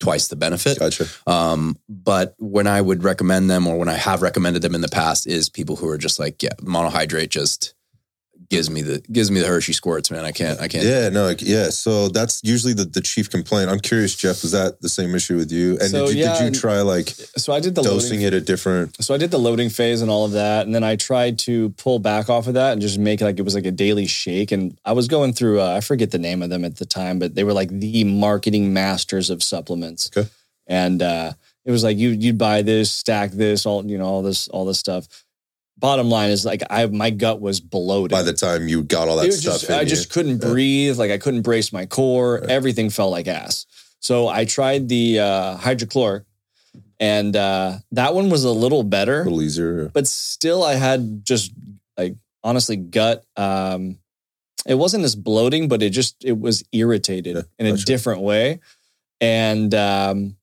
twice 0.00 0.28
the 0.28 0.36
benefit. 0.36 0.78
Gotcha. 0.78 1.06
Um, 1.26 1.78
but 1.88 2.34
when 2.38 2.66
I 2.66 2.80
would 2.80 3.04
recommend 3.04 3.50
them, 3.50 3.66
or 3.66 3.78
when 3.78 3.88
I 3.88 3.94
have 3.94 4.22
recommended 4.22 4.62
them 4.62 4.74
in 4.74 4.80
the 4.80 4.88
past, 4.88 5.26
is 5.26 5.48
people 5.48 5.76
who 5.76 5.88
are 5.88 5.98
just 5.98 6.18
like, 6.18 6.42
yeah, 6.42 6.54
monohydrate 6.60 7.30
just 7.30 7.74
gives 8.48 8.70
me 8.70 8.82
the 8.82 9.00
gives 9.12 9.30
me 9.30 9.40
the 9.40 9.46
Hershey 9.46 9.72
squirts, 9.72 10.10
man. 10.10 10.24
I 10.24 10.32
can't, 10.32 10.60
I 10.60 10.68
can't. 10.68 10.84
Yeah, 10.84 11.08
no, 11.08 11.24
like, 11.24 11.42
yeah. 11.42 11.70
So 11.70 12.08
that's 12.08 12.40
usually 12.44 12.72
the, 12.72 12.84
the 12.84 13.00
chief 13.00 13.30
complaint. 13.30 13.70
I'm 13.70 13.80
curious, 13.80 14.14
Jeff, 14.14 14.44
is 14.44 14.52
that 14.52 14.80
the 14.80 14.88
same 14.88 15.14
issue 15.14 15.36
with 15.36 15.50
you? 15.52 15.72
And 15.72 15.90
So, 15.90 16.06
did, 16.06 16.16
you, 16.16 16.24
yeah, 16.24 16.38
did 16.38 16.54
you 16.54 16.60
try 16.60 16.80
like 16.82 17.08
So 17.08 17.52
I 17.52 17.60
did 17.60 17.74
the 17.74 17.82
dosing 17.82 18.20
loading. 18.20 18.26
it 18.26 18.34
at 18.34 18.44
different? 18.44 19.02
So 19.02 19.14
I 19.14 19.18
did 19.18 19.30
the 19.30 19.38
loading 19.38 19.68
phase 19.68 20.02
and 20.02 20.10
all 20.10 20.24
of 20.24 20.32
that, 20.32 20.66
and 20.66 20.74
then 20.74 20.84
I 20.84 20.96
tried 20.96 21.38
to 21.40 21.70
pull 21.70 21.98
back 21.98 22.28
off 22.28 22.46
of 22.46 22.54
that 22.54 22.72
and 22.72 22.80
just 22.80 22.98
make 22.98 23.20
it 23.20 23.24
like 23.24 23.38
it 23.38 23.42
was 23.42 23.54
like 23.54 23.66
a 23.66 23.70
daily 23.70 24.06
shake. 24.06 24.52
And 24.52 24.78
I 24.84 24.92
was 24.92 25.08
going 25.08 25.32
through, 25.32 25.60
uh, 25.60 25.74
I 25.74 25.80
forget 25.80 26.10
the 26.10 26.18
name 26.18 26.42
of 26.42 26.50
them 26.50 26.64
at 26.64 26.76
the 26.76 26.86
time, 26.86 27.18
but 27.18 27.34
they 27.34 27.44
were 27.44 27.52
like 27.52 27.70
the 27.70 28.04
marketing 28.04 28.72
masters 28.72 29.30
of 29.30 29.42
supplements. 29.42 30.10
Okay. 30.16 30.28
And 30.66 31.02
uh, 31.02 31.32
it 31.64 31.70
was 31.70 31.84
like 31.84 31.96
you 31.96 32.10
you'd 32.10 32.38
buy 32.38 32.62
this, 32.62 32.90
stack 32.92 33.30
this, 33.32 33.66
all 33.66 33.84
you 33.84 33.98
know, 33.98 34.04
all 34.04 34.22
this 34.22 34.48
all 34.48 34.64
this 34.64 34.78
stuff. 34.78 35.06
Bottom 35.78 36.08
line 36.08 36.30
is 36.30 36.44
like 36.44 36.62
I 36.70 36.86
my 36.86 37.10
gut 37.10 37.40
was 37.40 37.60
bloated. 37.60 38.10
By 38.12 38.22
the 38.22 38.32
time 38.32 38.68
you 38.68 38.82
got 38.82 39.08
all 39.08 39.16
that 39.16 39.32
stuff 39.32 39.60
just, 39.60 39.70
I 39.70 39.80
you. 39.82 39.86
just 39.88 40.10
couldn't 40.10 40.42
Yeah. 40.42 40.48
breathe. 40.48 40.98
Like 40.98 41.10
I 41.10 41.18
couldn't 41.18 41.42
brace 41.42 41.72
my 41.72 41.86
core. 41.86 42.38
Right. 42.40 42.50
Everything 42.50 42.90
felt 42.90 43.10
like 43.10 43.26
ass. 43.28 43.66
So 44.00 44.28
I 44.28 44.44
tried 44.44 44.88
the 44.88 45.18
uh, 45.20 45.56
hydrochloric, 45.56 46.24
and 47.00 47.34
uh, 47.34 47.78
that 47.92 48.14
one 48.14 48.30
was 48.30 48.44
a 48.44 48.50
little 48.52 48.82
better, 48.84 49.20
a 49.22 49.24
little 49.24 49.42
easier. 49.42 49.90
but 49.92 50.06
still 50.06 50.62
I 50.62 50.74
had 50.74 51.24
just 51.24 51.52
like 51.98 52.14
honestly 52.44 52.76
gut. 52.76 53.24
Um, 53.36 53.98
it 54.66 54.74
wasn't 54.74 55.04
as 55.04 55.14
bloating, 55.16 55.68
but 55.68 55.82
it 55.82 55.90
just 55.90 56.24
it 56.24 56.38
was 56.38 56.62
irritated 56.72 57.36
Yeah, 57.36 57.42
in 57.58 57.66
a 57.66 57.70
gotcha. 57.72 57.84
different 57.86 58.20
way, 58.22 58.60
and 59.20 59.74
um, 59.74 60.36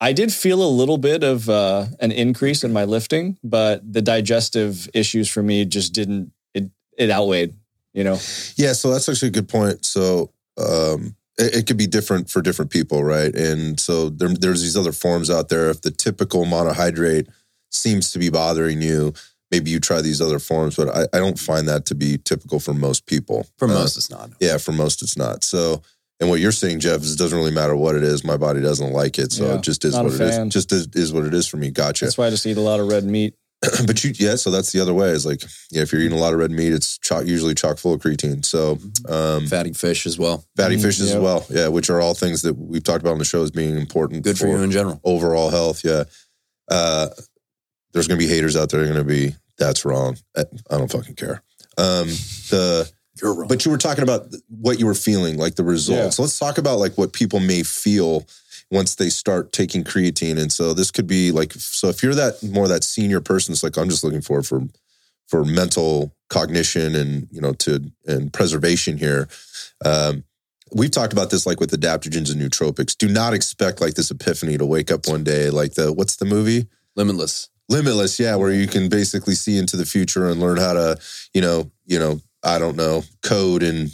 I 0.00 0.12
did 0.12 0.32
feel 0.32 0.62
a 0.62 0.68
little 0.68 0.98
bit 0.98 1.22
of 1.24 1.48
uh, 1.48 1.86
an 2.00 2.12
increase 2.12 2.64
in 2.64 2.72
my 2.72 2.84
lifting, 2.84 3.38
but 3.42 3.80
the 3.90 4.02
digestive 4.02 4.88
issues 4.92 5.28
for 5.28 5.42
me 5.42 5.64
just 5.64 5.92
didn't. 5.92 6.32
It 6.52 6.70
it 6.98 7.10
outweighed. 7.10 7.54
You 7.92 8.04
know. 8.04 8.18
Yeah, 8.56 8.72
so 8.72 8.90
that's 8.90 9.08
actually 9.08 9.28
a 9.28 9.32
good 9.32 9.48
point. 9.48 9.84
So 9.86 10.32
um, 10.58 11.14
it, 11.38 11.54
it 11.54 11.66
could 11.66 11.76
be 11.76 11.86
different 11.86 12.28
for 12.28 12.42
different 12.42 12.70
people, 12.72 13.04
right? 13.04 13.34
And 13.34 13.78
so 13.78 14.08
there, 14.08 14.28
there's 14.28 14.62
these 14.62 14.76
other 14.76 14.92
forms 14.92 15.30
out 15.30 15.48
there. 15.48 15.70
If 15.70 15.82
the 15.82 15.92
typical 15.92 16.44
monohydrate 16.44 17.28
seems 17.70 18.10
to 18.12 18.18
be 18.18 18.30
bothering 18.30 18.82
you, 18.82 19.14
maybe 19.52 19.70
you 19.70 19.78
try 19.78 20.00
these 20.02 20.20
other 20.20 20.40
forms, 20.40 20.74
but 20.74 20.88
I, 20.88 21.02
I 21.16 21.20
don't 21.20 21.38
find 21.38 21.68
that 21.68 21.86
to 21.86 21.94
be 21.94 22.18
typical 22.18 22.58
for 22.58 22.74
most 22.74 23.06
people. 23.06 23.46
For 23.58 23.66
Uh, 23.68 23.74
most, 23.74 23.96
it's 23.96 24.10
not. 24.10 24.30
yeah, 24.40 24.58
for 24.58 24.72
most 24.72 25.00
it's 25.02 25.16
not. 25.16 25.44
So, 25.44 25.82
and 26.20 26.30
what 26.30 26.40
you're 26.40 26.52
saying, 26.52 26.80
Jeff, 26.80 27.00
is 27.02 27.14
it 27.14 27.18
doesn't 27.18 27.36
really 27.36 27.50
matter 27.50 27.74
what 27.74 27.96
it 27.96 28.02
is. 28.02 28.24
My 28.24 28.36
body 28.36 28.60
doesn't 28.60 28.92
like 28.92 29.18
it, 29.18 29.32
so 29.32 29.46
Yeah, 29.46 29.54
it 29.56 29.62
just 29.62 29.84
is 29.84 29.94
what 29.96 30.06
it 30.06 30.20
is. 30.20 30.36
fan. 30.36 30.50
Just 30.50 30.72
is, 30.72 30.88
is 30.94 31.12
what 31.12 31.24
it 31.24 31.34
is 31.34 31.46
for 31.46 31.56
me. 31.56 31.70
Gotcha. 31.70 32.04
That's 32.04 32.16
why 32.16 32.26
I 32.26 32.30
just 32.30 32.46
eat 32.46 32.56
a 32.56 32.60
lot 32.60 32.80
of 32.80 32.88
red 32.88 33.04
meat. 33.04 33.34
but 33.86 34.04
you, 34.04 34.12
yeah, 34.16 34.36
so 34.36 34.50
that's 34.50 34.72
the 34.72 34.80
other 34.80 34.92
way. 34.94 35.08
Is 35.08 35.24
like, 35.26 35.42
yeah, 35.70 35.82
if 35.82 35.92
you're 35.92 36.00
eating 36.02 36.16
a 36.16 36.20
lot 36.20 36.32
of 36.34 36.38
red 36.38 36.50
meat, 36.50 36.72
it's 36.72 36.98
chock, 36.98 37.26
usually 37.26 37.54
chock 37.54 37.78
full 37.78 37.94
of 37.94 38.00
creatine. 38.00 38.44
So, 38.44 38.78
um, 39.08 39.46
Fatty 39.46 39.72
fish 39.72 40.06
as 40.06 40.18
well. 40.18 40.44
fatty 40.56 40.76
fish 40.76 40.84
fishes 40.84 41.08
as 41.08 41.12
yep. 41.14 41.22
well. 41.22 41.46
Yeah, 41.50 41.68
which 41.68 41.90
are 41.90 42.00
all 42.00 42.14
things 42.14 42.42
that 42.42 42.54
we've 42.54 42.84
talked 42.84 43.00
about 43.00 43.12
on 43.12 43.18
the 43.18 43.24
show 43.24 43.42
as 43.42 43.50
being 43.50 43.76
important. 43.76 44.22
Good 44.22 44.38
for 44.38 44.46
you 44.48 44.62
in 44.62 44.70
general. 44.70 45.00
overall 45.02 45.50
health. 45.50 45.82
Yeah. 45.84 46.04
Uh, 46.70 47.08
there's 47.92 48.06
going 48.06 48.20
to 48.20 48.26
be 48.26 48.32
haters 48.32 48.56
out 48.56 48.70
there. 48.70 48.84
They're 48.84 48.92
going 48.92 49.06
to 49.06 49.12
be, 49.12 49.34
that's 49.56 49.84
wrong. 49.84 50.16
I 50.36 50.44
I 50.70 50.78
don't 50.78 50.90
fucking 50.90 51.14
care. 51.14 51.42
Um, 51.78 52.08
the, 52.50 52.90
You're 53.20 53.34
wrong. 53.34 53.48
but 53.48 53.64
you 53.64 53.70
were 53.70 53.78
talking 53.78 54.02
about 54.02 54.26
what 54.48 54.80
you 54.80 54.86
were 54.86 54.94
feeling, 54.94 55.38
like 55.38 55.54
the 55.54 55.64
results. 55.64 56.18
Let's 56.18 56.38
talk 56.38 56.58
about 56.58 56.78
like 56.78 56.98
what 56.98 57.12
people 57.12 57.40
may 57.40 57.62
feel 57.62 58.26
once 58.70 58.96
they 58.96 59.08
start 59.08 59.52
taking 59.52 59.84
creatine. 59.84 60.38
And 60.38 60.52
so 60.52 60.74
this 60.74 60.90
could 60.90 61.06
be 61.06 61.30
like, 61.30 61.52
so 61.52 61.88
if 61.88 62.02
you're 62.02 62.14
that 62.14 62.42
more 62.42 62.66
that 62.68 62.82
senior 62.82 63.20
person, 63.20 63.52
it's 63.52 63.62
like 63.62 63.78
I'm 63.78 63.88
just 63.88 64.02
looking 64.04 64.22
for 64.22 64.42
for 64.42 64.62
for 65.28 65.44
mental 65.44 66.14
cognition 66.28 66.94
and 66.94 67.28
you 67.30 67.40
know 67.40 67.52
to 67.52 67.90
and 68.06 68.32
preservation 68.32 68.98
here. 68.98 69.28
Um, 69.84 70.24
we've 70.74 70.90
talked 70.90 71.12
about 71.12 71.30
this 71.30 71.46
like 71.46 71.60
with 71.60 71.70
adaptogens 71.70 72.32
and 72.32 72.40
nootropics. 72.40 72.96
Do 72.96 73.08
not 73.08 73.32
expect 73.32 73.80
like 73.80 73.94
this 73.94 74.10
epiphany 74.10 74.58
to 74.58 74.66
wake 74.66 74.90
up 74.90 75.06
one 75.06 75.24
day 75.24 75.50
like 75.50 75.74
the 75.74 75.92
what's 75.92 76.16
the 76.16 76.24
movie? 76.24 76.66
Limitless. 76.96 77.48
Limitless, 77.68 78.20
yeah, 78.20 78.36
where 78.36 78.52
you 78.52 78.66
can 78.66 78.88
basically 78.88 79.34
see 79.34 79.56
into 79.56 79.76
the 79.76 79.86
future 79.86 80.28
and 80.28 80.38
learn 80.38 80.58
how 80.58 80.74
to, 80.74 80.98
you 81.32 81.40
know, 81.40 81.70
you 81.86 81.98
know, 81.98 82.20
I 82.44 82.58
don't 82.58 82.76
know, 82.76 83.02
code 83.22 83.62
and 83.62 83.90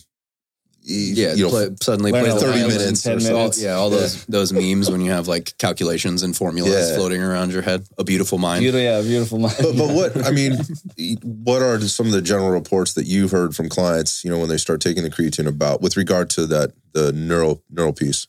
Yeah, 0.83 1.35
you 1.35 1.45
know, 1.45 1.51
play, 1.51 1.69
suddenly 1.83 2.11
learn 2.11 2.23
play 2.25 2.31
how 2.31 2.39
the 2.39 2.47
to 2.47 2.53
30 2.53 2.69
minutes 2.79 3.07
or 3.07 3.21
so- 3.21 3.33
minutes. 3.33 3.63
Yeah, 3.63 3.75
all 3.75 3.91
those 3.91 4.25
those 4.27 4.53
memes 4.53 4.91
when 4.91 5.01
you 5.03 5.11
have 5.13 5.29
like 5.29 5.57
calculations 5.59 6.23
and 6.23 6.35
formulas 6.37 6.89
Yeah. 6.91 6.97
floating 6.97 7.23
around 7.23 7.53
your 7.53 7.63
head. 7.63 7.87
A 7.99 8.03
beautiful 8.05 8.39
mind. 8.39 8.61
Beautiful, 8.63 8.81
yeah, 8.83 9.01
beautiful 9.03 9.39
mind. 9.39 9.55
but, 9.61 9.77
but 9.77 9.91
what 9.95 10.27
I 10.27 10.31
mean, 10.31 10.57
what 11.23 11.63
are 11.63 11.79
some 11.83 12.07
of 12.07 12.13
the 12.13 12.23
general 12.23 12.51
reports 12.51 12.95
that 12.95 13.05
you've 13.07 13.31
heard 13.31 13.55
from 13.55 13.69
clients? 13.69 14.25
You 14.25 14.31
know, 14.31 14.39
when 14.39 14.49
they 14.49 14.57
start 14.57 14.81
taking 14.81 15.03
the 15.03 15.11
creatine 15.11 15.47
about 15.47 15.81
with 15.83 15.97
regard 15.97 16.31
to 16.31 16.47
that 16.47 16.73
the 16.93 17.13
neural 17.13 17.63
neural 17.71 17.93
piece. 17.93 18.27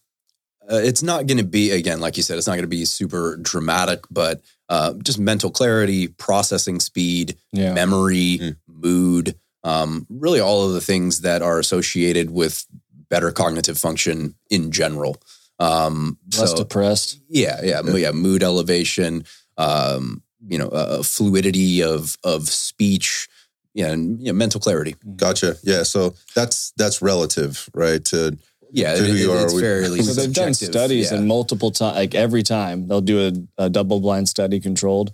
Uh, 0.71 0.75
it's 0.75 1.01
not 1.03 1.25
going 1.27 1.38
to 1.39 1.43
be 1.43 1.71
again, 1.71 1.99
like 1.99 2.15
you 2.15 2.23
said, 2.23 2.38
it's 2.38 2.47
not 2.47 2.53
going 2.53 2.63
to 2.63 2.67
be 2.67 2.86
super 2.86 3.36
dramatic, 3.38 4.01
but 4.12 4.41
uh, 4.69 4.93
just 5.03 5.19
mental 5.19 5.49
clarity, 5.51 6.07
processing 6.07 6.79
speed, 6.79 7.36
yeah. 7.51 7.73
memory, 7.73 8.38
Mm. 8.41 8.55
mood, 8.67 9.36
um, 9.63 10.06
really 10.10 10.39
all 10.39 10.67
of 10.67 10.74
the 10.74 10.82
things 10.82 11.21
that 11.21 11.41
are 11.41 11.60
associated 11.60 12.32
with 12.32 12.65
better 13.10 13.32
cognitive 13.32 13.78
function 13.78 14.36
in 14.50 14.71
general. 14.71 15.17
Um, 15.60 16.17
Less 16.38 16.52
so 16.52 16.58
depressed. 16.58 17.19
yeah, 17.30 17.60
yeah, 17.63 17.82
Yeah. 17.86 17.95
yeah, 17.97 18.12
mood 18.12 18.41
elevation, 18.43 19.26
um, 19.58 20.24
you 20.47 20.58
know, 20.58 20.69
uh, 20.69 21.04
fluidity 21.04 21.84
of 21.84 22.17
of 22.24 22.50
speech, 22.50 23.28
yeah, 23.74 23.91
and 23.91 24.19
you 24.19 24.28
know, 24.28 24.34
mental 24.34 24.60
clarity. 24.60 24.95
Gotcha. 25.15 25.58
Yeah. 25.63 25.84
So 25.84 26.15
that's 26.36 26.74
that's 26.78 27.02
relative, 27.02 27.69
right? 27.76 28.04
To 28.06 28.38
Yeah, 28.74 28.95
To 28.95 29.04
it- 29.04 29.10
who 29.10 29.13
you 29.15 29.32
it- 29.34 29.36
are, 29.38 29.43
it's 29.45 29.54
we- 29.54 29.62
fairly. 29.62 30.02
So 30.04 30.13
they've 30.13 30.34
done 30.34 30.54
studies 30.54 31.12
yeah. 31.12 31.17
and 31.17 31.28
multiple 31.28 31.71
times, 31.71 31.95
like 31.97 32.15
every 32.15 32.41
time 32.41 32.88
they'll 32.88 33.02
do 33.02 33.28
a, 33.58 33.63
a 33.65 33.69
double 33.69 34.00
blind 34.00 34.30
study 34.30 34.60
controlled. 34.60 35.12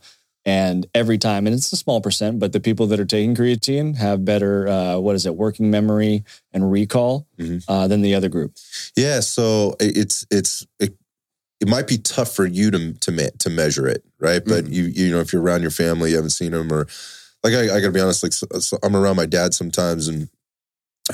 And 0.48 0.88
every 0.96 1.18
time, 1.18 1.46
and 1.46 1.54
it's 1.54 1.74
a 1.74 1.76
small 1.76 2.00
percent, 2.00 2.40
but 2.40 2.54
the 2.54 2.62
people 2.62 2.88
that 2.88 3.02
are 3.02 3.06
taking 3.06 3.36
creatine 3.36 3.98
have 3.98 4.24
better, 4.24 4.66
uh, 4.70 4.98
what 4.98 5.14
is 5.18 5.26
it, 5.26 5.36
working 5.36 5.70
memory 5.70 6.24
and 6.54 6.72
recall 6.72 7.28
Mhm. 7.38 7.64
uh, 7.68 7.86
than 7.90 8.02
the 8.02 8.16
other 8.16 8.30
group. 8.30 8.56
yeah. 8.96 9.20
So 9.20 9.76
it's 9.82 10.26
it's 10.32 10.66
it, 10.80 10.96
it 11.60 11.68
might 11.68 11.86
be 11.86 11.98
tough 11.98 12.34
for 12.34 12.46
you 12.46 12.72
to 12.72 12.94
to 12.94 13.12
me, 13.12 13.28
to 13.40 13.50
measure 13.50 13.88
it, 13.90 14.06
right? 14.20 14.42
But 14.46 14.64
Mhm. 14.66 14.74
you 14.74 14.84
you 14.86 15.12
know 15.12 15.20
if 15.20 15.34
you're 15.34 15.42
around 15.42 15.64
your 15.64 15.72
family, 15.72 16.12
you 16.12 16.16
haven't 16.16 16.30
seen 16.32 16.52
them, 16.54 16.72
or 16.72 16.88
like 17.44 17.54
I, 17.54 17.64
I 17.64 17.80
got 17.82 17.88
to 17.88 17.92
be 17.92 18.00
honest, 18.00 18.24
like 18.24 18.32
so, 18.34 18.48
so 18.60 18.80
I'm 18.84 18.96
around 18.96 19.18
my 19.18 19.26
dad 19.26 19.54
sometimes, 19.54 20.08
and 20.08 20.30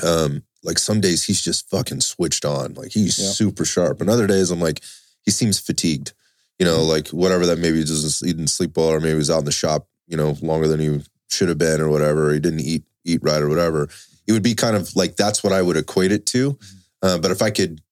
um 0.04 0.44
like 0.62 0.78
some 0.78 1.00
days 1.00 1.24
he's 1.24 1.42
just 1.42 1.68
fucking 1.70 2.00
switched 2.02 2.44
on, 2.44 2.74
like 2.74 2.92
he's 2.92 3.18
Yeah. 3.18 3.30
super 3.30 3.64
sharp, 3.64 4.00
and 4.00 4.08
other 4.08 4.28
days 4.28 4.52
I'm 4.52 4.60
like 4.60 4.80
he 5.22 5.32
seems 5.32 5.58
fatigued, 5.58 6.12
you 6.58 6.66
know, 6.66 6.82
like 6.82 7.08
whatever 7.08 7.46
that 7.46 7.58
maybe 7.58 7.78
he 7.78 7.84
doesn't 7.84 8.26
he 8.26 8.32
didn't 8.32 8.48
sleep 8.48 8.76
well, 8.76 8.88
or 8.88 9.00
maybe 9.00 9.12
he 9.12 9.16
was 9.16 9.30
out 9.30 9.40
in 9.40 9.44
the 9.44 9.52
shop, 9.52 9.88
you 10.06 10.16
know, 10.16 10.36
longer 10.42 10.68
than 10.68 10.80
he 10.80 11.00
should 11.28 11.48
have 11.48 11.58
been, 11.58 11.80
or 11.80 11.88
whatever, 11.88 12.30
or 12.30 12.34
he 12.34 12.40
didn't 12.40 12.60
eat 12.60 12.84
eat 13.04 13.20
right, 13.22 13.42
or 13.42 13.48
whatever. 13.48 13.88
It 14.26 14.32
would 14.32 14.42
be 14.42 14.54
kind 14.54 14.76
of 14.76 14.94
like 14.96 15.16
that's 15.16 15.42
what 15.42 15.52
I 15.52 15.62
would 15.62 15.76
equate 15.76 16.12
it 16.12 16.26
to. 16.26 16.58
Uh, 17.02 17.18
but 17.18 17.30
if 17.30 17.42
I 17.42 17.50
could, 17.50 17.82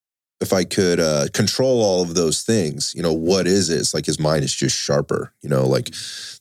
if 0.41 0.53
I 0.53 0.63
could 0.63 0.99
uh, 0.99 1.27
control 1.33 1.81
all 1.81 2.01
of 2.01 2.15
those 2.15 2.41
things, 2.41 2.93
you 2.95 3.03
know, 3.03 3.13
what 3.13 3.47
is 3.47 3.69
it? 3.69 3.79
It's 3.79 3.93
like 3.93 4.05
his 4.05 4.19
mind 4.19 4.43
is 4.43 4.55
just 4.55 4.75
sharper. 4.75 5.33
You 5.41 5.49
know, 5.49 5.67
like 5.67 5.91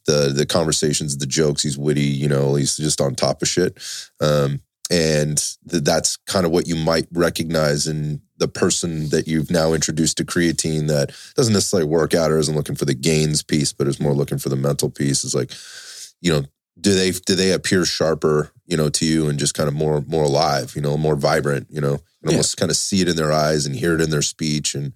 the 0.06 0.32
the 0.34 0.46
conversations, 0.46 1.16
the 1.16 1.26
jokes. 1.26 1.62
He's 1.62 1.76
witty. 1.76 2.02
You 2.02 2.28
know, 2.28 2.54
he's 2.54 2.76
just 2.76 3.00
on 3.00 3.14
top 3.14 3.42
of 3.42 3.48
shit. 3.48 3.78
Um, 4.20 4.60
and 4.92 5.38
th- 5.70 5.82
that's 5.82 6.18
kind 6.26 6.44
of 6.44 6.52
what 6.52 6.66
you 6.68 6.76
might 6.76 7.06
recognize 7.12 7.86
in 7.86 8.20
the 8.36 8.46
person 8.46 9.08
that 9.08 9.26
you've 9.26 9.50
now 9.50 9.72
introduced 9.72 10.18
to 10.18 10.24
creatine 10.24 10.88
that 10.88 11.12
doesn't 11.34 11.54
necessarily 11.54 11.88
work 11.88 12.12
out 12.12 12.30
or 12.30 12.38
isn't 12.38 12.54
looking 12.56 12.74
for 12.74 12.84
the 12.84 12.94
gains 12.94 13.42
piece, 13.42 13.72
but 13.72 13.86
is 13.86 13.98
more 14.00 14.12
looking 14.12 14.36
for 14.38 14.50
the 14.50 14.56
mental 14.56 14.90
piece. 14.90 15.24
Is 15.24 15.34
like, 15.34 15.50
you 16.20 16.30
know, 16.32 16.44
do 16.78 16.94
they 16.94 17.10
do 17.12 17.34
they 17.34 17.52
appear 17.52 17.84
sharper, 17.86 18.52
you 18.66 18.76
know, 18.76 18.90
to 18.90 19.06
you 19.06 19.28
and 19.28 19.38
just 19.38 19.54
kind 19.54 19.68
of 19.68 19.74
more 19.74 20.02
more 20.06 20.24
alive, 20.24 20.74
you 20.76 20.82
know, 20.82 20.96
more 20.98 21.16
vibrant, 21.16 21.68
you 21.70 21.80
know, 21.80 21.94
and 21.94 22.00
Yeah. 22.24 22.30
almost 22.32 22.56
kind 22.58 22.70
of 22.70 22.76
see 22.76 23.00
it 23.00 23.08
in 23.08 23.16
their 23.16 23.32
eyes 23.32 23.64
and 23.66 23.74
hear 23.74 23.94
it 23.94 24.00
in 24.02 24.10
their 24.10 24.22
speech 24.22 24.74
and 24.74 24.92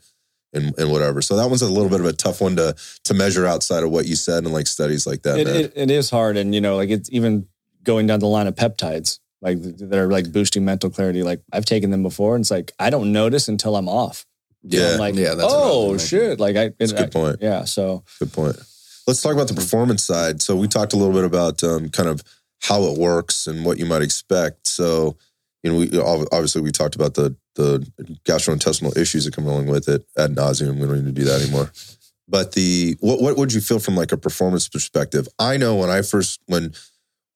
and 0.53 0.75
and 0.79 0.91
whatever. 0.91 1.23
So 1.23 1.37
that 1.37 1.49
one's 1.49 1.63
a 1.63 1.71
little 1.71 1.91
bit 1.91 2.01
of 2.01 2.07
a 2.07 2.13
tough 2.13 2.41
one 2.41 2.57
to 2.57 2.75
to 3.05 3.15
measure 3.15 3.47
outside 3.47 3.83
of 3.83 3.91
what 3.91 4.07
you 4.07 4.17
said 4.17 4.45
and 4.45 4.53
like 4.53 4.67
studies 4.67 5.07
like 5.07 5.23
that, 5.23 5.39
It, 5.39 5.49
it, 5.49 5.73
it 5.75 5.91
is 5.91 6.11
hard. 6.11 6.37
And, 6.37 6.55
you 6.55 6.61
know, 6.61 6.77
like 6.77 6.91
it's 6.91 7.09
even 7.13 7.47
going 7.83 8.07
down 8.09 8.21
the 8.21 8.27
line 8.27 8.47
of 8.49 8.55
peptides, 8.57 9.21
like 9.47 9.63
that 9.63 9.95
are 9.95 10.11
like 10.11 10.33
boosting 10.33 10.65
mental 10.65 10.91
clarity. 10.91 11.23
Like 11.23 11.41
I've 11.53 11.65
taken 11.65 11.91
them 11.91 12.03
before 12.03 12.35
and 12.35 12.43
it's 12.43 12.51
like, 12.51 12.73
I 12.81 12.91
don't 12.91 13.13
notice 13.13 13.47
until 13.47 13.77
I'm 13.77 13.89
off. 13.89 14.27
Yeah. 14.63 14.95
I'm 14.95 14.99
like, 14.99 15.15
Yeah, 15.15 15.35
that's 15.35 15.53
oh 15.55 15.97
shit. 15.99 16.41
Like 16.41 16.57
I, 16.57 16.73
That's 16.79 16.93
good 16.93 17.13
point. 17.13 17.39
yeah. 17.41 17.65
So 17.65 18.03
Good 18.19 18.33
point. 18.33 18.57
Let's 19.07 19.23
talk 19.23 19.35
about 19.35 19.47
the 19.47 19.55
performance 19.55 20.05
side. 20.05 20.43
So 20.43 20.57
we 20.57 20.67
talked 20.67 20.93
a 20.93 20.97
little 20.97 21.15
bit 21.15 21.25
about 21.25 21.63
um, 21.63 21.91
kind 21.91 22.09
of 22.09 22.23
how 22.63 22.83
it 22.85 22.99
works 22.99 23.47
and 23.47 23.65
what 23.65 23.79
you 23.79 23.87
might 23.87 24.03
expect. 24.03 24.67
So 24.67 25.17
you 25.63 25.73
know, 25.73 25.79
we 25.79 26.01
obviously 26.33 26.63
we 26.63 26.73
talked 26.73 26.97
about 26.97 27.15
the 27.15 27.37
the 27.55 27.87
gastrointestinal 28.25 28.97
issues 28.97 29.25
that 29.25 29.35
come 29.35 29.47
along 29.47 29.67
with 29.67 29.89
it 29.89 30.05
ad 30.19 30.35
nauseum. 30.35 30.75
We 30.75 30.87
don't 30.87 31.05
need 31.05 31.15
to 31.15 31.21
do 31.21 31.25
that 31.25 31.41
anymore. 31.41 31.73
But 32.29 32.53
the 32.53 32.97
what 33.01 33.21
what 33.21 33.37
would 33.37 33.53
you 33.53 33.61
feel 33.61 33.79
from 33.79 33.94
like 33.94 34.11
a 34.11 34.17
performance 34.17 34.69
perspective? 34.69 35.29
I 35.38 35.57
know 35.57 35.77
when 35.77 35.90
I 35.90 36.03
first 36.03 36.40
when 36.47 36.75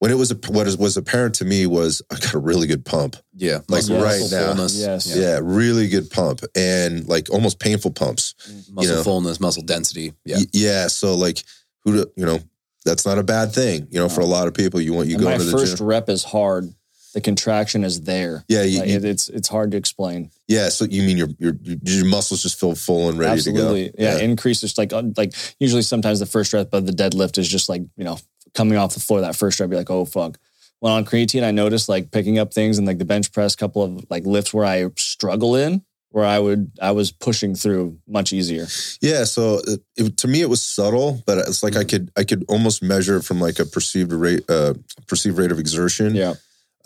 when 0.00 0.10
it 0.10 0.14
was 0.18 0.34
what 0.48 0.66
is, 0.66 0.76
was 0.76 0.96
apparent 0.96 1.36
to 1.36 1.44
me 1.44 1.66
was 1.66 2.02
I 2.10 2.16
got 2.16 2.34
a 2.34 2.38
really 2.38 2.66
good 2.66 2.84
pump. 2.84 3.16
Yeah, 3.34 3.58
Like 3.68 3.82
muscle- 3.88 3.96
right 4.02 4.20
muscle 4.20 4.38
now. 4.38 4.46
fullness. 4.54 4.76
Yes. 4.78 5.16
Yeah, 5.16 5.38
really 5.42 5.88
good 5.88 6.10
pump 6.10 6.40
and 6.56 7.06
like 7.08 7.30
almost 7.30 7.58
painful 7.60 7.92
pumps. 7.92 8.34
muscle 8.72 8.96
know. 8.96 9.02
fullness, 9.04 9.38
muscle 9.40 9.62
density. 9.62 10.12
Yeah, 10.24 10.38
Y- 10.38 10.44
yeah. 10.52 10.86
So 10.88 11.14
like 11.14 11.44
who 11.84 11.92
do- 12.04 12.12
you 12.16 12.26
know 12.26 12.40
that's 12.84 13.04
not 13.06 13.18
a 13.18 13.22
bad 13.22 13.52
thing. 13.52 13.86
You 13.90 14.00
know, 14.00 14.08
for 14.08 14.20
a 14.22 14.26
lot 14.26 14.48
of 14.48 14.54
people, 14.54 14.80
you 14.80 14.92
want 14.94 15.08
you 15.08 15.14
and 15.14 15.22
go 15.22 15.28
my 15.28 15.34
into 15.34 15.44
the 15.46 15.52
first 15.52 15.76
gym. 15.78 15.86
rep 15.86 16.08
is 16.08 16.24
hard. 16.24 16.72
The 17.12 17.20
contraction 17.20 17.82
is 17.82 18.02
there. 18.02 18.44
Yeah, 18.48 18.62
you, 18.62 18.78
Like, 18.80 18.88
you- 18.88 19.00
it's 19.04 19.28
it's 19.28 19.48
hard 19.48 19.72
to 19.72 19.76
explain. 19.76 20.30
yeah. 20.46 20.68
So 20.70 20.84
you 20.84 21.02
mean 21.02 21.18
your 21.18 21.28
your 21.38 21.54
your 21.82 22.04
muscles 22.06 22.40
just 22.42 22.58
feel 22.58 22.74
full 22.76 23.08
and 23.08 23.18
ready 23.18 23.32
Absolutely. 23.32 23.90
to 23.90 23.96
go? 23.96 24.02
Yeah, 24.02 24.18
increases 24.18 24.78
like 24.78 24.92
uh, 24.92 25.02
like 25.16 25.34
usually 25.58 25.82
sometimes 25.82 26.20
the 26.20 26.26
first 26.26 26.52
rep 26.52 26.72
of 26.72 26.86
the 26.86 26.92
deadlift 26.92 27.36
is 27.36 27.48
just 27.48 27.68
like 27.68 27.82
you 27.96 28.04
know 28.04 28.16
coming 28.54 28.76
off 28.78 28.94
the 28.94 29.00
floor 29.00 29.20
that 29.22 29.36
first 29.36 29.60
rep, 29.60 29.70
you're 29.70 29.78
like, 29.78 29.90
oh 29.90 30.04
fuck. 30.04 30.38
When 30.80 30.92
on 30.92 31.04
creatine, 31.04 31.44
I 31.44 31.50
noticed 31.50 31.88
like 31.90 32.10
picking 32.10 32.38
up 32.38 32.54
things 32.54 32.78
and 32.78 32.86
like 32.86 32.98
the 32.98 33.04
bench 33.04 33.32
press, 33.32 33.54
couple 33.54 33.82
of 33.82 34.04
like 34.10 34.24
lifts 34.24 34.54
where 34.54 34.64
I 34.64 34.86
struggle 34.96 35.54
in, 35.54 35.82
where 36.08 36.24
I 36.24 36.38
would 36.38 36.72
I 36.80 36.92
was 36.92 37.12
pushing 37.12 37.54
through 37.54 37.98
much 38.08 38.32
easier. 38.32 38.66
Yeah, 39.02 39.24
so 39.24 39.60
it, 39.66 39.80
it, 39.96 40.16
to 40.18 40.28
me 40.28 40.40
it 40.40 40.48
was 40.48 40.62
subtle, 40.62 41.22
but 41.26 41.36
it's 41.38 41.62
like 41.62 41.76
I 41.76 41.84
could 41.84 42.10
I 42.16 42.24
could 42.24 42.44
almost 42.48 42.82
measure 42.82 43.16
it 43.18 43.24
from 43.24 43.40
like 43.40 43.58
a 43.58 43.66
perceived 43.66 44.12
rate 44.12 44.44
uh 44.48 44.72
perceived 45.06 45.36
rate 45.36 45.52
of 45.52 45.58
exertion. 45.58 46.14
Yeah. 46.14 46.34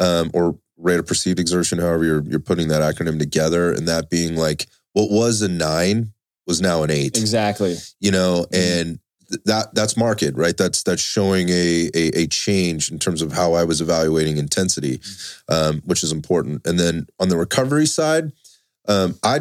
um, 0.01 0.31
or 0.35 0.59
rate 0.77 0.99
of 0.99 1.07
perceived 1.07 1.39
exertion, 1.39 1.79
however 1.79 2.05
you're 2.05 2.23
you're 2.25 2.41
putting 2.41 2.67
that 2.69 2.83
acronym 2.83 3.21
together, 3.21 3.71
and 3.73 3.87
that 3.87 4.11
being 4.11 4.35
like 4.35 4.67
what 4.93 5.09
was 5.09 5.41
a 5.41 5.49
nine 5.49 6.13
was 6.49 6.61
now 6.61 6.83
an 6.83 6.91
eight. 6.91 7.17
Exactly. 7.17 7.77
You 8.01 8.11
know, 8.11 8.45
Mhm. 8.53 8.81
and 8.81 8.99
that 9.45 9.75
that's 9.75 9.97
market, 9.97 10.35
right? 10.37 10.57
That's 10.57 10.83
that's 10.83 11.03
showing 11.03 11.49
a, 11.49 11.91
a 11.95 12.23
a 12.23 12.27
change 12.27 12.91
in 12.91 12.99
terms 12.99 13.23
of 13.23 13.33
how 13.33 13.55
I 13.55 13.65
was 13.65 13.81
evaluating 13.81 14.37
intensity, 14.37 15.01
um, 15.49 15.83
which 15.85 16.03
is 16.03 16.13
important. 16.13 16.67
And 16.67 16.79
then 16.79 17.07
on 17.21 17.29
the 17.29 17.37
recovery 17.37 17.87
side, 17.87 18.33
um, 18.89 19.19
I 19.23 19.41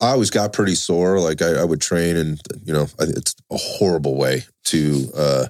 I 0.00 0.10
always 0.10 0.30
got 0.30 0.52
pretty 0.52 0.74
sore. 0.74 1.18
Like 1.20 1.42
I, 1.42 1.54
I 1.60 1.64
would 1.64 1.80
train, 1.80 2.16
and 2.16 2.40
you 2.64 2.72
know, 2.72 2.86
I- 3.00 3.04
it's 3.04 3.34
a 3.50 3.56
horrible 3.56 4.16
way 4.16 4.44
to 4.64 5.08
uh, 5.16 5.46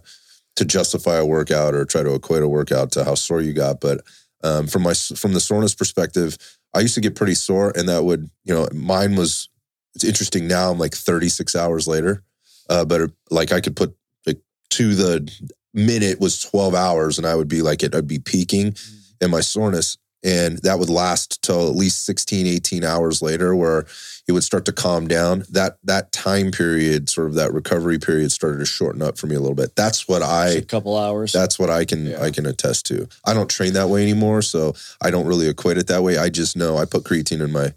to 0.56 0.64
justify 0.64 1.16
a 1.16 1.26
workout 1.26 1.74
or 1.74 1.84
try 1.84 2.02
to 2.02 2.14
equate 2.14 2.42
a 2.42 2.48
workout 2.48 2.92
to 2.92 3.04
how 3.04 3.14
sore 3.14 3.40
you 3.40 3.52
got. 3.52 3.80
But 3.80 4.00
um, 4.42 4.66
from 4.66 4.82
my 4.82 4.94
from 4.94 5.34
the 5.34 5.40
soreness 5.40 5.74
perspective, 5.74 6.36
I 6.74 6.80
used 6.80 6.94
to 6.94 7.00
get 7.00 7.14
pretty 7.16 7.34
sore, 7.34 7.72
and 7.76 7.88
that 7.88 8.04
would 8.04 8.30
you 8.44 8.54
know 8.54 8.68
mine 8.72 9.16
was. 9.16 9.48
It's 9.94 10.04
interesting 10.04 10.46
now. 10.46 10.70
I'm 10.70 10.78
like 10.78 10.94
36 10.94 11.56
hours 11.56 11.88
later, 11.88 12.22
uh, 12.68 12.84
but 12.84 13.10
like 13.30 13.52
I 13.52 13.60
could 13.60 13.76
put 13.76 13.94
like 14.26 14.40
to 14.70 14.94
the 14.94 15.50
minute 15.74 16.20
was 16.20 16.40
12 16.42 16.74
hours, 16.74 17.18
and 17.18 17.26
I 17.26 17.34
would 17.34 17.48
be 17.48 17.62
like 17.62 17.82
it. 17.82 17.94
I'd 17.94 18.08
be 18.08 18.18
peaking 18.18 18.74
in 19.20 19.30
my 19.30 19.40
soreness, 19.40 19.96
and 20.24 20.58
that 20.58 20.78
would 20.78 20.88
last 20.90 21.42
till 21.42 21.68
at 21.68 21.76
least 21.76 22.04
16, 22.06 22.46
18 22.46 22.84
hours 22.84 23.22
later, 23.22 23.54
where 23.54 23.86
it 24.26 24.32
would 24.32 24.42
start 24.44 24.64
to 24.66 24.72
calm 24.72 25.06
down. 25.08 25.44
That 25.50 25.78
that 25.84 26.12
time 26.12 26.50
period, 26.50 27.08
sort 27.08 27.28
of 27.28 27.34
that 27.34 27.52
recovery 27.52 27.98
period, 27.98 28.32
started 28.32 28.58
to 28.58 28.66
shorten 28.66 29.02
up 29.02 29.18
for 29.18 29.26
me 29.26 29.36
a 29.36 29.40
little 29.40 29.54
bit. 29.54 29.74
That's 29.76 30.08
what 30.08 30.22
I 30.22 30.48
a 30.48 30.62
couple 30.62 30.96
hours. 30.96 31.32
that's 31.32 31.58
what 31.58 31.70
I 31.70 31.84
can 31.84 32.06
Yeah. 32.06 32.22
I 32.22 32.30
can 32.30 32.46
attest 32.46 32.86
to. 32.86 33.08
I 33.24 33.34
don't 33.34 33.48
train 33.50 33.72
that 33.74 33.88
way 33.88 34.02
anymore, 34.02 34.42
so 34.42 34.74
I 35.00 35.10
don't 35.10 35.26
really 35.26 35.48
equate 35.48 35.78
it 35.78 35.86
that 35.86 36.02
way. 36.02 36.18
I 36.18 36.28
just 36.28 36.56
know 36.56 36.76
I 36.76 36.84
put 36.84 37.04
creatine 37.04 37.40
in 37.42 37.52
my 37.52 37.72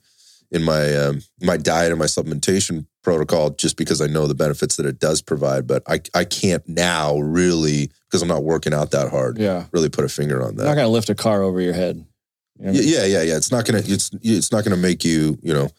in 0.51 0.63
my 0.63 0.95
um, 0.95 1.21
my 1.41 1.57
diet 1.57 1.91
and 1.91 1.99
my 1.99 2.05
supplementation 2.05 2.85
protocol 3.03 3.49
just 3.51 3.77
because 3.77 4.01
I 4.01 4.07
know 4.07 4.27
the 4.27 4.35
benefits 4.35 4.75
that 4.75 4.85
it 4.85 4.99
does 4.99 5.21
provide. 5.21 5.65
But 5.67 5.83
I 5.87 6.01
I 6.13 6.25
can't 6.25 6.67
now 6.67 7.17
really 7.19 7.89
because 8.09 8.21
I'm 8.21 8.27
not 8.27 8.43
working 8.43 8.73
out 8.73 8.91
that 8.91 9.09
hard. 9.09 9.37
yeah. 9.37 9.65
Really 9.71 9.89
put 9.89 10.03
a 10.05 10.09
finger 10.09 10.43
on 10.43 10.55
that. 10.57 10.63
You're 10.63 10.75
not 10.75 10.81
gonna 10.81 10.87
lift 10.89 11.09
a 11.09 11.15
car 11.15 11.41
over 11.41 11.59
your 11.61 11.73
head. 11.73 12.05
You 12.59 12.65
know 12.65 12.71
I 12.71 12.73
Yeah, 12.73 12.81
mean? 12.81 12.89
yeah, 12.89 13.05
yeah, 13.05 13.21
yeah. 13.23 13.37
It's 13.37 13.51
not 13.51 13.65
gonna 13.65 13.81
it's 13.83 14.11
it's 14.21 14.51
not 14.51 14.63
gonna 14.63 14.77
make 14.77 15.03
you 15.05 15.37
you 15.41 15.53
know 15.53 15.69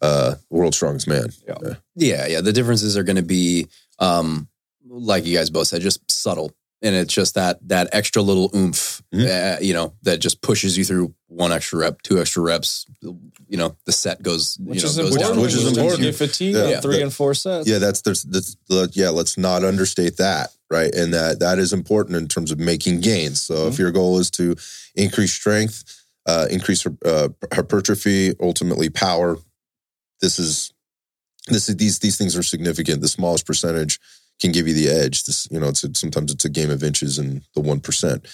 uh 0.00 0.36
world's 0.48 0.76
strongest 0.76 1.08
man. 1.08 1.26
yeah 1.46 1.74
Yeah, 1.96 2.26
yeah. 2.26 2.40
The 2.40 2.52
differences 2.52 2.96
are 2.96 3.02
going 3.02 3.16
to 3.16 3.22
be, 3.22 3.66
um, 3.98 4.48
like 4.88 5.26
you 5.26 5.36
guys 5.36 5.50
both 5.50 5.66
said, 5.66 5.82
just 5.82 6.10
subtle, 6.10 6.52
and 6.82 6.94
it's 6.94 7.12
just 7.12 7.34
that 7.34 7.58
that 7.68 7.88
extra 7.92 8.22
little 8.22 8.50
oomph, 8.54 9.02
Mhm. 9.14 9.56
uh, 9.56 9.60
you 9.60 9.74
know, 9.74 9.94
that 10.02 10.18
just 10.20 10.40
pushes 10.40 10.78
you 10.78 10.84
through 10.84 11.14
one 11.26 11.52
extra 11.52 11.78
rep, 11.80 12.02
two 12.02 12.20
extra 12.20 12.42
reps. 12.42 12.86
You 13.02 13.56
know, 13.56 13.76
the 13.84 13.92
set 13.92 14.22
goes, 14.22 14.56
Which 14.60 14.76
you 14.76 14.82
know, 14.82 14.88
is 14.90 14.96
goes 14.96 15.06
important. 15.14 15.34
down. 15.34 15.42
which 15.42 15.54
is 15.54 15.66
important. 15.66 15.98
You 16.00 16.06
get 16.06 16.14
fatigued 16.16 16.56
Yeah. 16.56 16.80
three 16.80 16.96
Yeah. 16.98 17.02
and 17.02 17.12
four 17.14 17.34
sets. 17.34 17.68
Yeah, 17.68 17.78
that's 17.78 18.00
there's 18.02 18.22
that's 18.24 18.56
the 18.68 18.88
yeah. 18.94 19.10
Let's 19.10 19.36
not 19.36 19.64
understate 19.64 20.16
that, 20.18 20.52
right? 20.70 20.94
And 20.94 21.12
that 21.14 21.38
that 21.40 21.58
is 21.58 21.72
important 21.72 22.16
in 22.16 22.28
terms 22.28 22.50
of 22.50 22.58
making 22.58 23.00
gains. 23.00 23.40
So 23.42 23.66
if 23.68 23.78
your 23.78 23.90
goal 23.90 24.18
is 24.18 24.30
to 24.32 24.56
increase 24.94 25.32
strength, 25.32 25.84
uh, 26.26 26.46
increase 26.50 26.84
uh, 27.04 27.28
hypertrophy, 27.52 28.34
ultimately 28.40 28.88
power, 28.90 29.38
this 30.20 30.38
is 30.38 30.72
this 31.48 31.68
is 31.68 31.76
these 31.76 31.98
these 31.98 32.16
things 32.16 32.36
are 32.36 32.42
significant. 32.42 33.00
The 33.02 33.08
smallest 33.08 33.46
percentage 33.46 33.98
can 34.40 34.52
give 34.52 34.66
you 34.66 34.74
the 34.74 34.88
edge. 34.88 35.24
This 35.24 35.46
you 35.50 35.60
know, 35.60 35.68
it's 35.68 35.84
a, 35.84 35.94
sometimes 35.94 36.32
it's 36.32 36.44
a 36.44 36.50
game 36.50 36.70
of 36.70 36.82
inches 36.82 37.18
and 37.18 37.42
the 37.54 37.60
one 37.60 37.80
percent. 37.80 38.26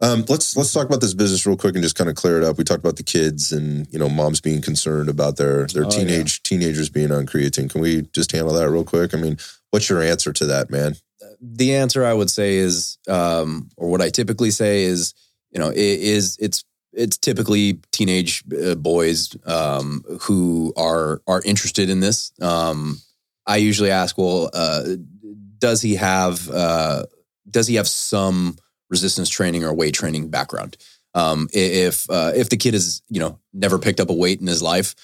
Um, 0.00 0.24
let's 0.28 0.56
let's 0.56 0.72
talk 0.72 0.86
about 0.86 1.00
this 1.00 1.14
business 1.14 1.46
real 1.46 1.56
quick 1.56 1.74
and 1.74 1.82
just 1.82 1.96
kind 1.96 2.10
of 2.10 2.16
clear 2.16 2.38
it 2.38 2.44
up. 2.44 2.58
We 2.58 2.64
talked 2.64 2.80
about 2.80 2.96
the 2.96 3.02
kids 3.02 3.52
and 3.52 3.86
you 3.92 3.98
know 3.98 4.08
moms 4.08 4.40
being 4.40 4.62
concerned 4.62 5.08
about 5.08 5.36
their 5.36 5.66
their 5.66 5.84
Oh, 5.84 5.90
yeah. 5.90 5.98
teenage 5.98 6.42
teenagers 6.42 6.88
being 6.88 7.12
on 7.12 7.26
creatine. 7.26 7.70
Can 7.70 7.80
we 7.80 8.02
just 8.12 8.32
handle 8.32 8.54
that 8.54 8.70
real 8.70 8.84
quick? 8.84 9.14
I 9.14 9.18
mean, 9.18 9.36
what's 9.70 9.88
your 9.88 10.02
answer 10.02 10.32
to 10.32 10.46
that, 10.46 10.70
man? 10.70 10.96
the 11.40 11.74
answer 11.74 12.04
I 12.04 12.14
would 12.14 12.30
say 12.30 12.56
is, 12.56 12.98
um, 13.08 13.68
or 13.76 13.88
what 13.90 14.00
I 14.00 14.08
typically 14.08 14.50
say 14.50 14.84
is, 14.84 15.12
you 15.50 15.60
know, 15.60 15.68
it 15.68 15.76
is 15.76 16.36
it's 16.40 16.64
it's 16.92 17.18
typically 17.18 17.80
teenage 17.92 18.42
uh, 18.64 18.74
boys 18.74 19.36
um, 19.44 20.02
who 20.22 20.72
are 20.76 21.20
are 21.26 21.42
interested 21.44 21.90
in 21.90 22.00
this. 22.00 22.32
Um, 22.40 22.98
I 23.46 23.56
usually 23.58 23.90
ask, 23.90 24.16
well, 24.18 24.50
uh, 24.54 24.82
does 25.58 25.82
he 25.82 25.96
have 25.96 26.48
uh, 26.50 27.04
does 27.50 27.66
he 27.66 27.76
have 27.76 27.88
some 27.88 28.56
resistance 28.90 29.28
training 29.28 29.64
or 29.64 29.74
weight 29.74 29.94
training 29.94 30.30
background? 30.30 30.76
Um, 31.14 31.48
if 31.52 32.08
uh, 32.10 32.32
if 32.34 32.50
the 32.50 32.56
kid 32.56 32.74
has 32.74 33.02
you 33.08 33.20
know 33.20 33.38
never 33.52 33.78
picked 33.78 34.00
up 34.00 34.10
a 34.10 34.14
weight 34.14 34.40
in 34.40 34.46
his 34.46 34.62
life, 34.62 34.94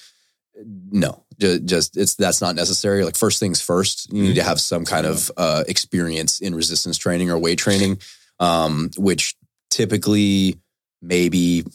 no, 0.91 1.25
ju- 1.39 1.59
just 1.59 1.97
it's 1.97 2.15
that's 2.15 2.41
not 2.41 2.55
necessary. 2.55 3.03
Like 3.03 3.15
first 3.15 3.39
things 3.39 3.61
first, 3.61 4.11
you 4.13 4.23
need 4.23 4.35
to 4.35 4.43
have 4.43 4.61
some 4.61 4.85
kind 4.85 5.05
of 5.05 5.31
uh, 5.37 5.63
experience 5.67 6.39
in 6.39 6.53
resistance 6.55 6.97
training 6.97 7.31
or 7.31 7.37
weight 7.37 7.57
training, 7.57 7.99
um, 8.39 8.91
which 8.97 9.35
typically 9.71 10.59
maybe 11.01 11.65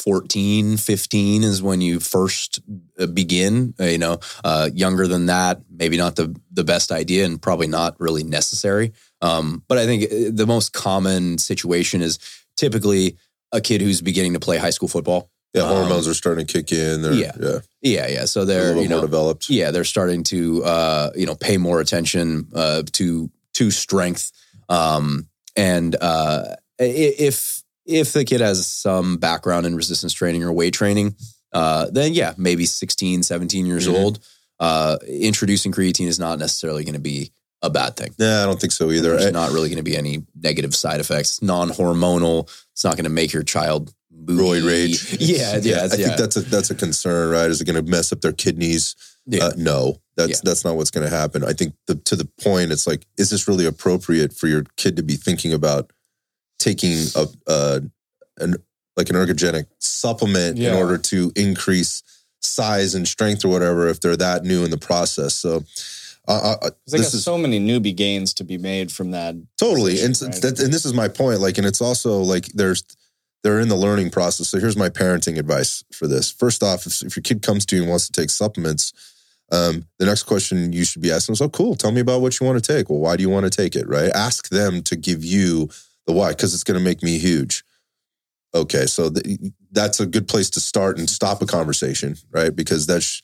14, 0.00 0.76
15 0.76 1.42
is 1.44 1.62
when 1.62 1.80
you 1.80 2.00
first 2.00 2.60
uh, 2.98 3.06
begin. 3.06 3.74
Uh, 3.78 3.84
you 3.84 3.98
know, 3.98 4.18
uh, 4.44 4.68
younger 4.72 5.06
than 5.06 5.26
that, 5.26 5.60
maybe 5.70 5.96
not 5.96 6.16
the 6.16 6.34
the 6.52 6.64
best 6.64 6.90
idea 6.90 7.24
and 7.24 7.40
probably 7.40 7.66
not 7.66 7.98
really 8.00 8.24
necessary. 8.24 8.92
Um, 9.22 9.62
but 9.68 9.78
I 9.78 9.86
think 9.86 10.04
uh, 10.04 10.30
the 10.32 10.46
most 10.46 10.72
common 10.72 11.38
situation 11.38 12.02
is 12.02 12.18
typically 12.56 13.16
a 13.52 13.60
kid 13.60 13.80
who's 13.80 14.00
beginning 14.00 14.32
to 14.34 14.40
play 14.40 14.56
high 14.58 14.70
school 14.70 14.88
football. 14.88 15.30
Yeah, 15.54 15.62
Um, 15.62 15.68
hormones 15.76 16.06
are 16.08 16.14
starting 16.14 16.46
to 16.46 16.52
kick 16.52 16.72
in. 16.72 17.02
They're, 17.02 17.12
yeah. 17.12 17.32
yeah, 17.40 17.58
Yeah, 17.82 18.06
yeah. 18.08 18.24
So 18.26 18.44
they're 18.44 18.70
you 18.76 18.88
more 18.88 18.98
know 18.98 19.00
developed. 19.02 19.50
yeah 19.50 19.70
they're 19.72 19.84
starting 19.84 20.22
to 20.24 20.64
uh 20.64 21.10
you 21.14 21.26
know 21.26 21.34
pay 21.34 21.56
more 21.58 21.80
attention 21.80 22.46
uh 22.54 22.82
to 22.92 23.30
to 23.54 23.70
strength 23.70 24.30
um 24.68 25.26
and 25.56 25.96
uh 26.00 26.54
if 26.78 27.59
if 27.86 28.12
the 28.12 28.24
kid 28.24 28.40
has 28.40 28.66
some 28.66 29.16
background 29.16 29.66
in 29.66 29.74
resistance 29.76 30.12
training 30.12 30.42
or 30.44 30.52
weight 30.52 30.74
training 30.74 31.14
uh 31.52 31.86
then 31.90 32.12
yeah 32.12 32.32
maybe 32.36 32.64
16 32.64 33.22
17 33.22 33.66
years 33.66 33.88
Mhm. 33.88 33.94
old 33.94 34.18
uh 34.60 34.98
introducing 35.08 35.72
creatine 35.72 36.06
is 36.06 36.18
not 36.18 36.38
necessarily 36.38 36.84
going 36.84 36.94
to 36.94 37.00
be 37.00 37.32
a 37.62 37.70
bad 37.70 37.96
thing 37.96 38.14
Nah, 38.18 38.42
I 38.42 38.46
don't 38.46 38.60
think 38.60 38.72
so 38.72 38.90
either. 38.90 39.10
there's 39.10 39.26
I- 39.26 39.30
not 39.30 39.50
really 39.50 39.68
going 39.68 39.78
to 39.78 39.82
be 39.82 39.96
any 39.96 40.24
negative 40.40 40.74
side 40.74 41.00
effects 41.00 41.42
non-hormonal 41.42 42.48
it's 42.72 42.84
not 42.84 42.96
going 42.96 43.04
to 43.04 43.10
make 43.10 43.32
your 43.32 43.42
child 43.42 43.92
moody. 44.12 44.42
roid 44.62 44.66
rage. 44.66 45.16
yeah 45.20 45.56
yeah 45.62 45.76
I 45.78 45.82
yeah, 45.82 45.88
think 45.88 46.16
that's 46.18 46.36
a 46.36 46.40
that's 46.42 46.70
a 46.70 46.74
concern, 46.74 47.30
right? 47.30 47.50
Is 47.50 47.60
it 47.60 47.64
going 47.64 47.82
to 47.84 47.90
mess 47.90 48.12
up 48.12 48.20
their 48.20 48.32
kidneys? 48.32 48.94
Yeah. 49.26 49.44
Uh, 49.46 49.52
no, 49.56 49.96
that's 50.16 50.30
Yeah. 50.30 50.36
that's 50.44 50.64
not 50.64 50.76
what's 50.76 50.90
going 50.90 51.08
to 51.08 51.14
happen. 51.14 51.44
I 51.44 51.52
think 51.52 51.74
the, 51.86 51.94
to 51.94 52.16
the 52.16 52.28
point, 52.42 52.72
it's 52.72 52.86
like, 52.86 53.06
is 53.18 53.30
this 53.30 53.46
really 53.48 53.66
appropriate 53.66 54.32
for 54.34 54.46
your 54.46 54.64
kid 54.76 54.96
to 54.96 55.02
be 55.02 55.16
thinking 55.16 55.52
about 55.52 55.92
taking 56.60 56.98
a, 57.16 57.26
a 57.48 57.82
an 58.38 58.54
like 58.96 59.10
an 59.10 59.16
ergogenic 59.16 59.66
supplement 59.78 60.58
in 60.58 60.74
order 60.74 60.98
to 60.98 61.32
increase 61.34 62.02
size 62.40 62.94
and 62.94 63.08
strength 63.08 63.44
or 63.44 63.48
whatever 63.48 63.88
if 63.88 64.00
they're 64.00 64.16
that 64.16 64.44
new 64.44 64.64
in 64.64 64.70
the 64.70 64.78
process? 64.78 65.34
So. 65.34 65.64
Uh, 66.28 66.54
uh, 66.62 66.70
they 66.86 66.98
this 66.98 67.08
got 67.08 67.14
is 67.14 67.24
so 67.24 67.36
many 67.36 67.58
newbie 67.58 67.96
gains 67.96 68.34
to 68.34 68.44
be 68.44 68.56
made 68.56 68.92
from 68.92 69.10
that. 69.10 69.34
Totally, 69.58 70.00
and 70.00 70.16
right? 70.22 70.32
that, 70.42 70.60
and 70.60 70.72
this 70.72 70.84
is 70.84 70.92
my 70.92 71.08
point. 71.08 71.40
Like, 71.40 71.58
and 71.58 71.66
it's 71.66 71.80
also 71.80 72.18
like 72.18 72.46
there's 72.48 72.84
they're 73.42 73.58
in 73.58 73.68
the 73.68 73.76
learning 73.76 74.10
process. 74.10 74.48
So 74.48 74.60
here's 74.60 74.76
my 74.76 74.90
parenting 74.90 75.38
advice 75.38 75.82
for 75.92 76.06
this. 76.06 76.30
First 76.30 76.62
off, 76.62 76.86
if, 76.86 77.02
if 77.02 77.16
your 77.16 77.22
kid 77.22 77.42
comes 77.42 77.64
to 77.66 77.76
you 77.76 77.82
and 77.82 77.90
wants 77.90 78.06
to 78.08 78.12
take 78.12 78.30
supplements, 78.30 78.92
um, 79.50 79.86
the 79.98 80.06
next 80.06 80.24
question 80.24 80.72
you 80.72 80.84
should 80.84 81.02
be 81.02 81.10
asking 81.10 81.32
is, 81.32 81.40
"Oh, 81.40 81.48
cool. 81.48 81.74
Tell 81.74 81.90
me 81.90 82.00
about 82.00 82.20
what 82.20 82.38
you 82.38 82.46
want 82.46 82.62
to 82.62 82.72
take. 82.72 82.90
Well, 82.90 83.00
why 83.00 83.16
do 83.16 83.22
you 83.22 83.30
want 83.30 83.44
to 83.44 83.50
take 83.50 83.74
it? 83.74 83.88
Right? 83.88 84.10
Ask 84.10 84.50
them 84.50 84.82
to 84.82 84.96
give 84.96 85.24
you 85.24 85.68
the 86.10 86.18
why 86.18 86.30
because 86.30 86.54
it's 86.54 86.64
going 86.64 86.78
to 86.78 86.84
make 86.84 87.02
me 87.02 87.18
huge. 87.18 87.64
Okay, 88.52 88.86
so 88.86 89.10
th- 89.10 89.38
that's 89.70 90.00
a 90.00 90.06
good 90.06 90.26
place 90.26 90.50
to 90.50 90.60
start 90.60 90.98
and 90.98 91.08
stop 91.08 91.40
a 91.40 91.46
conversation, 91.46 92.16
right? 92.32 92.54
Because 92.54 92.86
that's 92.86 93.22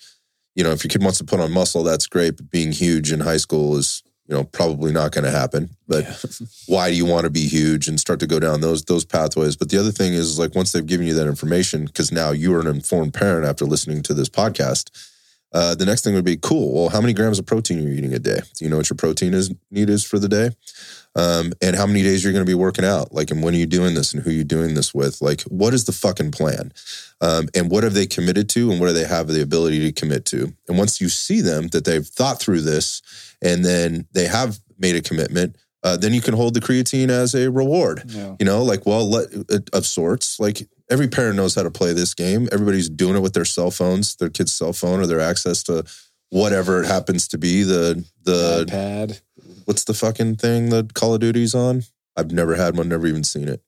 you 0.55 0.64
know, 0.64 0.70
if 0.70 0.82
your 0.82 0.89
kid 0.89 1.03
wants 1.03 1.18
to 1.18 1.24
put 1.24 1.39
on 1.41 1.53
muscle, 1.53 1.82
that's 1.82 2.07
great. 2.07 2.37
But 2.39 2.51
being 2.51 2.72
huge 2.72 3.12
in 3.12 3.20
high 3.20 3.37
school 3.37 3.76
is, 3.76 4.03
you 4.26 4.34
know, 4.34 4.43
probably 4.45 4.91
not 4.91 5.12
going 5.12 5.24
to 5.24 5.30
happen. 5.30 5.68
But 5.87 6.05
Yeah. 6.05 6.47
why 6.66 6.91
do 6.91 6.97
you 6.97 7.05
want 7.05 7.24
to 7.24 7.30
be 7.30 7.47
huge 7.47 7.89
and 7.89 8.01
start 8.01 8.20
to 8.20 8.26
go 8.26 8.41
down 8.41 8.61
those 8.62 8.84
those 8.84 9.05
pathways? 9.05 9.57
But 9.57 9.68
the 9.68 9.78
other 9.78 9.93
thing 9.93 10.14
is 10.14 10.39
like 10.39 10.55
once 10.55 10.72
they've 10.72 10.87
given 10.87 11.07
you 11.07 11.14
that 11.14 11.26
information, 11.26 11.84
because 11.87 12.11
now 12.11 12.30
you 12.30 12.55
are 12.55 12.61
an 12.61 12.68
informed 12.68 13.12
parent 13.12 13.47
after 13.47 13.64
listening 13.66 14.03
to 14.05 14.14
this 14.14 14.28
podcast. 14.30 14.91
Uh, 15.53 15.74
the 15.74 15.87
next 15.87 16.03
thing 16.05 16.14
would 16.14 16.24
be 16.24 16.37
cool. 16.37 16.74
Well, 16.74 16.89
how 16.91 17.01
many 17.01 17.12
grams 17.14 17.39
of 17.39 17.47
protein 17.47 17.78
are 17.78 17.89
you 17.89 17.95
eating 17.95 18.12
a 18.12 18.18
day? 18.18 18.41
Do 18.57 18.64
you 18.64 18.70
know 18.70 18.78
what 18.78 18.91
your 18.91 18.97
protein 18.97 19.32
is 19.32 19.55
need 19.70 19.89
is 19.89 20.05
for 20.05 20.18
the 20.18 20.28
day? 20.28 20.51
Um, 21.16 21.54
and 21.62 21.74
how 21.74 21.86
many 21.86 22.02
days 22.02 22.22
you're 22.22 22.34
going 22.34 22.44
to 22.44 22.50
be 22.50 22.54
working 22.54 22.84
out? 22.84 23.12
Like, 23.12 23.30
and 23.30 23.42
when 23.42 23.54
are 23.54 23.58
you 23.58 23.66
doing 23.66 23.94
this 23.94 24.12
and 24.12 24.22
who 24.22 24.28
are 24.28 24.34
you 24.34 24.44
doing 24.44 24.74
this 24.74 24.94
with? 24.94 25.22
Like, 25.22 25.40
what 25.42 25.72
is 25.72 25.86
the 25.86 25.92
fucking 25.92 26.30
plan? 26.30 26.72
Um, 27.22 27.48
and 27.54 27.70
what 27.70 27.84
have 27.84 27.94
they 27.94 28.06
committed 28.06 28.50
to 28.50 28.70
and 28.70 28.78
what 28.78 28.88
do 28.88 28.92
they 28.92 29.06
have 29.06 29.28
the 29.28 29.40
ability 29.40 29.80
to 29.80 29.92
commit 29.98 30.26
to? 30.26 30.52
And 30.68 30.76
once 30.76 31.00
you 31.00 31.08
see 31.08 31.40
them 31.40 31.68
that 31.68 31.86
they've 31.86 32.06
thought 32.06 32.38
through 32.38 32.60
this 32.60 33.00
and 33.40 33.64
then 33.64 34.06
they 34.12 34.26
have 34.26 34.60
made 34.78 34.94
a 34.94 35.00
commitment, 35.00 35.56
uh, 35.82 35.96
then 35.96 36.12
you 36.12 36.20
can 36.20 36.34
hold 36.34 36.52
the 36.52 36.60
creatine 36.60 37.08
as 37.08 37.34
a 37.34 37.50
reward. 37.50 38.02
Yeah. 38.08 38.36
You 38.38 38.44
know, 38.44 38.62
like, 38.62 38.84
well, 38.84 39.08
let, 39.08 39.28
uh, 39.50 39.60
of 39.72 39.86
sorts. 39.86 40.38
Like, 40.38 40.68
every 40.90 41.08
parent 41.08 41.36
knows 41.36 41.54
how 41.54 41.62
to 41.62 41.70
play 41.70 41.92
this 41.92 42.12
game. 42.12 42.48
Everybody's 42.52 42.88
doing 42.88 43.16
it 43.16 43.20
with 43.20 43.34
their 43.34 43.44
cell 43.44 43.70
phones, 43.70 44.16
their 44.16 44.28
kid's 44.28 44.52
cell 44.52 44.72
phone, 44.72 45.00
or 45.00 45.06
their 45.06 45.20
access 45.20 45.62
to 45.64 45.84
whatever 46.31 46.83
it 46.83 46.87
happens 46.87 47.29
to 47.29 47.39
be. 47.39 47.62
The 47.62 48.05
the 48.22 48.64
iPad. 48.68 49.20
what's 49.64 49.85
the 49.85 49.95
fucking 49.95 50.37
thing 50.37 50.70
that 50.70 50.95
Call 50.95 51.14
of 51.14 51.20
Duty's 51.20 51.55
on? 51.55 51.83
I've 52.16 52.33
never 52.33 52.55
had 52.55 52.77
one, 52.77 52.89
never 52.89 53.07
even 53.07 53.24
seen 53.24 53.49
it. 53.49 53.62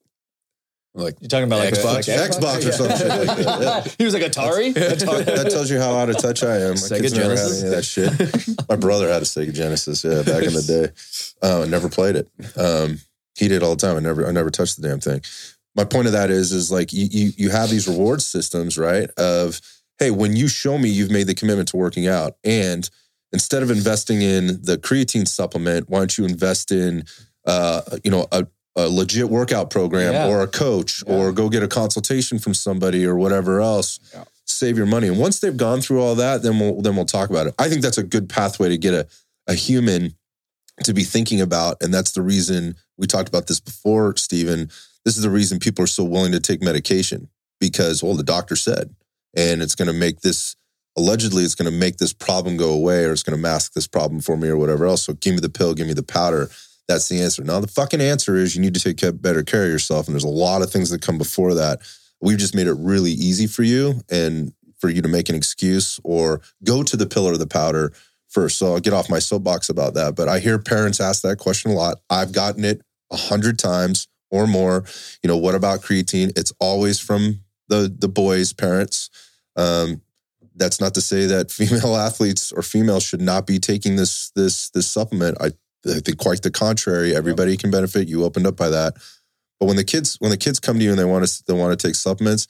Like 0.95 1.17
You're 1.21 1.29
talking 1.29 1.45
about 1.45 1.59
like 1.59 1.73
Xbox? 1.73 2.07
A, 2.07 2.17
like 2.17 2.31
Xbox 2.31 2.67
or 2.67 2.71
some 2.71 2.97
shit 2.97 3.07
like 3.07 3.37
that, 3.37 3.85
yeah. 3.85 3.91
he 3.97 4.05
was 4.05 4.13
like 4.13 4.23
Atari. 4.23 4.73
Atari. 4.73 5.23
That 5.23 5.49
tells 5.51 5.69
you 5.69 5.79
how 5.79 5.95
out 5.95 6.09
of 6.09 6.17
touch 6.17 6.43
I 6.43 6.57
am. 6.57 6.71
My 6.71 6.75
Sega 6.75 7.01
kids 7.01 7.13
never 7.13 7.29
had 7.29 7.37
Genesis? 7.37 7.61
any 7.61 7.69
of 7.69 7.75
that 7.75 7.85
shit. 7.85 8.69
My 8.69 8.75
brother 8.75 9.07
had 9.07 9.21
a 9.21 9.25
Sega 9.25 9.53
Genesis, 9.53 10.03
yeah, 10.03 10.23
back 10.23 10.43
in 10.43 10.53
the 10.53 10.63
day. 10.63 11.47
Uh, 11.47 11.65
never 11.65 11.89
played 11.89 12.15
it. 12.15 12.27
Um, 12.57 12.99
he 13.35 13.47
did 13.47 13.61
all 13.61 13.75
the 13.75 13.87
time. 13.87 13.97
I 13.97 13.99
never, 13.99 14.27
I 14.27 14.31
never 14.31 14.49
touched 14.49 14.81
the 14.81 14.87
damn 14.87 14.99
thing. 14.99 15.21
My 15.75 15.85
point 15.85 16.07
of 16.07 16.13
that 16.13 16.31
is, 16.31 16.51
is 16.51 16.71
like 16.71 16.91
you, 16.91 17.07
you, 17.09 17.31
you 17.37 17.49
have 17.51 17.69
these 17.69 17.87
reward 17.87 18.21
systems, 18.21 18.77
right? 18.77 19.09
Of 19.11 19.61
hey, 19.99 20.11
when 20.11 20.35
you 20.35 20.47
show 20.47 20.77
me 20.77 20.89
you've 20.89 21.11
made 21.11 21.27
the 21.27 21.35
commitment 21.35 21.67
to 21.69 21.77
working 21.77 22.07
out, 22.07 22.33
and 22.43 22.89
instead 23.31 23.61
of 23.61 23.69
investing 23.69 24.21
in 24.21 24.47
the 24.63 24.77
creatine 24.77 25.27
supplement, 25.27 25.89
why 25.89 25.99
don't 25.99 26.17
you 26.17 26.25
invest 26.25 26.71
in, 26.71 27.03
uh, 27.45 27.81
you 28.03 28.09
know, 28.09 28.25
a, 28.31 28.47
a 28.75 28.87
legit 28.89 29.29
workout 29.29 29.69
program 29.69 30.13
Yeah. 30.13 30.27
or 30.27 30.41
a 30.41 30.47
coach 30.47 31.03
Yeah. 31.05 31.13
or 31.15 31.31
go 31.31 31.49
get 31.49 31.61
a 31.63 31.67
consultation 31.67 32.39
from 32.39 32.53
somebody 32.53 33.05
or 33.05 33.15
whatever 33.15 33.61
else. 33.61 33.99
Yeah. 34.13 34.23
Save 34.45 34.77
your 34.77 34.87
money, 34.87 35.07
and 35.07 35.19
once 35.19 35.39
they've 35.39 35.55
gone 35.55 35.79
through 35.79 36.01
all 36.01 36.15
that, 36.15 36.41
then 36.41 36.59
we'll 36.59 36.81
then 36.81 36.95
we'll 36.95 37.05
talk 37.05 37.29
about 37.29 37.45
it. 37.47 37.53
I 37.59 37.69
think 37.69 37.81
that's 37.83 37.99
a 37.99 38.03
good 38.03 38.27
pathway 38.29 38.69
to 38.69 38.77
get 38.77 38.93
a 38.95 39.05
a 39.47 39.53
human 39.53 40.15
to 40.83 40.93
be 40.93 41.03
thinking 41.03 41.39
about, 41.41 41.81
and 41.83 41.93
that's 41.93 42.11
the 42.11 42.21
reason 42.21 42.75
we 42.97 43.05
talked 43.05 43.29
about 43.29 43.45
this 43.47 43.59
before, 43.59 44.15
Stephen. 44.17 44.71
This 45.05 45.17
is 45.17 45.23
the 45.23 45.29
reason 45.29 45.59
people 45.59 45.83
are 45.83 45.87
so 45.87 46.03
willing 46.03 46.31
to 46.31 46.39
take 46.39 46.61
medication 46.63 47.29
because, 47.59 48.01
well, 48.01 48.15
the 48.15 48.23
doctor 48.23 48.55
said, 48.55 48.95
and 49.35 49.61
it's 49.61 49.75
going 49.75 49.87
to 49.87 49.93
make 49.93 50.21
this 50.21 50.55
allegedly 50.97 51.43
it's 51.43 51.55
going 51.55 51.71
to 51.71 51.77
make 51.77 51.97
this 51.97 52.13
problem 52.13 52.57
go 52.57 52.71
away 52.71 53.05
or 53.05 53.13
it's 53.13 53.23
going 53.23 53.37
to 53.37 53.41
mask 53.41 53.73
this 53.73 53.87
problem 53.87 54.19
for 54.19 54.35
me 54.35 54.49
or 54.49 54.57
whatever 54.57 54.85
else. 54.85 55.03
So 55.03 55.13
give 55.13 55.33
me 55.33 55.39
the 55.39 55.49
pill, 55.49 55.73
give 55.73 55.87
me 55.87 55.93
the 55.93 56.03
powder. 56.03 56.49
That's 56.87 57.07
the 57.07 57.21
answer. 57.21 57.43
Now 57.43 57.59
the 57.59 57.67
fucking 57.67 58.01
answer 58.01 58.35
is 58.35 58.55
you 58.55 58.61
need 58.61 58.73
to 58.73 58.93
take 58.93 59.21
better 59.21 59.43
care 59.43 59.63
of 59.63 59.69
yourself, 59.69 60.07
and 60.07 60.15
there's 60.15 60.23
a 60.23 60.27
lot 60.27 60.61
of 60.61 60.71
things 60.71 60.89
that 60.89 61.01
come 61.01 61.17
before 61.17 61.53
that. 61.53 61.79
We've 62.19 62.37
just 62.37 62.55
made 62.55 62.67
it 62.67 62.73
really 62.73 63.11
easy 63.11 63.47
for 63.47 63.63
you 63.63 64.01
and 64.09 64.51
for 64.79 64.89
you 64.89 65.01
to 65.01 65.07
make 65.07 65.29
an 65.29 65.35
excuse 65.35 65.99
or 66.03 66.41
go 66.65 66.83
to 66.83 66.97
the 66.97 67.05
pill 67.05 67.27
or 67.27 67.37
the 67.37 67.47
powder 67.47 67.93
first. 68.27 68.57
So 68.57 68.73
I'll 68.73 68.79
get 68.79 68.93
off 68.93 69.09
my 69.09 69.19
soapbox 69.19 69.69
about 69.69 69.93
that. 69.93 70.15
But 70.15 70.27
I 70.27 70.39
hear 70.39 70.57
parents 70.57 70.99
ask 70.99 71.21
that 71.21 71.37
question 71.37 71.71
a 71.71 71.75
lot. 71.75 71.99
I've 72.09 72.31
gotten 72.31 72.65
it 72.65 72.81
a 73.11 73.17
hundred 73.17 73.59
times 73.59 74.07
or 74.31 74.47
more. 74.47 74.85
You 75.23 75.27
know, 75.27 75.37
what 75.37 75.55
about 75.55 75.81
creatine? 75.81 76.37
It's 76.37 76.53
always 76.59 76.99
from 76.99 77.41
the 77.69 77.93
the 77.97 78.09
boys' 78.09 78.53
parents. 78.53 79.09
Um, 79.55 80.01
that's 80.55 80.81
not 80.81 80.93
to 80.95 81.01
say 81.01 81.25
that 81.27 81.51
female 81.59 81.95
athletes 81.95 82.51
or 82.51 82.61
females 82.61 83.03
should 83.03 83.21
not 83.21 83.47
be 83.47 83.59
taking 83.59 83.95
this 83.95 84.31
this 84.31 84.69
this 84.71 84.89
supplement. 84.89 85.37
I, 85.39 85.51
I 85.89 85.99
think 85.99 86.17
quite 86.17 86.41
the 86.41 86.51
contrary. 86.51 87.15
Everybody 87.15 87.55
can 87.55 87.71
benefit. 87.71 88.07
You 88.07 88.23
opened 88.23 88.47
up 88.47 88.57
by 88.57 88.69
that. 88.69 88.95
But 89.59 89.65
when 89.65 89.75
the 89.75 89.83
kids 89.83 90.17
when 90.19 90.31
the 90.31 90.37
kids 90.37 90.59
come 90.59 90.77
to 90.77 90.83
you 90.83 90.91
and 90.91 90.99
they 90.99 91.05
want 91.05 91.27
to 91.27 91.43
they 91.47 91.53
want 91.53 91.77
to 91.77 91.87
take 91.87 91.95
supplements, 91.95 92.47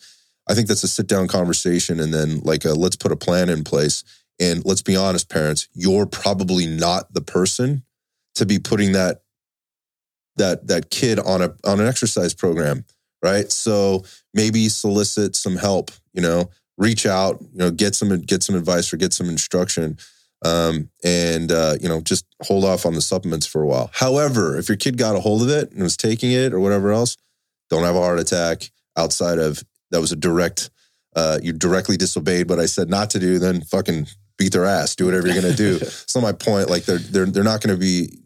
I 0.48 0.54
think 0.54 0.68
that's 0.68 0.84
a 0.84 0.88
sit 0.88 1.08
down 1.08 1.28
conversation 1.28 2.00
and 2.00 2.14
then 2.14 2.40
like 2.40 2.66
a, 2.66 2.74
let's 2.74 2.96
put 2.96 3.12
a 3.12 3.16
plan 3.16 3.50
in 3.50 3.64
place. 3.64 4.04
And 4.40 4.64
let's 4.66 4.82
be 4.82 4.96
honest, 4.96 5.30
parents, 5.30 5.68
you're 5.74 6.06
probably 6.06 6.66
not 6.66 7.14
the 7.14 7.22
person 7.22 7.84
to 8.36 8.46
be 8.46 8.58
putting 8.58 8.94
that 8.94 9.22
that 10.38 10.68
that 10.68 10.90
kid 10.90 11.20
on 11.20 11.42
a 11.42 11.54
on 11.66 11.80
an 11.80 11.88
exercise 11.88 12.34
program, 12.34 12.86
right? 13.24 13.52
So 13.52 14.04
maybe 14.34 14.70
solicit 14.70 15.36
some 15.36 15.56
help, 15.56 15.92
you 16.14 16.22
know, 16.22 16.50
reach 16.78 17.06
out, 17.06 17.42
you 17.42 17.58
know, 17.60 17.72
get 17.72 17.96
some 17.96 18.18
get 18.22 18.44
some 18.44 18.56
advice 18.56 18.94
or 18.94 18.98
get 18.98 19.14
some 19.14 19.30
instruction. 19.30 19.98
Um, 20.46 20.90
and 21.04 21.52
uh, 21.52 21.76
you 21.82 21.90
know, 21.90 22.00
just 22.00 22.26
hold 22.44 22.64
off 22.64 22.86
on 22.86 22.94
the 22.94 23.02
supplements 23.02 23.46
for 23.46 23.62
a 23.62 23.68
while. 23.68 23.90
However, 23.94 24.58
if 24.58 24.70
your 24.70 24.78
kid 24.78 24.98
got 24.98 25.16
a 25.16 25.20
hold 25.20 25.42
of 25.42 25.50
it 25.50 25.72
and 25.72 25.84
was 25.84 25.98
taking 25.98 26.32
it 26.32 26.54
or 26.54 26.60
whatever 26.60 26.92
else, 26.92 27.18
don't 27.70 27.84
have 27.84 27.96
a 27.96 28.00
heart 28.00 28.20
attack 28.20 28.72
outside 28.96 29.38
of 29.38 29.64
that 29.92 30.00
was 30.00 30.12
a 30.12 30.16
direct 30.16 30.70
uh, 31.16 31.40
you 31.42 31.54
directly 31.54 31.98
disobeyed 31.98 32.50
what 32.50 32.60
I 32.60 32.66
said 32.66 32.90
not 32.90 33.10
to 33.12 33.20
do, 33.20 33.40
then 33.40 33.62
fucking 33.62 34.08
beat 34.38 34.54
their 34.54 34.66
ass. 34.66 34.96
Do 34.96 35.06
whatever 35.06 35.28
you're 35.28 35.42
gonna 35.42 35.56
do. 35.56 35.80
so 36.06 36.22
my 36.22 36.32
point, 36.32 36.70
like 36.70 36.86
they're 36.86 36.98
they're 36.98 37.26
they're 37.26 37.44
not 37.44 37.62
gonna 37.62 37.78
be 37.78 38.18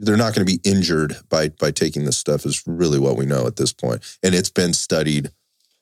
they're 0.00 0.16
not 0.16 0.34
gonna 0.34 0.46
be 0.46 0.60
injured 0.64 1.16
by 1.28 1.50
by 1.50 1.70
taking 1.70 2.04
this 2.04 2.18
stuff 2.18 2.44
is 2.46 2.62
really 2.66 2.98
what 2.98 3.16
we 3.16 3.26
know 3.26 3.46
at 3.46 3.56
this. 3.56 3.74
And 4.22 4.34
it's 4.34 4.50
been 4.50 4.72
studied 4.72 5.30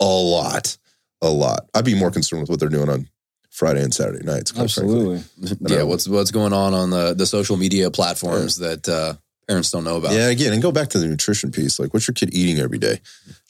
a 0.00 0.04
lot. 0.04 0.76
A 1.22 1.28
lot. 1.28 1.68
I'd 1.74 1.84
be 1.84 1.94
more 1.98 2.10
concerned 2.10 2.42
with 2.42 2.50
what 2.50 2.60
they're 2.60 2.68
doing 2.68 2.88
on 2.88 3.08
Friday 3.50 3.82
and 3.82 3.92
Saturday 3.92 4.24
nights. 4.24 4.52
quite 4.52 4.70
frankly. 4.70 5.16
Absolutely. 5.40 5.76
yeah, 5.76 5.82
what's 5.82 6.06
what's 6.06 6.30
going 6.30 6.52
on 6.52 6.74
on 6.74 6.90
the 6.90 7.14
the 7.14 7.26
social 7.26 7.56
media 7.56 7.90
platforms 7.90 8.58
that 8.58 8.88
uh, 8.88 9.14
parents 9.48 9.70
don't 9.72 9.82
know 9.82 9.96
about? 9.96 10.12
Yeah, 10.12 10.28
again, 10.28 10.52
and 10.52 10.62
go 10.62 10.70
back 10.70 10.88
to 10.90 10.98
the 10.98 11.08
nutrition 11.08 11.50
piece. 11.50 11.80
Like, 11.80 11.92
what's 11.92 12.06
your 12.06 12.14
kid 12.14 12.32
eating 12.32 12.60
every 12.62 12.78
day? 12.78 13.00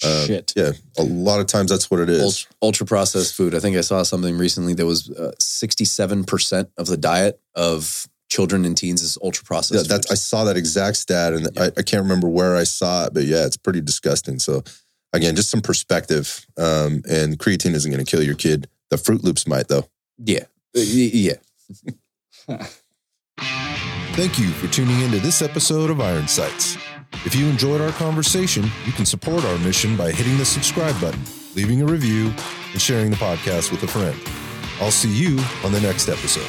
Uh, 0.02 0.24
Shit. 0.24 0.54
Yeah, 0.56 0.72
a 0.98 1.02
lot 1.02 1.40
of 1.40 1.46
times 1.46 1.70
that's 1.70 1.90
what 1.90 2.00
it 2.00 2.08
is. 2.08 2.46
ultra 2.62 2.86
processed 2.86 3.34
food. 3.34 3.54
I 3.54 3.60
think 3.60 3.76
I 3.76 3.82
saw 3.82 4.02
something 4.02 4.38
recently 4.38 4.72
that 4.74 4.86
was 4.86 5.10
sixty 5.38 5.84
seven 5.84 6.24
percent 6.24 6.70
of 6.78 6.86
the 6.86 6.96
diet 6.96 7.38
of 7.54 8.08
children 8.28 8.64
and 8.64 8.76
teens 8.76 9.02
is 9.02 9.16
ultra 9.22 9.42
Yeah, 9.44 9.48
processed. 9.48 9.88
that's 9.88 10.10
I 10.10 10.14
saw 10.14 10.44
that 10.44 10.56
exact 10.56 10.96
stat, 10.96 11.32
and 11.32 11.48
I, 11.58 11.66
I 11.76 11.82
can't 11.82 12.02
remember 12.02 12.28
where 12.28 12.56
I 12.56 12.64
saw 12.64 13.06
it, 13.06 13.14
but 13.14 13.24
yeah, 13.24 13.44
it's 13.46 13.56
pretty 13.56 13.80
disgusting. 13.80 14.38
So, 14.38 14.62
again, 15.12 15.34
just 15.36 15.50
some 15.50 15.60
perspective. 15.60 16.46
Um, 16.56 17.02
and 17.10 17.38
creatine 17.38 17.74
isn't 17.74 17.90
going 17.90 18.04
to 18.04 18.10
kill 18.10 18.22
your 18.22 18.34
kid. 18.34 18.68
The 18.90 18.96
Froot 18.96 19.22
Loops 19.22 19.46
might, 19.46 19.68
though. 19.68 19.88
yeah, 20.18 20.44
Uh, 20.76 20.80
yeah. 20.80 21.34
Thank 24.12 24.38
you 24.38 24.48
for 24.50 24.66
tuning 24.68 25.00
into 25.02 25.18
this 25.20 25.42
episode 25.42 25.90
of 25.90 26.00
Iron 26.00 26.26
Sights. 26.26 26.76
If 27.24 27.34
you 27.36 27.46
enjoyed 27.46 27.80
our 27.80 27.92
conversation, 27.92 28.64
you 28.84 28.92
can 28.92 29.06
support 29.06 29.44
our 29.44 29.58
mission 29.58 29.96
by 29.96 30.10
hitting 30.10 30.36
the 30.38 30.44
subscribe 30.44 31.00
button, 31.00 31.20
leaving 31.54 31.82
a 31.82 31.86
review, 31.86 32.32
and 32.72 32.80
sharing 32.82 33.10
the 33.10 33.16
podcast 33.16 33.70
with 33.70 33.82
a 33.84 33.86
friend. 33.86 34.18
I'll 34.80 34.90
see 34.90 35.08
you 35.10 35.38
on 35.64 35.72
the 35.72 35.80
next 35.80 36.08
episode. 36.08 36.46